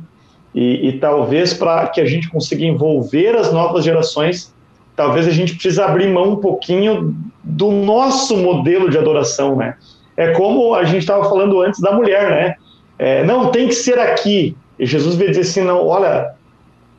E, 0.54 0.90
e 0.90 1.00
talvez 1.00 1.52
para 1.52 1.88
que 1.88 2.00
a 2.00 2.06
gente 2.06 2.30
consiga 2.30 2.64
envolver 2.64 3.36
as 3.36 3.52
novas 3.52 3.84
gerações, 3.84 4.54
talvez 4.96 5.28
a 5.28 5.32
gente 5.32 5.54
precise 5.54 5.82
abrir 5.82 6.08
mão 6.10 6.34
um 6.34 6.36
pouquinho 6.36 7.16
do 7.44 7.72
nosso 7.72 8.38
modelo 8.38 8.88
de 8.88 9.00
adoração, 9.00 9.56
né? 9.56 9.76
É 10.16 10.32
como 10.34 10.76
a 10.76 10.84
gente 10.84 11.00
estava 11.00 11.28
falando 11.28 11.62
antes 11.62 11.80
da 11.80 11.92
mulher, 11.92 12.30
né? 12.30 12.56
É, 12.98 13.24
não, 13.24 13.50
tem 13.50 13.68
que 13.68 13.74
ser 13.74 13.98
aqui. 13.98 14.56
E 14.78 14.86
Jesus 14.86 15.16
veio 15.16 15.32
dizer 15.32 15.42
assim, 15.42 15.62
não, 15.62 15.88
olha, 15.88 16.34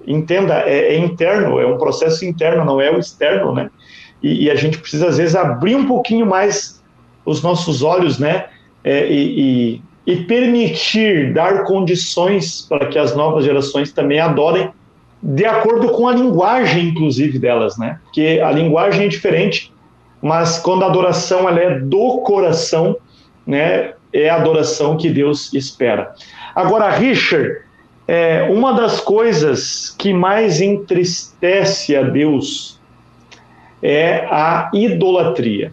entenda, 0.06 0.60
é, 0.66 0.94
é, 0.94 0.98
interno, 0.98 1.60
é 1.60 1.66
um 1.66 1.78
processo 1.78 2.24
interno, 2.24 2.64
não 2.64 2.80
é 2.80 2.90
o 2.90 2.98
externo, 2.98 3.52
né? 3.52 3.70
E, 4.22 4.44
e, 4.44 4.50
a 4.50 4.54
gente 4.54 4.78
precisa, 4.78 5.08
às 5.08 5.18
vezes, 5.18 5.34
abrir 5.34 5.74
um 5.74 5.86
pouquinho 5.86 6.26
mais 6.26 6.82
os 7.24 7.42
nossos 7.42 7.82
olhos, 7.82 8.18
né? 8.18 8.46
É, 8.84 9.06
e, 9.08 9.80
e, 10.06 10.12
e, 10.12 10.16
permitir, 10.24 11.32
dar 11.32 11.64
condições 11.64 12.62
para 12.68 12.86
que 12.86 12.98
as 12.98 13.14
novas 13.16 13.44
gerações 13.44 13.92
também 13.92 14.20
adorem 14.20 14.70
de 15.22 15.44
acordo 15.44 15.88
com 15.90 16.08
a 16.08 16.14
linguagem, 16.14 16.88
inclusive, 16.88 17.38
delas, 17.38 17.78
né? 17.78 18.00
Porque 18.04 18.40
a 18.44 18.50
linguagem 18.50 19.06
é 19.06 19.08
diferente, 19.08 19.71
mas 20.22 20.58
quando 20.58 20.84
a 20.84 20.86
adoração 20.86 21.48
ela 21.48 21.60
é 21.60 21.80
do 21.80 22.18
coração, 22.18 22.96
né? 23.46 23.94
É 24.12 24.28
a 24.28 24.36
adoração 24.36 24.96
que 24.96 25.10
Deus 25.10 25.52
espera. 25.52 26.14
Agora, 26.54 26.90
Richard, 26.90 27.62
é, 28.06 28.42
uma 28.42 28.72
das 28.74 29.00
coisas 29.00 29.90
que 29.98 30.12
mais 30.12 30.60
entristece 30.60 31.96
a 31.96 32.02
Deus 32.02 32.78
é 33.82 34.26
a 34.30 34.70
idolatria. 34.72 35.72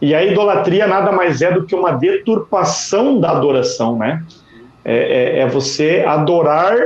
E 0.00 0.14
a 0.14 0.24
idolatria 0.24 0.86
nada 0.86 1.12
mais 1.12 1.42
é 1.42 1.52
do 1.52 1.64
que 1.64 1.74
uma 1.74 1.92
deturpação 1.92 3.20
da 3.20 3.30
adoração, 3.30 3.96
né? 3.98 4.24
É, 4.84 4.94
é, 4.94 5.38
é 5.40 5.46
você 5.46 6.04
adorar 6.06 6.76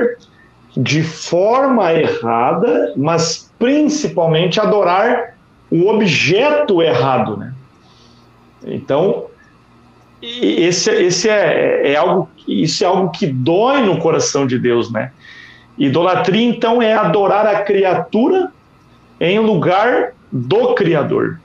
de 0.76 1.02
forma 1.02 1.92
errada, 1.92 2.92
mas 2.96 3.52
principalmente 3.58 4.58
adorar 4.58 5.31
o 5.72 5.88
objeto 5.88 6.82
errado, 6.82 7.38
né? 7.38 7.54
Então, 8.62 9.24
esse, 10.20 10.90
esse 10.90 11.30
é, 11.30 11.92
é 11.92 11.96
algo, 11.96 12.28
isso 12.46 12.84
é 12.84 12.86
algo 12.86 13.10
que 13.10 13.26
dói 13.26 13.80
no 13.80 13.96
coração 13.96 14.46
de 14.46 14.58
Deus, 14.58 14.92
né? 14.92 15.12
Idolatria, 15.78 16.46
então, 16.46 16.82
é 16.82 16.92
adorar 16.92 17.46
a 17.46 17.62
criatura 17.62 18.52
em 19.18 19.38
lugar 19.38 20.12
do 20.30 20.74
Criador. 20.74 21.40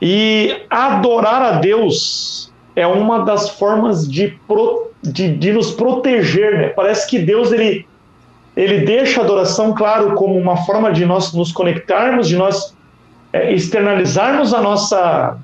E 0.00 0.62
adorar 0.70 1.42
a 1.42 1.52
Deus 1.52 2.52
é 2.76 2.86
uma 2.86 3.24
das 3.24 3.50
formas 3.50 4.08
de, 4.08 4.38
pro, 4.46 4.92
de, 5.02 5.36
de, 5.36 5.52
nos 5.52 5.72
proteger, 5.72 6.56
né? 6.56 6.68
Parece 6.68 7.10
que 7.10 7.18
Deus, 7.18 7.50
ele, 7.50 7.84
ele 8.56 8.82
deixa 8.86 9.20
a 9.20 9.24
adoração, 9.24 9.74
claro, 9.74 10.14
como 10.14 10.38
uma 10.38 10.58
forma 10.58 10.92
de 10.92 11.04
nós 11.04 11.32
nos 11.32 11.50
conectarmos, 11.50 12.28
de 12.28 12.36
nós 12.36 12.72
é, 13.32 13.52
externalizarmos 13.52 14.52
a 14.52 14.60
nossa, 14.60 15.38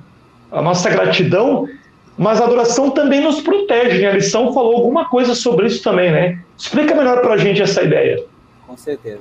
a 0.50 0.62
nossa 0.62 0.90
gratidão, 0.90 1.68
mas 2.16 2.40
a 2.40 2.44
adoração 2.44 2.90
também 2.90 3.20
nos 3.20 3.40
protege. 3.40 4.04
A 4.04 4.12
lição 4.12 4.52
falou 4.52 4.76
alguma 4.76 5.08
coisa 5.08 5.34
sobre 5.34 5.66
isso 5.66 5.82
também, 5.82 6.10
né? 6.10 6.42
Explica 6.56 6.94
melhor 6.94 7.20
para 7.20 7.34
a 7.34 7.36
gente 7.36 7.62
essa 7.62 7.82
ideia. 7.82 8.24
Com 8.66 8.76
certeza. 8.76 9.20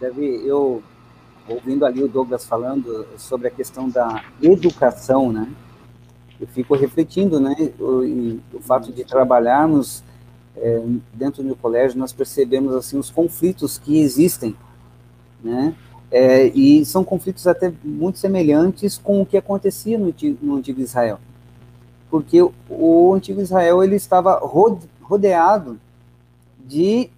Davi, 0.00 0.42
eu 0.46 0.82
ouvindo 1.48 1.84
ali 1.84 2.02
o 2.02 2.08
Douglas 2.08 2.44
falando 2.44 3.06
sobre 3.18 3.48
a 3.48 3.50
questão 3.50 3.88
da 3.88 4.22
educação, 4.42 5.30
né? 5.30 5.48
Eu 6.40 6.46
fico 6.48 6.74
refletindo, 6.74 7.38
né? 7.38 7.54
O, 7.78 8.38
o 8.54 8.60
fato 8.60 8.90
de 8.90 9.04
trabalharmos 9.04 10.02
é, 10.56 10.82
dentro 11.12 11.42
do 11.42 11.54
colégio, 11.54 11.98
nós 11.98 12.12
percebemos 12.12 12.74
assim 12.74 12.98
os 12.98 13.10
conflitos 13.10 13.78
que 13.78 14.00
existem, 14.00 14.56
né? 15.42 15.74
É, 16.16 16.46
e 16.46 16.84
são 16.84 17.02
conflitos 17.02 17.44
até 17.46 17.72
muito 17.82 18.20
semelhantes 18.20 18.96
com 18.96 19.20
o 19.20 19.26
que 19.26 19.36
acontecia 19.36 19.98
no, 19.98 20.14
no 20.40 20.56
antigo 20.56 20.80
Israel 20.80 21.18
porque 22.14 22.40
o 22.70 23.12
antigo 23.12 23.40
Israel 23.40 23.82
ele 23.82 23.96
estava 23.96 24.38
rodeado 25.02 25.80
de 26.64 27.10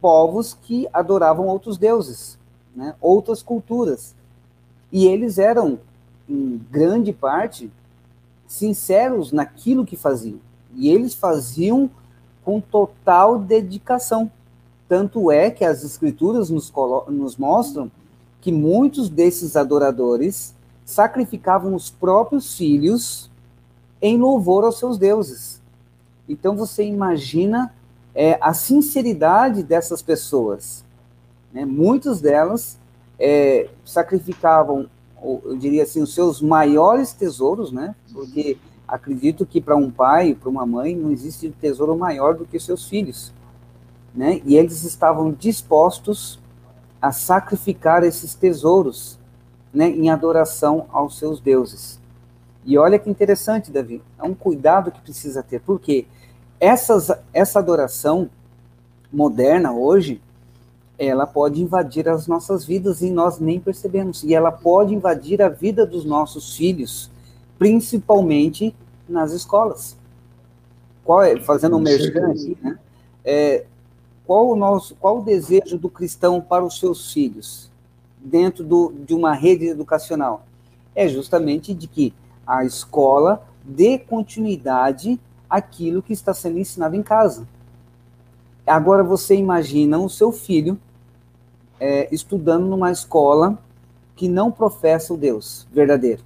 povos 0.00 0.58
que 0.60 0.88
adoravam 0.92 1.46
outros 1.46 1.78
deuses, 1.78 2.36
né, 2.74 2.96
outras 3.00 3.44
culturas. 3.44 4.12
E 4.90 5.06
eles 5.06 5.38
eram, 5.38 5.78
em 6.28 6.60
grande 6.68 7.12
parte, 7.12 7.70
sinceros 8.44 9.30
naquilo 9.30 9.86
que 9.86 9.94
faziam. 9.94 10.40
E 10.74 10.90
eles 10.90 11.14
faziam 11.14 11.88
com 12.44 12.60
total 12.60 13.38
dedicação. 13.38 14.28
Tanto 14.92 15.30
é 15.32 15.50
que 15.50 15.64
as 15.64 15.82
escrituras 15.84 16.50
nos, 16.50 16.70
nos 17.08 17.38
mostram 17.38 17.90
que 18.42 18.52
muitos 18.52 19.08
desses 19.08 19.56
adoradores 19.56 20.54
sacrificavam 20.84 21.74
os 21.74 21.88
próprios 21.88 22.58
filhos 22.58 23.30
em 24.02 24.18
louvor 24.18 24.64
aos 24.64 24.78
seus 24.78 24.98
deuses. 24.98 25.62
Então 26.28 26.54
você 26.54 26.84
imagina 26.84 27.74
é, 28.14 28.36
a 28.38 28.52
sinceridade 28.52 29.62
dessas 29.62 30.02
pessoas. 30.02 30.84
Né? 31.54 31.66
Delas 32.20 32.78
é, 33.18 33.70
sacrificavam, 33.86 34.90
eu 35.24 35.56
diria 35.58 35.84
assim, 35.84 36.02
os 36.02 36.12
seus 36.12 36.42
maiores 36.42 37.14
tesouros, 37.14 37.72
né? 37.72 37.94
Porque 38.12 38.58
acredito 38.86 39.46
que 39.46 39.58
para 39.58 39.74
um 39.74 39.90
pai, 39.90 40.34
para 40.34 40.50
uma 40.50 40.66
mãe, 40.66 40.94
não 40.94 41.10
existe 41.10 41.48
tesouro 41.48 41.96
maior 41.96 42.34
do 42.34 42.44
que 42.44 42.60
seus 42.60 42.86
filhos, 42.86 43.32
né? 44.14 44.40
E 44.44 44.56
eles 44.56 44.84
estavam 44.84 45.32
dispostos 45.32 46.38
a 47.00 47.10
sacrificar 47.12 48.04
esses 48.04 48.34
tesouros, 48.34 49.18
né, 49.74 49.88
em 49.88 50.10
adoração 50.10 50.86
aos 50.92 51.18
seus 51.18 51.40
deuses. 51.40 51.98
E 52.64 52.78
olha 52.78 52.98
que 52.98 53.10
interessante, 53.10 53.72
Davi, 53.72 54.02
é 54.18 54.22
um 54.22 54.34
cuidado 54.34 54.92
que 54.92 55.00
precisa 55.00 55.42
ter, 55.42 55.60
porque 55.60 56.06
essas, 56.60 57.10
essa 57.32 57.58
adoração 57.58 58.30
moderna 59.12 59.72
hoje, 59.72 60.22
ela 60.96 61.26
pode 61.26 61.60
invadir 61.60 62.08
as 62.08 62.28
nossas 62.28 62.64
vidas 62.64 63.02
e 63.02 63.10
nós 63.10 63.40
nem 63.40 63.58
percebemos. 63.58 64.22
E 64.22 64.32
ela 64.32 64.52
pode 64.52 64.94
invadir 64.94 65.42
a 65.42 65.48
vida 65.48 65.84
dos 65.84 66.04
nossos 66.04 66.56
filhos, 66.56 67.10
principalmente 67.58 68.74
nas 69.08 69.32
escolas. 69.32 69.96
Qual 71.04 71.20
é, 71.22 71.40
fazendo 71.40 71.76
um 71.76 71.80
merchan 71.80 72.30
aqui, 72.30 72.56
né? 72.62 72.78
É, 73.24 73.64
qual 74.32 74.48
o 74.48 74.56
nosso, 74.56 74.94
qual 74.94 75.18
o 75.18 75.22
desejo 75.22 75.76
do 75.76 75.90
cristão 75.90 76.40
para 76.40 76.64
os 76.64 76.78
seus 76.78 77.12
filhos 77.12 77.70
dentro 78.16 78.64
do, 78.64 78.90
de 79.04 79.12
uma 79.12 79.34
rede 79.34 79.66
educacional? 79.66 80.46
É 80.94 81.06
justamente 81.06 81.74
de 81.74 81.86
que 81.86 82.14
a 82.46 82.64
escola 82.64 83.46
dê 83.62 83.98
continuidade 83.98 85.20
àquilo 85.50 86.02
que 86.02 86.14
está 86.14 86.32
sendo 86.32 86.58
ensinado 86.58 86.96
em 86.96 87.02
casa. 87.02 87.46
Agora 88.66 89.04
você 89.04 89.36
imagina 89.36 89.98
o 89.98 90.08
seu 90.08 90.32
filho 90.32 90.80
é, 91.78 92.08
estudando 92.10 92.64
numa 92.64 92.90
escola 92.90 93.58
que 94.16 94.28
não 94.28 94.50
professa 94.50 95.12
o 95.12 95.16
Deus 95.18 95.68
verdadeiro. 95.70 96.22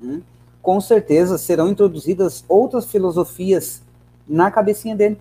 Né? 0.00 0.22
com 0.62 0.80
certeza 0.80 1.36
serão 1.36 1.68
introduzidas 1.68 2.44
outras 2.48 2.84
filosofias 2.86 3.82
na 4.28 4.52
cabecinha 4.52 4.94
dele. 4.94 5.18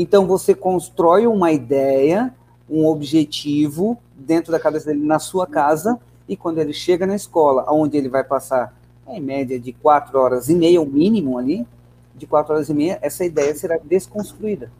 Então 0.00 0.28
você 0.28 0.54
constrói 0.54 1.26
uma 1.26 1.50
ideia, 1.50 2.32
um 2.70 2.86
objetivo 2.86 3.98
dentro 4.14 4.52
da 4.52 4.60
cabeça 4.60 4.86
dele 4.86 5.04
na 5.04 5.18
sua 5.18 5.44
casa, 5.44 5.98
e 6.28 6.36
quando 6.36 6.58
ele 6.58 6.72
chega 6.72 7.04
na 7.04 7.16
escola, 7.16 7.66
onde 7.68 7.96
ele 7.96 8.08
vai 8.08 8.22
passar 8.22 8.72
em 9.08 9.20
média 9.20 9.58
de 9.58 9.72
quatro 9.72 10.16
horas 10.16 10.48
e 10.48 10.54
meia, 10.54 10.80
o 10.80 10.86
mínimo 10.86 11.36
ali, 11.36 11.66
de 12.14 12.28
quatro 12.28 12.54
horas 12.54 12.68
e 12.68 12.74
meia, 12.74 12.96
essa 13.02 13.24
ideia 13.24 13.52
será 13.56 13.76
desconstruída. 13.76 14.70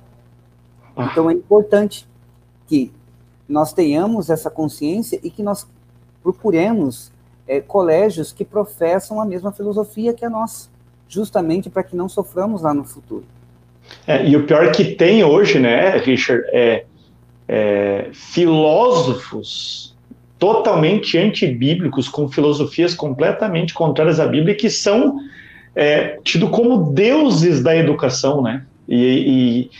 Ah. 0.96 1.08
Então 1.10 1.28
é 1.28 1.32
importante 1.32 2.08
que 2.68 2.92
nós 3.48 3.72
tenhamos 3.72 4.30
essa 4.30 4.48
consciência 4.48 5.18
e 5.24 5.30
que 5.30 5.42
nós 5.42 5.66
procuremos 6.22 7.10
é, 7.44 7.60
colégios 7.60 8.32
que 8.32 8.44
professam 8.44 9.20
a 9.20 9.24
mesma 9.24 9.50
filosofia 9.50 10.14
que 10.14 10.24
a 10.24 10.30
nossa, 10.30 10.68
justamente 11.08 11.68
para 11.68 11.82
que 11.82 11.96
não 11.96 12.08
soframos 12.08 12.62
lá 12.62 12.72
no 12.72 12.84
futuro. 12.84 13.24
É, 14.06 14.26
e 14.26 14.36
o 14.36 14.44
pior 14.44 14.70
que 14.72 14.84
tem 14.84 15.22
hoje, 15.22 15.58
né, 15.58 15.98
Richard, 15.98 16.42
é, 16.52 16.84
é 17.48 18.06
filósofos 18.12 19.94
totalmente 20.38 21.18
antibíblicos, 21.18 22.08
com 22.08 22.28
filosofias 22.28 22.94
completamente 22.94 23.74
contrárias 23.74 24.20
à 24.20 24.26
Bíblia, 24.26 24.54
que 24.54 24.70
são 24.70 25.18
é, 25.74 26.18
tidos 26.22 26.50
como 26.50 26.92
deuses 26.92 27.62
da 27.62 27.76
educação, 27.76 28.42
né? 28.42 28.64
E, 28.88 29.70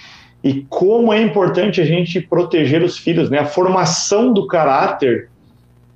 e, 0.45 0.51
e, 0.51 0.67
como 0.69 1.13
é 1.13 1.23
importante 1.23 1.81
a 1.81 1.85
gente 1.85 2.21
proteger 2.21 2.83
os 2.83 2.99
filhos, 2.99 3.31
né? 3.31 3.39
A 3.39 3.47
formação 3.47 4.33
do 4.33 4.47
caráter 4.47 5.29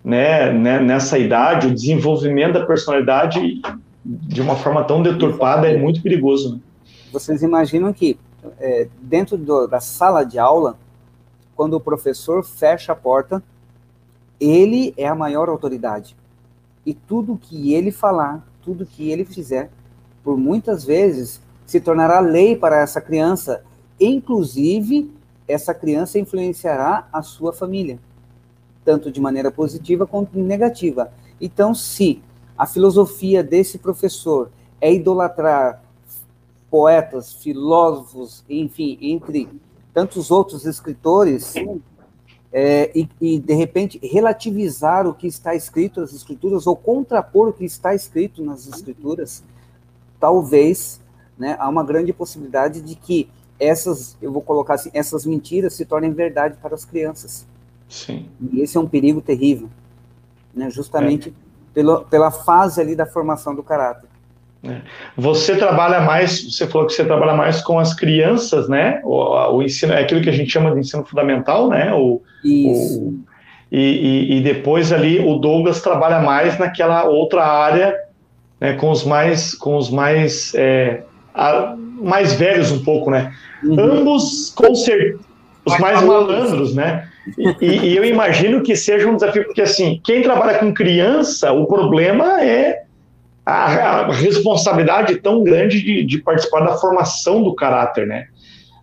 né, 0.05 0.53
né, 0.53 0.81
nessa 0.81 1.19
idade, 1.19 1.69
o 1.69 1.75
desenvolvimento 1.75 2.55
da 2.55 2.67
personalidade 2.67 3.61
de 4.05 4.41
uma 4.41 4.57
forma 4.57 4.83
tão 4.83 5.03
deturpada 5.03 5.69
é 5.69 5.77
muito 5.77 6.03
perigoso. 6.03 6.55
Né? 6.55 6.61
Vocês 7.13 7.43
imaginam 7.43 7.93
que 7.93 8.19
é, 8.59 8.89
dentro 9.01 9.37
do, 9.37 9.67
da 9.67 9.81
sala 9.81 10.25
de 10.25 10.39
aula, 10.39 10.79
quando 11.55 11.75
o 11.75 11.81
professor 11.81 12.43
fecha 12.43 12.93
a 12.93 12.97
porta, 12.97 13.43
ele 14.41 14.95
é 14.97 15.07
a 15.07 15.15
maior 15.15 15.49
autoridade. 15.49 16.17
E 16.85 16.93
tudo 16.95 17.39
que 17.41 17.75
ele 17.75 17.93
falar, 17.93 18.45
tudo 18.63 18.87
que 18.87 19.11
ele 19.11 19.25
fizer, 19.25 19.71
por 20.25 20.37
muitas 20.37 20.85
vezes 20.85 21.41
se 21.67 21.81
tornará 21.81 22.19
lei 22.21 22.57
para 22.57 22.81
essa 22.81 23.01
criança. 23.01 23.63
Inclusive, 24.01 25.13
essa 25.47 25.73
criança 25.73 26.19
influenciará 26.19 27.07
a 27.13 27.23
sua 27.23 27.53
família 27.53 27.99
tanto 28.85 29.11
de 29.11 29.21
maneira 29.21 29.51
positiva 29.51 30.07
quanto 30.07 30.39
negativa. 30.39 31.13
Então, 31.41 31.75
se 31.75 32.23
a 32.57 32.67
filosofia 32.67 33.43
desse 33.43 33.79
professor 33.79 34.51
é 34.81 34.93
idolatrar 34.93 35.83
poetas, 36.73 37.35
filósofos, 37.35 38.43
enfim, 38.49 38.97
entre 39.03 39.47
tantos 39.93 40.31
outros 40.31 40.65
escritores, 40.65 41.55
é, 42.51 42.91
e, 42.99 43.07
e, 43.21 43.39
de 43.39 43.53
repente 43.53 44.01
relativizar 44.03 45.07
o 45.07 45.13
que 45.13 45.27
está 45.27 45.55
escrito 45.55 46.01
nas 46.01 46.15
escrituras 46.15 46.67
ou 46.67 46.75
contrapor 46.75 47.49
o 47.49 47.53
que 47.53 47.67
está 47.67 47.95
escrito 47.95 48.43
nas 48.43 48.67
escrituras, 48.67 49.45
talvez 50.19 50.99
né, 51.37 51.57
há 51.59 51.69
uma 51.69 51.85
grande 51.85 52.11
possibilidade 52.11 52.81
de 52.81 52.95
que 52.95 53.29
essas, 53.61 54.17
eu 54.23 54.33
vou 54.33 54.41
colocar 54.41 54.75
assim, 54.75 54.91
essas 54.95 55.27
mentiras 55.27 55.75
se 55.75 55.85
tornem 55.85 56.11
verdade 56.11 56.57
para 56.63 56.75
as 56.75 56.87
crianças. 56.87 57.47
Sim. 57.87 58.31
E 58.51 58.63
esse 58.63 58.79
é 58.79 58.81
um 58.81 58.89
perigo 58.89 59.21
terrível, 59.21 59.69
né? 60.55 60.71
justamente 60.71 61.29
é. 61.29 61.33
pelo, 61.75 62.07
pela 62.07 62.31
fase 62.31 62.81
ali 62.81 62.97
da 62.97 63.05
formação 63.05 63.55
do 63.55 63.63
caráter. 63.63 64.09
É. 64.65 64.77
Você 65.17 65.57
trabalha 65.57 66.01
mais, 66.01 66.45
você 66.45 66.67
falou 66.67 66.87
que 66.87 66.93
você 66.93 67.05
trabalha 67.05 67.35
mais 67.35 67.61
com 67.61 67.79
as 67.79 67.95
crianças, 67.95 68.69
né? 68.69 69.01
O, 69.03 69.57
o 69.57 69.63
ensino, 69.63 69.93
é 69.93 70.01
aquilo 70.01 70.21
que 70.21 70.29
a 70.29 70.33
gente 70.33 70.51
chama 70.51 70.71
de 70.71 70.81
ensino 70.81 71.05
fundamental, 71.05 71.69
né? 71.69 71.93
O, 71.93 72.23
Isso. 72.45 73.01
O, 73.01 73.15
e, 73.73 73.81
e, 73.81 74.37
e, 74.37 74.41
depois 74.43 74.93
ali 74.93 75.19
o 75.19 75.37
Douglas 75.37 75.81
trabalha 75.81 76.21
mais 76.21 76.59
naquela 76.59 77.05
outra 77.05 77.45
área, 77.45 77.97
né? 78.61 78.75
Com 78.75 78.91
os 78.91 79.05
mais, 79.05 79.55
com 79.55 79.77
os 79.77 79.91
mais, 79.91 80.55
é, 80.55 81.03
a, 81.35 81.75
mais 82.01 82.35
velhos 82.35 82.71
um 82.71 82.85
pouco, 82.85 83.11
né? 83.11 83.33
Uhum. 83.65 83.81
Ambos 83.81 84.53
com 84.55 84.75
certeza, 84.75 85.19
os 85.65 85.77
mais 85.79 86.03
malandros, 86.03 86.75
né? 86.75 87.09
E, 87.61 87.67
e, 87.67 87.97
eu 87.97 88.05
imagino 88.05 88.63
que 88.63 88.77
seja 88.77 89.09
um 89.09 89.15
desafio, 89.15 89.45
porque 89.45 89.63
assim, 89.63 90.01
quem 90.05 90.23
trabalha 90.23 90.59
com 90.59 90.75
criança, 90.75 91.53
o 91.53 91.67
problema 91.67 92.43
é 92.43 92.83
a, 93.45 93.53
a 93.53 94.13
responsabilidade 94.13 95.17
tão 95.17 95.43
grande 95.43 95.83
de, 95.83 96.05
de, 96.05 96.19
participar 96.19 96.61
da 96.61 96.77
formação 96.77 97.43
do 97.43 97.55
caráter, 97.55 98.07
né? 98.07 98.27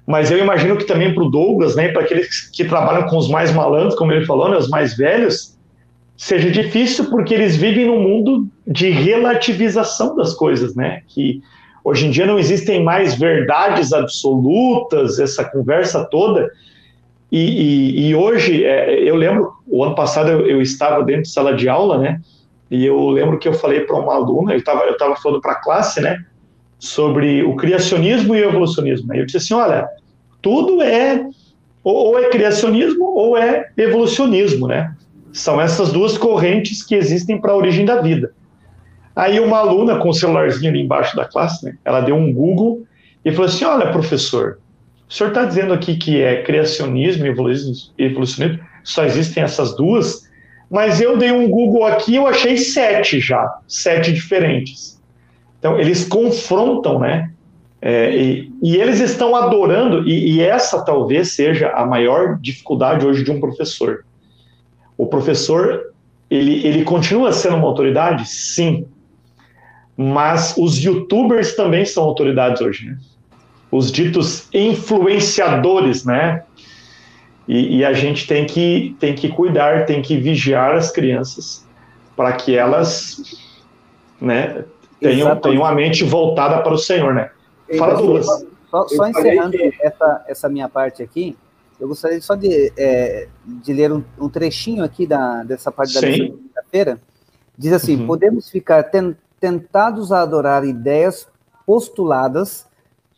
Mas 0.06 0.32
eu 0.32 0.40
imagino 0.40 0.76
que 0.76 0.86
também 0.86 1.14
para 1.14 1.24
o 1.24 1.30
Douglas, 1.30 1.76
né, 1.76 1.90
para 1.90 2.02
aqueles 2.02 2.50
que 2.50 2.66
trabalham 2.66 3.08
com 3.08 3.18
os 3.18 3.30
mais 3.30 3.54
malandros, 3.54 3.96
como 3.96 4.12
ele 4.12 4.26
falou, 4.26 4.50
né, 4.50 4.58
os 4.58 4.68
mais 4.68 4.98
velhos, 4.98 5.56
seja 6.18 6.50
difícil 6.50 7.10
porque 7.10 7.34
eles 7.34 7.56
vivem 7.56 7.86
num 7.86 8.02
mundo 8.02 8.48
de 8.68 8.90
relativização 8.90 10.16
das 10.16 10.34
coisas, 10.34 10.76
né? 10.76 11.04
Que 11.08 11.42
hoje 11.84 12.08
em 12.08 12.12
dia 12.12 12.26
não 12.26 12.38
existem 12.38 12.84
mais 12.84 13.16
verdades 13.16 13.94
absolutas, 13.94 15.20
essa 15.20 15.46
conversa 15.46 16.04
toda. 16.04 16.50
E, 17.32 17.40
e, 17.40 18.10
e 18.10 18.16
hoje, 18.16 18.66
é, 18.66 19.00
eu 19.08 19.16
lembro, 19.16 19.54
o 19.68 19.84
ano 19.84 19.96
passado 19.96 20.30
eu, 20.30 20.48
eu, 20.48 20.62
estava 20.62 21.04
dentro 21.04 21.24
de 21.24 21.30
sala 21.30 21.56
de 21.56 21.70
aula, 21.70 21.98
né? 21.98 22.20
E 22.70 22.86
eu 22.86 23.10
lembro 23.10 23.40
que 23.40 23.48
eu 23.48 23.54
falei 23.54 23.82
para 23.82 23.98
uma 23.98 24.14
aluna, 24.14 24.54
eu 24.54 24.60
estava 24.60 24.84
eu 24.84 24.98
tava 24.98 25.16
falando 25.16 25.42
para 25.42 25.54
a 25.54 25.62
classe, 25.62 26.00
né? 26.02 26.24
Sobre 26.78 27.44
o 27.44 27.56
criacionismo 27.56 28.36
e 28.36 28.42
o 28.42 28.50
evolucionismo. 28.50 29.12
Aí 29.12 29.20
eu 29.20 29.26
disse 29.26 29.38
assim: 29.38 29.54
olha, 29.54 29.88
tudo 30.42 30.82
é 30.82 31.26
ou 31.84 32.20
é 32.20 32.30
criacionismo 32.30 33.06
ou 33.06 33.38
é 33.38 33.72
evolucionismo, 33.78 34.68
né? 34.68 34.96
São 35.32 35.60
essas 35.60 35.92
duas 35.92 36.18
correntes 36.18 36.84
que 36.84 36.96
existem 36.96 37.40
para 37.40 37.52
a 37.52 37.56
origem 37.56 37.86
da 37.86 38.02
vida. 38.02 38.34
Aí 39.16 39.40
uma 39.40 39.58
aluna 39.58 39.98
com 39.98 40.10
o 40.10 40.14
celularzinho 40.14 40.70
ali 40.70 40.82
embaixo 40.82 41.16
da 41.16 41.26
classe, 41.26 41.66
né, 41.66 41.78
ela 41.84 42.02
deu 42.02 42.16
um 42.16 42.32
Google 42.32 42.84
e 43.26 43.32
falou 43.32 43.48
assim: 43.48 43.66
Olha, 43.66 43.92
professor, 43.92 44.60
o 45.10 45.14
senhor 45.14 45.30
está 45.30 45.44
dizendo 45.44 45.74
aqui 45.74 45.98
que 45.98 46.22
é 46.22 46.44
criacionismo 46.44 47.26
e 47.26 48.06
evolucionismo, 48.06 48.60
só 48.84 49.04
existem 49.04 49.44
essas 49.44 49.76
duas, 49.76 50.29
mas 50.70 51.02
eu 51.02 51.18
dei 51.18 51.32
um 51.32 51.50
Google 51.50 51.86
aqui 51.86 52.16
eu 52.16 52.28
achei 52.28 52.58
sete 52.58 53.20
já, 53.20 53.60
sete 53.68 54.14
diferentes. 54.14 55.00
Então, 55.58 55.80
eles 55.80 56.06
confrontam, 56.06 57.00
né? 57.00 57.32
É, 57.82 58.16
e, 58.16 58.52
e, 58.62 58.76
eles 58.76 59.00
estão 59.00 59.36
adorando, 59.36 60.08
e, 60.08 60.36
e 60.36 60.42
essa 60.42 60.84
talvez 60.84 61.32
seja 61.32 61.70
a 61.70 61.86
maior 61.86 62.38
dificuldade 62.38 63.06
hoje 63.06 63.24
de 63.24 63.32
um 63.32 63.40
professor. 63.40 64.06
O 64.98 65.08
professor, 65.08 65.94
ele, 66.30 66.66
ele 66.66 66.84
continua 66.84 67.32
sendo 67.32 67.56
uma 67.56 67.68
autoridade? 67.68 68.28
Sim. 68.28 68.86
Mas 69.96 70.56
os 70.58 70.78
youtubers 70.78 71.56
também 71.56 71.86
são 71.86 72.04
autoridades 72.04 72.62
hoje, 72.62 72.88
né? 72.88 72.98
os 73.72 73.92
ditos 73.92 74.48
influenciadores, 74.54 76.04
né? 76.04 76.44
E, 77.50 77.78
e, 77.78 77.86
a 77.86 77.94
gente 77.94 78.28
tem 78.28 78.46
que, 78.46 78.96
tem 79.00 79.16
que 79.16 79.28
cuidar, 79.28 79.88
tem 79.88 80.04
que 80.04 80.16
vigiar 80.16 80.76
as 80.76 80.92
crianças 80.92 81.66
para 82.16 82.34
que 82.34 82.56
elas 82.56 83.42
né, 84.22 84.66
tenham, 85.00 85.36
tenham 85.36 85.66
a 85.66 85.74
mente 85.74 86.04
voltada 86.04 86.62
para 86.62 86.72
o 86.72 86.78
Senhor, 86.78 87.12
né? 87.12 87.32
Fala, 87.76 87.96
Douglas. 87.96 88.28
Só, 88.70 88.88
só 88.88 89.08
encerrando 89.08 89.58
essa, 89.82 90.26
essa 90.28 90.48
minha 90.48 90.70
parte 90.70 91.02
aqui, 91.02 91.36
eu 91.80 91.88
gostaria 91.88 92.22
só 92.22 92.36
de, 92.36 92.72
é, 92.78 93.28
de 93.44 93.74
ler 93.74 93.92
um, 93.92 94.04
um, 94.20 94.30
trechinho 94.30 94.84
aqui 94.84 95.08
da, 95.08 95.42
dessa 95.42 95.72
parte 95.72 95.96
da 95.96 96.02
quinta-feira. 96.02 97.00
Diz 97.58 97.74
assim: 97.74 98.02
uhum. 98.02 98.06
podemos 98.06 98.48
ficar 98.48 98.84
ten, 98.84 99.16
tentados 99.40 100.12
a 100.12 100.22
adorar 100.22 100.64
ideias 100.64 101.28
postuladas 101.66 102.68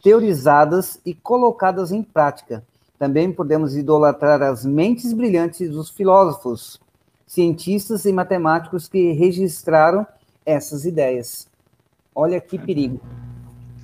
teorizadas 0.02 1.00
e 1.06 1.14
colocadas 1.14 1.92
em 1.92 2.02
prática. 2.02 2.64
Também 3.02 3.32
podemos 3.32 3.76
idolatrar 3.76 4.44
as 4.44 4.64
mentes 4.64 5.12
brilhantes 5.12 5.72
dos 5.72 5.90
filósofos, 5.90 6.80
cientistas 7.26 8.06
e 8.06 8.14
matemáticos 8.14 8.88
que 8.88 9.12
registraram 9.14 10.06
essas 10.46 10.86
ideias. 10.86 11.50
Olha 12.14 12.40
que 12.40 12.60
perigo. 12.60 13.02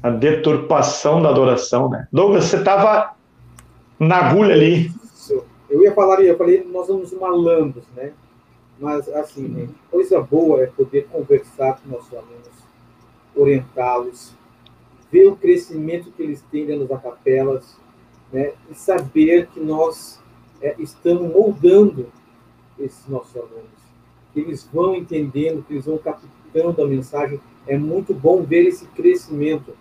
A 0.04 0.12
deturpação 0.12 1.20
da 1.20 1.30
adoração, 1.30 1.90
né? 1.90 2.08
Douglas, 2.14 2.44
você 2.44 2.58
estava 2.58 3.16
na 4.00 4.18
agulha 4.18 4.54
ali. 4.54 4.92
Eu 5.68 5.82
ia 5.82 5.96
falar, 5.96 6.22
eu 6.22 6.38
falei, 6.38 6.64
nós 6.72 6.86
somos 6.86 7.12
malandros, 7.12 7.86
né? 7.96 8.12
Mas, 8.80 9.10
assim, 9.10 9.48
né? 9.48 9.68
coisa 9.90 10.22
boa 10.22 10.62
é 10.62 10.68
poder 10.68 11.08
conversar 11.08 11.80
com 11.82 11.90
nossos 11.90 12.14
alunos, 12.14 12.54
orientá-los, 13.36 14.36
ver 15.12 15.26
o 15.26 15.36
crescimento 15.36 16.12
que 16.12 16.22
eles 16.22 16.44
têm 16.52 16.68
dentro 16.68 16.86
das 16.86 17.02
capelas, 17.02 17.78
né, 18.32 18.54
e 18.70 18.76
saber 18.76 19.48
que 19.48 19.60
nós 19.60 20.20
é, 20.62 20.76
estamos 20.80 21.32
moldando 21.32 22.08
esses 22.80 23.08
nossos 23.08 23.36
alunos, 23.36 23.66
que 24.34 24.40
eles 24.40 24.68
vão 24.72 24.96
entendendo, 24.96 25.64
que 25.66 25.74
eles 25.74 25.86
vão 25.86 26.00
aplicando 26.06 26.82
a 26.82 26.88
mensagem. 26.88 27.40
É 27.68 27.78
muito 27.78 28.14
bom 28.14 28.44
ver 28.44 28.68
esse 28.68 28.86
crescimento. 28.88 29.74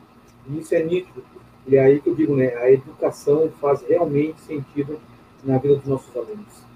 E 0.48 0.58
isso 0.58 0.74
é 0.74 0.82
nítido. 0.82 1.22
E 1.66 1.76
é 1.76 1.80
aí 1.80 2.00
que 2.00 2.08
eu 2.08 2.14
digo, 2.14 2.36
né? 2.36 2.54
A 2.56 2.70
educação 2.70 3.50
faz 3.60 3.82
realmente 3.82 4.40
sentido 4.40 4.98
na 5.44 5.58
vida 5.58 5.76
dos 5.76 5.86
nossos 5.86 6.14
alunos. 6.16 6.66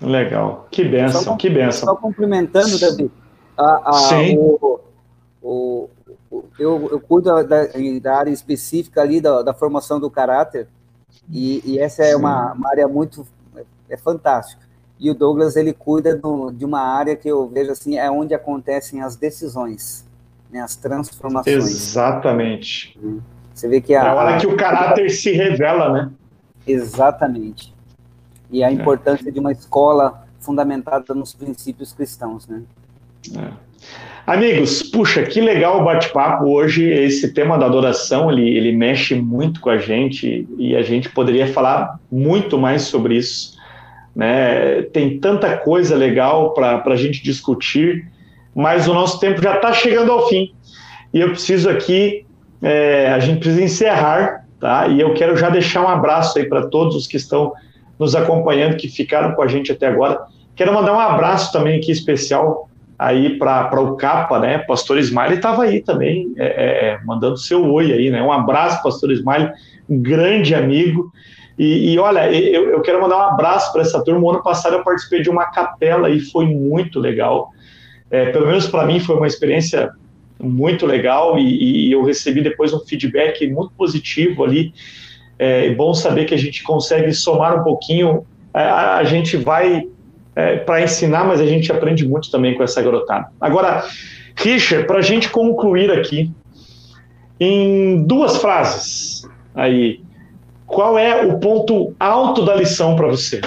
Legal. 0.00 0.66
Que 0.70 0.84
benção, 0.84 1.22
só, 1.22 1.36
que 1.36 1.48
benção. 1.48 1.88
Só 1.88 1.96
complementando, 1.96 2.78
Davi, 2.78 3.10
a, 3.56 3.90
a, 3.90 3.92
Sim. 3.92 4.36
O, 4.38 4.80
o, 5.40 5.88
o, 6.30 6.44
eu, 6.58 6.88
eu 6.90 7.00
cuido 7.00 7.30
da, 7.44 7.66
da, 8.00 8.16
área 8.16 8.30
específica 8.30 9.00
ali 9.00 9.20
da, 9.20 9.42
da 9.42 9.54
formação 9.54 10.00
do 10.00 10.10
caráter, 10.10 10.68
e, 11.30 11.62
e 11.64 11.78
essa 11.78 12.04
é 12.04 12.16
uma, 12.16 12.52
uma, 12.52 12.70
área 12.70 12.88
muito 12.88 13.26
é 13.88 13.96
fantástica. 13.96 14.62
E 14.98 15.10
o 15.10 15.14
Douglas 15.14 15.56
ele 15.56 15.72
cuida 15.72 16.16
do, 16.16 16.50
de 16.50 16.64
uma 16.64 16.80
área 16.80 17.16
que 17.16 17.28
eu 17.28 17.48
vejo 17.48 17.72
assim 17.72 17.98
é 17.98 18.10
onde 18.10 18.34
acontecem 18.34 19.02
as 19.02 19.16
decisões, 19.16 20.08
né, 20.50 20.60
as 20.60 20.76
transformações. 20.76 21.56
Exatamente. 21.56 22.98
Você 23.52 23.68
vê 23.68 23.80
que 23.80 23.94
a, 23.94 24.04
é 24.04 24.08
a 24.08 24.14
hora 24.14 24.38
que 24.38 24.46
o 24.46 24.56
caráter 24.56 25.10
se 25.10 25.32
revela, 25.32 25.92
né? 25.92 26.10
Exatamente. 26.66 27.74
E 28.50 28.62
a 28.62 28.70
é. 28.70 28.72
importância 28.72 29.28
é. 29.28 29.32
de 29.32 29.40
uma 29.40 29.52
escola 29.52 30.26
fundamentada 30.38 31.14
nos 31.14 31.34
princípios 31.34 31.92
cristãos, 31.92 32.46
né? 32.46 32.62
É. 33.36 33.52
Amigos, 34.24 34.84
puxa, 34.84 35.24
que 35.24 35.40
legal 35.40 35.80
o 35.80 35.84
bate-papo 35.84 36.44
hoje. 36.44 36.88
Esse 36.88 37.34
tema 37.34 37.58
da 37.58 37.66
adoração, 37.66 38.30
ele, 38.30 38.56
ele 38.56 38.70
mexe 38.70 39.16
muito 39.16 39.60
com 39.60 39.68
a 39.68 39.78
gente 39.78 40.46
e 40.56 40.76
a 40.76 40.82
gente 40.82 41.08
poderia 41.08 41.48
falar 41.48 41.98
muito 42.10 42.56
mais 42.56 42.82
sobre 42.82 43.16
isso. 43.16 43.58
Né? 44.14 44.82
Tem 44.92 45.18
tanta 45.18 45.56
coisa 45.56 45.96
legal 45.96 46.54
para 46.54 46.80
a 46.86 46.96
gente 46.96 47.20
discutir, 47.20 48.08
mas 48.54 48.86
o 48.86 48.94
nosso 48.94 49.18
tempo 49.18 49.42
já 49.42 49.56
está 49.56 49.72
chegando 49.72 50.12
ao 50.12 50.28
fim. 50.28 50.54
E 51.12 51.20
eu 51.20 51.30
preciso 51.30 51.68
aqui, 51.68 52.24
é, 52.62 53.08
a 53.08 53.18
gente 53.18 53.40
precisa 53.40 53.60
encerrar, 53.60 54.46
tá? 54.60 54.86
E 54.86 55.00
eu 55.00 55.14
quero 55.14 55.36
já 55.36 55.50
deixar 55.50 55.82
um 55.82 55.88
abraço 55.88 56.38
aí 56.38 56.48
para 56.48 56.68
todos 56.68 56.94
os 56.94 57.08
que 57.08 57.16
estão 57.16 57.52
nos 57.98 58.14
acompanhando, 58.14 58.76
que 58.76 58.86
ficaram 58.86 59.34
com 59.34 59.42
a 59.42 59.48
gente 59.48 59.72
até 59.72 59.88
agora. 59.88 60.20
Quero 60.54 60.72
mandar 60.72 60.92
um 60.92 61.00
abraço 61.00 61.52
também 61.52 61.76
aqui 61.76 61.90
especial 61.90 62.68
aí 63.02 63.36
para 63.36 63.80
o 63.80 63.96
Capa, 63.96 64.38
né? 64.38 64.58
Pastor 64.58 64.98
Smiley 64.98 65.34
estava 65.34 65.64
aí 65.64 65.80
também, 65.80 66.32
é, 66.36 66.44
é, 66.44 66.86
é, 66.88 67.00
mandando 67.04 67.36
seu 67.36 67.64
oi 67.72 67.92
aí, 67.92 68.10
né? 68.10 68.22
Um 68.22 68.30
abraço, 68.30 68.82
Pastor 68.82 69.10
Smiley, 69.10 69.50
um 69.90 70.00
grande 70.00 70.54
amigo. 70.54 71.12
E, 71.58 71.92
e 71.92 71.98
olha, 71.98 72.32
eu, 72.32 72.70
eu, 72.70 72.80
quero 72.80 73.00
mandar 73.00 73.18
um 73.18 73.30
abraço 73.30 73.72
para 73.72 73.82
essa 73.82 74.02
turma. 74.04 74.20
O 74.20 74.30
ano 74.30 74.42
passado 74.42 74.76
eu 74.76 74.84
participei 74.84 75.20
de 75.20 75.28
uma 75.28 75.46
capela 75.46 76.08
e 76.10 76.20
foi 76.20 76.46
muito 76.46 77.00
legal. 77.00 77.50
É, 78.08 78.26
pelo 78.26 78.46
menos 78.46 78.68
para 78.68 78.86
mim 78.86 79.00
foi 79.00 79.16
uma 79.16 79.26
experiência 79.26 79.90
muito 80.40 80.86
legal 80.86 81.38
e, 81.38 81.88
e, 81.88 81.92
eu 81.92 82.04
recebi 82.04 82.40
depois 82.40 82.72
um 82.72 82.80
feedback 82.80 83.46
muito 83.48 83.72
positivo 83.76 84.44
ali. 84.44 84.72
É 85.38 85.74
bom 85.74 85.92
saber 85.92 86.24
que 86.24 86.34
a 86.34 86.38
gente 86.38 86.62
consegue 86.62 87.12
somar 87.12 87.58
um 87.58 87.64
pouquinho. 87.64 88.24
A, 88.54 88.98
a 88.98 89.04
gente 89.04 89.36
vai 89.36 89.88
é, 90.34 90.56
para 90.56 90.82
ensinar, 90.82 91.24
mas 91.24 91.40
a 91.40 91.46
gente 91.46 91.70
aprende 91.70 92.06
muito 92.06 92.30
também 92.30 92.54
com 92.56 92.62
essa 92.62 92.80
garotada. 92.82 93.30
Agora, 93.40 93.84
Richard, 94.36 94.86
para 94.86 94.98
a 94.98 95.02
gente 95.02 95.30
concluir 95.30 95.90
aqui, 95.90 96.32
em 97.38 98.02
duas 98.04 98.36
frases 98.36 99.28
aí, 99.54 100.02
qual 100.66 100.98
é 100.98 101.26
o 101.26 101.38
ponto 101.38 101.94
alto 101.98 102.44
da 102.44 102.54
lição 102.54 102.96
para 102.96 103.08
você? 103.08 103.40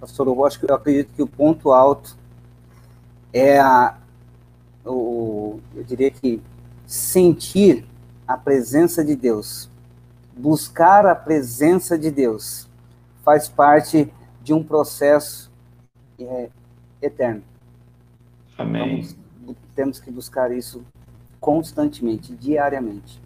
Pastor, 0.00 0.26
eu 0.26 0.46
acho 0.46 0.58
eu 0.64 0.74
acredito 0.74 1.10
que 1.14 1.22
o 1.22 1.26
ponto 1.26 1.72
alto 1.72 2.16
é 3.32 3.58
a, 3.58 3.96
o, 4.86 5.58
eu 5.74 5.82
diria 5.82 6.10
que 6.10 6.40
sentir 6.86 7.84
a 8.26 8.36
presença 8.36 9.04
de 9.04 9.16
Deus, 9.16 9.68
buscar 10.36 11.06
a 11.06 11.14
presença 11.14 11.98
de 11.98 12.10
Deus, 12.10 12.68
faz 13.24 13.48
parte 13.48 14.10
de 14.44 14.52
um 14.52 14.62
processo 14.62 15.50
é, 16.20 16.48
eterno. 17.02 17.42
Amém. 18.56 19.00
Então, 19.42 19.56
temos 19.74 19.98
que 19.98 20.10
buscar 20.10 20.52
isso 20.52 20.84
constantemente, 21.40 22.34
diariamente. 22.36 23.20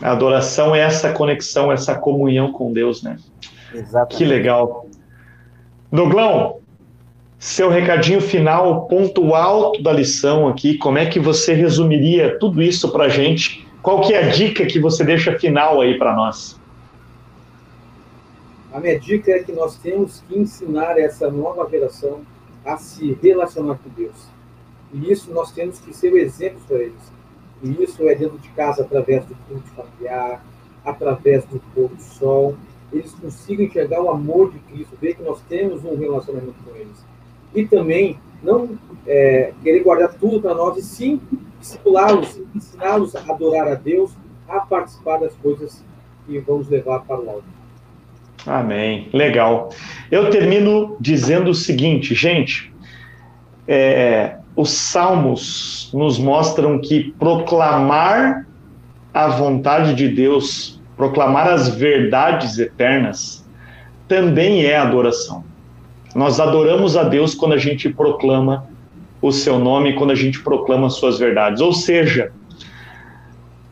A 0.00 0.12
adoração 0.12 0.74
é 0.74 0.80
essa 0.80 1.12
conexão, 1.12 1.70
essa 1.70 1.94
comunhão 1.96 2.52
com 2.52 2.72
Deus, 2.72 3.02
né? 3.02 3.18
Exatamente. 3.74 4.16
Que 4.16 4.24
legal. 4.24 4.86
Doglão, 5.90 6.58
seu 7.38 7.68
recadinho 7.68 8.20
final, 8.20 8.86
ponto 8.86 9.34
alto 9.34 9.82
da 9.82 9.92
lição 9.92 10.48
aqui, 10.48 10.78
como 10.78 10.98
é 10.98 11.06
que 11.06 11.18
você 11.18 11.52
resumiria 11.52 12.38
tudo 12.38 12.62
isso 12.62 12.90
para 12.90 13.08
gente? 13.08 13.66
Qual 13.82 14.00
que 14.00 14.14
é 14.14 14.24
a 14.24 14.28
dica 14.28 14.66
que 14.66 14.78
você 14.78 15.04
deixa 15.04 15.38
final 15.38 15.80
aí 15.80 15.98
para 15.98 16.14
nós? 16.14 16.58
A 18.72 18.80
minha 18.80 18.98
dica 19.00 19.30
é 19.30 19.42
que 19.42 19.52
nós 19.52 19.78
temos 19.78 20.22
que 20.28 20.38
ensinar 20.38 20.98
essa 20.98 21.30
nova 21.30 21.68
geração 21.70 22.20
a 22.64 22.76
se 22.76 23.12
relacionar 23.22 23.76
com 23.76 23.88
Deus. 23.90 24.26
E 24.92 25.10
isso 25.10 25.32
nós 25.32 25.52
temos 25.52 25.78
que 25.78 25.94
ser 25.94 26.12
o 26.12 26.18
exemplo 26.18 26.60
para 26.68 26.76
eles. 26.78 27.12
E 27.62 27.82
isso 27.82 28.06
é 28.06 28.14
dentro 28.14 28.38
de 28.38 28.48
casa, 28.50 28.82
através 28.82 29.24
do 29.24 29.34
culto 29.48 29.68
familiar, 29.70 30.44
através 30.84 31.44
do 31.46 31.60
pôr 31.74 31.88
do 31.88 32.02
sol. 32.02 32.56
Eles 32.92 33.12
consigam 33.12 33.64
enxergar 33.64 34.02
o 34.02 34.10
amor 34.10 34.52
de 34.52 34.58
Cristo, 34.60 34.96
ver 35.00 35.14
que 35.14 35.22
nós 35.22 35.40
temos 35.48 35.82
um 35.84 35.96
relacionamento 35.96 36.62
com 36.62 36.76
eles. 36.76 37.04
E 37.54 37.66
também 37.66 38.18
não 38.42 38.78
é, 39.06 39.52
querer 39.62 39.82
guardar 39.82 40.12
tudo 40.14 40.42
para 40.42 40.54
nós, 40.54 40.76
e 40.76 40.82
sim 40.82 41.20
discipulá-los, 41.58 42.38
ensiná-los 42.54 43.16
a 43.16 43.20
adorar 43.20 43.68
a 43.68 43.74
Deus, 43.74 44.12
a 44.46 44.60
participar 44.60 45.18
das 45.18 45.34
coisas 45.36 45.82
que 46.26 46.38
vão 46.38 46.58
nos 46.58 46.68
levar 46.68 47.00
para 47.00 47.20
o 47.20 47.30
alto. 47.30 47.57
Amém. 48.46 49.08
Legal. 49.12 49.70
Eu 50.10 50.30
termino 50.30 50.96
dizendo 51.00 51.50
o 51.50 51.54
seguinte, 51.54 52.14
gente. 52.14 52.72
É, 53.66 54.36
os 54.56 54.70
salmos 54.70 55.90
nos 55.92 56.18
mostram 56.18 56.78
que 56.80 57.12
proclamar 57.18 58.46
a 59.12 59.28
vontade 59.28 59.94
de 59.94 60.08
Deus, 60.08 60.80
proclamar 60.96 61.48
as 61.48 61.68
verdades 61.68 62.58
eternas, 62.58 63.46
também 64.06 64.64
é 64.64 64.76
adoração. 64.76 65.44
Nós 66.14 66.40
adoramos 66.40 66.96
a 66.96 67.04
Deus 67.04 67.34
quando 67.34 67.52
a 67.52 67.58
gente 67.58 67.88
proclama 67.90 68.66
o 69.20 69.30
seu 69.30 69.58
nome, 69.58 69.94
quando 69.94 70.10
a 70.10 70.14
gente 70.14 70.40
proclama 70.40 70.88
suas 70.88 71.18
verdades. 71.18 71.60
Ou 71.60 71.72
seja, 71.72 72.32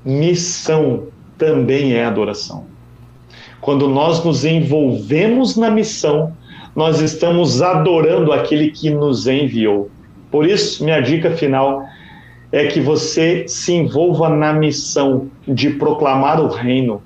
missão 0.04 1.08
também 1.38 1.94
é 1.94 2.04
adoração. 2.04 2.75
Quando 3.66 3.88
nós 3.88 4.24
nos 4.24 4.44
envolvemos 4.44 5.56
na 5.56 5.68
missão, 5.68 6.32
nós 6.76 7.00
estamos 7.00 7.60
adorando 7.60 8.32
aquele 8.32 8.70
que 8.70 8.90
nos 8.90 9.26
enviou. 9.26 9.90
Por 10.30 10.46
isso, 10.46 10.84
minha 10.84 11.00
dica 11.00 11.32
final 11.32 11.82
é 12.52 12.68
que 12.68 12.80
você 12.80 13.44
se 13.48 13.72
envolva 13.72 14.28
na 14.28 14.52
missão 14.52 15.28
de 15.48 15.70
proclamar 15.70 16.40
o 16.40 16.46
reino, 16.46 17.02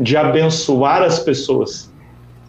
de 0.00 0.16
abençoar 0.16 1.00
as 1.00 1.20
pessoas, 1.20 1.94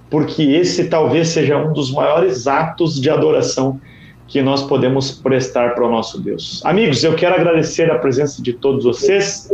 porque 0.10 0.42
esse 0.42 0.86
talvez 0.86 1.28
seja 1.28 1.56
um 1.56 1.72
dos 1.72 1.92
maiores 1.92 2.48
atos 2.48 3.00
de 3.00 3.12
adoração 3.12 3.80
que 4.28 4.42
nós 4.42 4.64
podemos 4.64 5.12
prestar 5.12 5.76
para 5.76 5.86
o 5.86 5.92
nosso 5.92 6.20
Deus. 6.20 6.66
Amigos, 6.66 7.04
eu 7.04 7.14
quero 7.14 7.36
agradecer 7.36 7.92
a 7.92 8.00
presença 8.00 8.42
de 8.42 8.54
todos 8.54 8.86
vocês. 8.86 9.54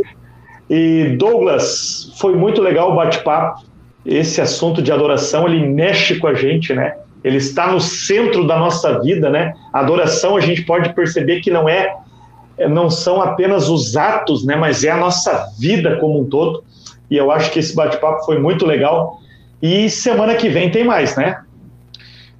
E 0.70 1.14
Douglas, 1.18 2.10
foi 2.16 2.34
muito 2.34 2.62
legal 2.62 2.92
o 2.92 2.96
bate-papo 2.96 3.68
esse 4.08 4.40
assunto 4.40 4.80
de 4.80 4.90
adoração 4.90 5.46
ele 5.46 5.66
mexe 5.66 6.18
com 6.18 6.26
a 6.26 6.34
gente, 6.34 6.72
né? 6.72 6.96
Ele 7.22 7.36
está 7.36 7.70
no 7.70 7.78
centro 7.80 8.46
da 8.46 8.58
nossa 8.58 9.00
vida, 9.00 9.28
né? 9.28 9.52
Adoração 9.72 10.34
a 10.34 10.40
gente 10.40 10.62
pode 10.62 10.94
perceber 10.94 11.40
que 11.40 11.50
não 11.50 11.68
é, 11.68 11.94
não 12.70 12.88
são 12.88 13.20
apenas 13.20 13.68
os 13.68 13.96
atos, 13.96 14.46
né? 14.46 14.56
Mas 14.56 14.82
é 14.82 14.90
a 14.90 14.96
nossa 14.96 15.52
vida 15.58 15.96
como 15.96 16.20
um 16.20 16.24
todo. 16.24 16.64
E 17.10 17.16
eu 17.16 17.30
acho 17.30 17.50
que 17.50 17.58
esse 17.58 17.74
bate-papo 17.74 18.24
foi 18.24 18.38
muito 18.38 18.64
legal. 18.64 19.20
E 19.60 19.90
semana 19.90 20.34
que 20.36 20.48
vem 20.48 20.70
tem 20.70 20.84
mais, 20.84 21.14
né? 21.16 21.42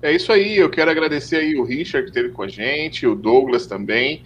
É 0.01 0.11
isso 0.13 0.33
aí. 0.33 0.57
Eu 0.57 0.71
quero 0.71 0.91
agradecer 0.91 1.37
aí 1.37 1.55
o 1.55 1.65
Richard 1.65 2.05
que 2.05 2.17
esteve 2.17 2.33
com 2.33 2.43
a 2.43 2.49
gente, 2.49 3.07
o 3.07 3.15
Douglas 3.15 3.67
também 3.67 4.23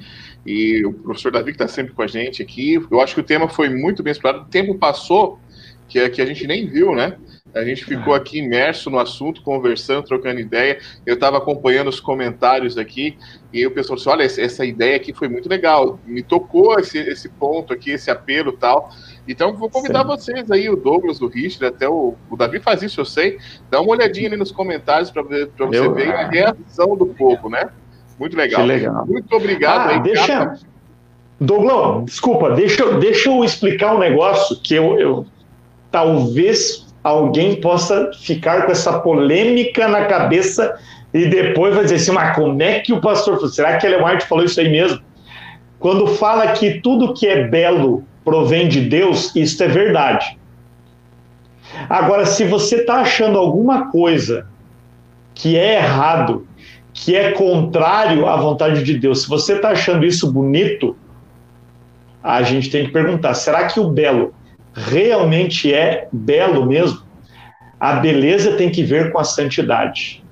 e 0.47 0.85
o 0.85 0.93
professor 0.93 1.33
Davi 1.33 1.47
que 1.47 1.51
está 1.53 1.67
sempre 1.67 1.93
com 1.93 2.03
a 2.03 2.07
gente 2.07 2.41
aqui. 2.41 2.75
Eu 2.89 3.01
acho 3.01 3.15
que 3.15 3.21
o 3.21 3.25
tema 3.25 3.49
foi 3.49 3.69
muito 3.69 4.01
bem 4.01 4.13
explorado. 4.13 4.45
O 4.45 4.49
tempo 4.49 4.77
passou 4.77 5.41
que, 5.89 5.99
é, 5.99 6.09
que 6.09 6.23
a 6.23 6.27
gente 6.27 6.47
nem 6.47 6.67
viu, 6.67 6.95
né? 6.95 7.17
A 7.55 7.63
gente 7.65 7.85
ficou 7.85 8.15
aqui 8.15 8.39
imerso 8.39 8.89
no 8.89 8.99
assunto, 8.99 9.43
conversando, 9.43 10.05
trocando 10.05 10.41
ideia. 10.41 10.79
Eu 11.05 11.15
estava 11.15 11.37
acompanhando 11.37 11.89
os 11.89 12.01
comentários 12.01 12.79
aqui 12.79 13.19
e 13.53 13.67
o 13.67 13.71
pessoal 13.71 13.97
disse: 13.97 14.09
olha, 14.09 14.23
essa 14.23 14.65
ideia 14.65 14.97
aqui 14.97 15.13
foi 15.13 15.29
muito 15.29 15.49
legal, 15.51 16.01
me 16.07 16.23
tocou 16.23 16.79
esse, 16.79 16.99
esse 16.99 17.29
ponto 17.29 17.73
aqui, 17.73 17.91
esse 17.91 18.11
apelo 18.11 18.53
tal. 18.53 18.91
Então, 19.29 19.53
vou 19.55 19.69
convidar 19.69 20.01
Sim. 20.01 20.07
vocês 20.07 20.51
aí, 20.51 20.69
o 20.71 20.77
Douglas, 20.77 21.21
o 21.21 21.29
Richard, 21.29 21.67
até 21.67 21.89
o, 21.89 22.15
o 22.31 22.37
Davi 22.37 22.59
faz 22.59 22.83
isso, 22.83 23.01
eu 23.01 23.05
sei. 23.05 23.39
Dá 23.71 23.81
uma 23.81 23.91
olhadinha 23.93 24.29
ali 24.29 24.37
nos 24.37 24.51
comentários 24.51 25.11
para 25.11 25.23
você 25.23 25.79
eu, 25.79 25.95
ver 25.95 26.11
a 26.11 26.29
reação 26.29 26.97
do 26.97 27.07
povo, 27.07 27.51
né? 27.51 27.69
Muito 28.19 28.37
legal. 28.37 28.65
Legal. 28.65 29.07
Muito 29.07 29.35
obrigado. 29.37 29.91
Ah, 29.91 29.95
aí, 29.95 30.03
deixa. 30.03 30.59
Douglas, 31.39 32.05
desculpa, 32.05 32.51
deixa, 32.53 32.83
eu- 32.83 32.99
deixa 32.99 33.29
eu 33.29 33.45
explicar 33.45 33.95
um 33.95 33.99
negócio 33.99 34.59
que 34.61 34.75
eu, 34.75 34.99
eu 34.99 35.27
talvez 35.91 36.92
alguém 37.03 37.61
possa 37.61 38.11
ficar 38.13 38.65
com 38.65 38.73
essa 38.73 39.01
polêmica 39.01 39.89
na 39.89 40.07
cabeça 40.07 40.79
e 41.13 41.27
depois 41.27 41.75
vai 41.75 41.85
dizer 41.85 41.97
assim, 41.97 42.13
mas 42.13 42.35
como 42.35 42.63
é 42.63 42.81
que 42.81 42.93
o 42.93 43.01
pastor 43.01 43.37
falou? 43.37 43.51
Será 43.51 43.77
que 43.77 43.87
Ellen 43.87 44.05
White 44.05 44.27
falou 44.27 44.45
isso 44.45 44.61
aí 44.61 44.71
mesmo? 44.71 45.01
Quando 45.79 46.07
fala 46.07 46.53
que 46.53 46.81
tudo 46.81 47.13
que 47.13 47.27
é 47.27 47.49
belo 47.49 48.05
provém 48.25 48.69
de 48.69 48.81
Deus, 48.81 49.35
isso 49.35 49.63
é 49.63 49.69
verdade. 49.69 50.39
Agora, 51.89 52.25
se 52.25 52.45
você 52.45 52.77
está 52.77 53.01
achando 53.01 53.37
alguma 53.37 53.91
coisa 53.91 54.47
que 55.35 55.57
é 55.57 55.77
errado, 55.77 56.47
que 56.93 57.17
é 57.17 57.33
contrário 57.33 58.27
à 58.27 58.37
vontade 58.37 58.85
de 58.85 58.99
Deus, 58.99 59.23
se 59.23 59.29
você 59.29 59.55
está 59.55 59.71
achando 59.71 60.05
isso 60.05 60.31
bonito, 60.31 60.97
a 62.23 62.43
gente 62.43 62.71
tem 62.71 62.87
que 62.87 62.93
perguntar: 62.93 63.35
será 63.35 63.67
que 63.67 63.81
o 63.81 63.89
belo 63.89 64.33
realmente 64.75 65.73
é 65.73 66.09
belo 66.13 66.67
mesmo? 66.67 67.03
A 67.79 67.95
beleza 67.95 68.53
tem 68.53 68.71
que 68.71 68.83
ver 68.83 69.13
com 69.13 69.19
a 69.19 69.25
santidade. 69.25 70.23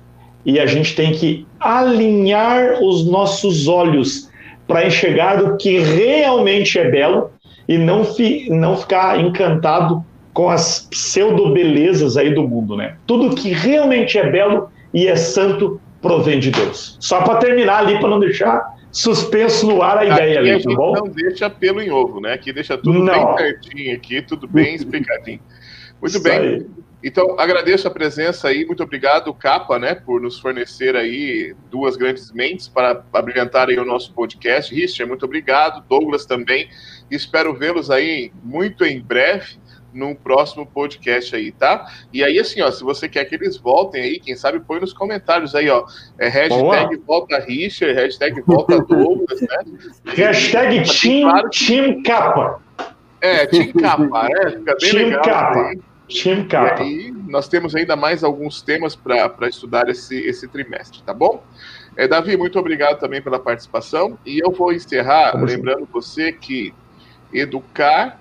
E 0.45 0.59
a 0.59 0.65
gente 0.65 0.95
tem 0.95 1.11
que 1.11 1.45
alinhar 1.59 2.81
os 2.81 3.05
nossos 3.05 3.67
olhos 3.67 4.29
para 4.67 4.85
enxergar 4.85 5.43
o 5.43 5.57
que 5.57 5.79
realmente 5.79 6.79
é 6.79 6.89
belo 6.89 7.31
e 7.67 7.77
não, 7.77 8.03
fi, 8.03 8.49
não 8.49 8.75
ficar 8.77 9.19
encantado 9.19 10.03
com 10.33 10.49
as 10.49 10.87
pseudo-belezas 10.89 12.17
aí 12.17 12.33
do 12.33 12.47
mundo, 12.47 12.75
né? 12.75 12.95
Tudo 13.05 13.35
que 13.35 13.51
realmente 13.51 14.17
é 14.17 14.29
belo 14.29 14.69
e 14.93 15.07
é 15.07 15.15
santo 15.15 15.79
provém 16.01 16.39
de 16.39 16.51
Deus. 16.51 16.97
Só 16.99 17.21
para 17.21 17.35
terminar 17.35 17.79
ali, 17.79 17.99
para 17.99 18.09
não 18.09 18.19
deixar 18.19 18.75
suspenso 18.91 19.67
no 19.67 19.81
ar 19.81 19.97
a 19.99 20.05
ideia 20.05 20.15
Aqui 20.15 20.37
a 20.37 20.39
ali, 20.39 20.51
tá 20.51 20.57
gente 20.69 20.75
bom? 20.75 20.93
não 20.93 21.03
deixa 21.07 21.49
pelo 21.49 21.81
em 21.81 21.89
ovo, 21.91 22.19
né? 22.19 22.33
Aqui 22.33 22.51
deixa 22.51 22.77
tudo 22.77 22.99
Não. 23.03 23.35
bem 23.35 23.37
certinho 23.37 23.95
aqui, 23.95 24.21
tudo 24.21 24.47
bem 24.47 24.75
explicadinho. 24.75 25.39
Muito 26.01 26.13
Isso 26.15 26.23
bem. 26.23 26.39
aí. 26.39 26.65
Então, 27.03 27.35
agradeço 27.39 27.87
a 27.87 27.91
presença 27.91 28.47
aí, 28.47 28.63
muito 28.63 28.83
obrigado, 28.83 29.33
Capa, 29.33 29.79
né, 29.79 29.95
por 29.95 30.21
nos 30.21 30.39
fornecer 30.39 30.95
aí 30.95 31.55
duas 31.71 31.95
grandes 31.95 32.31
mentes 32.31 32.67
para 32.67 33.03
abrilhantar 33.11 33.69
aí 33.69 33.79
o 33.79 33.85
nosso 33.85 34.13
podcast. 34.13 34.73
Richard, 34.73 35.05
muito 35.09 35.25
obrigado, 35.25 35.83
Douglas 35.89 36.25
também. 36.27 36.69
Espero 37.09 37.55
vê-los 37.55 37.89
aí 37.89 38.31
muito 38.43 38.85
em 38.85 39.01
breve 39.01 39.57
num 39.93 40.15
próximo 40.15 40.65
podcast 40.65 41.35
aí, 41.35 41.51
tá? 41.51 41.85
E 42.13 42.23
aí, 42.23 42.39
assim, 42.39 42.61
ó, 42.61 42.71
se 42.71 42.83
você 42.83 43.07
quer 43.09 43.25
que 43.25 43.35
eles 43.35 43.57
voltem 43.57 44.01
aí, 44.01 44.19
quem 44.19 44.35
sabe 44.35 44.59
põe 44.59 44.79
nos 44.79 44.93
comentários 44.93 45.53
aí, 45.55 45.69
ó. 45.69 45.83
É 46.19 46.27
hashtag 46.27 46.97
volta 47.05 47.39
Richard, 47.39 47.93
hashtag 47.93 48.41
volta 48.41 48.79
Douglas, 48.85 49.41
né? 49.41 49.57
Hashtag 50.15 50.83
Team, 50.99 51.21
Claro. 51.29 51.49
team 51.49 52.03
Capa. 52.03 52.61
É, 53.19 53.45
Team 53.45 53.71
Capa, 53.73 54.23
né? 54.29 54.51
Fica 54.51 54.75
bem 54.81 54.91
Team 54.91 55.05
legal. 55.05 55.21
Capa. 55.23 55.71
Team 56.09 56.39
E 56.41 56.45
Capa. 56.45 56.81
aí, 56.83 57.13
nós 57.27 57.47
temos 57.47 57.75
ainda 57.75 57.95
mais 57.95 58.23
alguns 58.23 58.61
temas 58.61 58.95
para 58.95 59.47
estudar 59.47 59.87
esse, 59.89 60.17
esse 60.27 60.47
trimestre, 60.47 61.01
tá 61.03 61.13
bom? 61.13 61.43
É, 61.95 62.07
Davi, 62.07 62.35
muito 62.37 62.57
obrigado 62.59 62.99
também 62.99 63.21
pela 63.21 63.39
participação. 63.39 64.17
E 64.25 64.39
eu 64.43 64.51
vou 64.51 64.73
encerrar 64.73 65.35
assim? 65.35 65.45
lembrando 65.45 65.87
você 65.91 66.31
que 66.31 66.73
educar, 67.33 68.20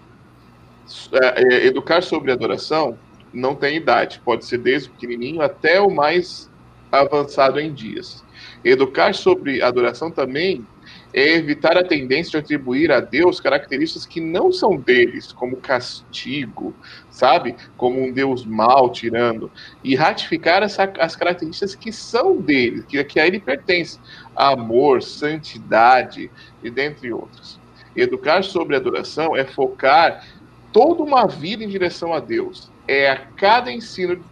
é, 1.13 1.43
é, 1.43 1.67
educar 1.67 2.03
sobre 2.03 2.33
adoração 2.33 2.99
não 3.33 3.55
tem 3.55 3.77
idade. 3.77 4.21
Pode 4.25 4.45
ser 4.45 4.59
desde 4.59 4.89
o 4.89 4.93
pequenininho 4.93 5.41
até 5.41 5.81
o 5.81 5.91
mais 5.91 6.51
avançado 6.91 7.61
em 7.61 7.73
dias. 7.73 8.25
Educar 8.65 9.15
sobre 9.15 9.63
adoração 9.63 10.11
também 10.11 10.67
é 11.13 11.35
evitar 11.35 11.77
a 11.77 11.85
tendência 11.85 12.33
de 12.33 12.37
atribuir 12.39 12.93
a 12.93 13.01
Deus 13.01 13.41
características 13.41 14.07
que 14.07 14.21
não 14.21 14.53
são 14.53 14.77
deles, 14.77 15.33
como 15.33 15.57
castigo, 15.57 16.75
sabe? 17.11 17.57
Como 17.77 18.03
um 18.03 18.13
Deus 18.13 18.45
mal 18.45 18.91
tirando. 18.91 19.51
E 19.83 19.95
ratificar 19.95 20.63
essa, 20.63 20.85
as 20.99 21.17
características 21.17 21.75
que 21.75 21.93
são 21.93 22.37
dele, 22.37 22.85
que, 22.89 23.03
que 23.05 23.19
a 23.19 23.27
ele 23.27 23.41
pertence. 23.41 23.99
Amor, 24.37 25.03
santidade 25.03 26.31
e 26.63 26.71
dentre 26.71 27.13
outros. 27.13 27.59
Educar 27.95 28.45
sobre 28.45 28.77
adoração 28.77 29.37
é 29.37 29.45
focar 29.45 30.25
toda 30.73 31.03
uma 31.03 31.27
vida 31.27 31.65
em 31.65 31.69
direção 31.69 32.13
a 32.13 32.21
Deus. 32.21 32.71
É 32.87 33.11
a 33.11 33.17
cada 33.17 33.71
ensino, 33.71 34.23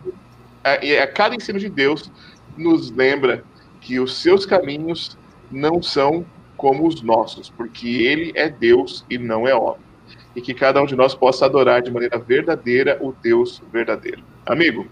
é 0.65 1.03
a 1.03 1.07
cada 1.07 1.35
ensino 1.35 1.59
de 1.59 1.69
Deus 1.69 2.11
nos 2.57 2.91
lembra 2.91 3.45
que 3.81 4.01
os 4.01 4.17
seus 4.21 4.45
caminhos 4.45 5.17
não 5.51 5.83
são 5.83 6.27
como 6.57 6.87
os 6.87 7.01
nossos, 7.03 7.49
porque 7.49 7.89
ele 7.89 8.33
é 8.35 8.49
Deus 8.49 9.05
e 9.09 9.17
não 9.17 9.47
é 9.47 9.55
homem. 9.55 9.87
E 10.35 10.41
que 10.41 10.53
cada 10.53 10.83
um 10.83 10.87
de 10.87 10.97
nós 10.97 11.15
possa 11.15 11.47
adorar 11.47 11.81
de 11.83 11.91
maneira 11.91 12.19
verdadeira 12.19 12.99
o 13.01 13.13
Deus 13.13 13.63
verdadeiro. 13.73 14.23
Amigo, 14.45 14.87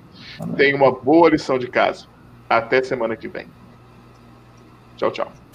tenha 0.57 0.77
uma 0.77 0.93
boa 0.93 1.31
lição 1.31 1.59
de 1.59 1.67
casa. 1.67 2.07
Até 2.49 2.83
semana 2.83 3.17
que 3.17 3.27
vem. 3.27 3.47
Tchau, 4.97 5.11
tchau. 5.11 5.46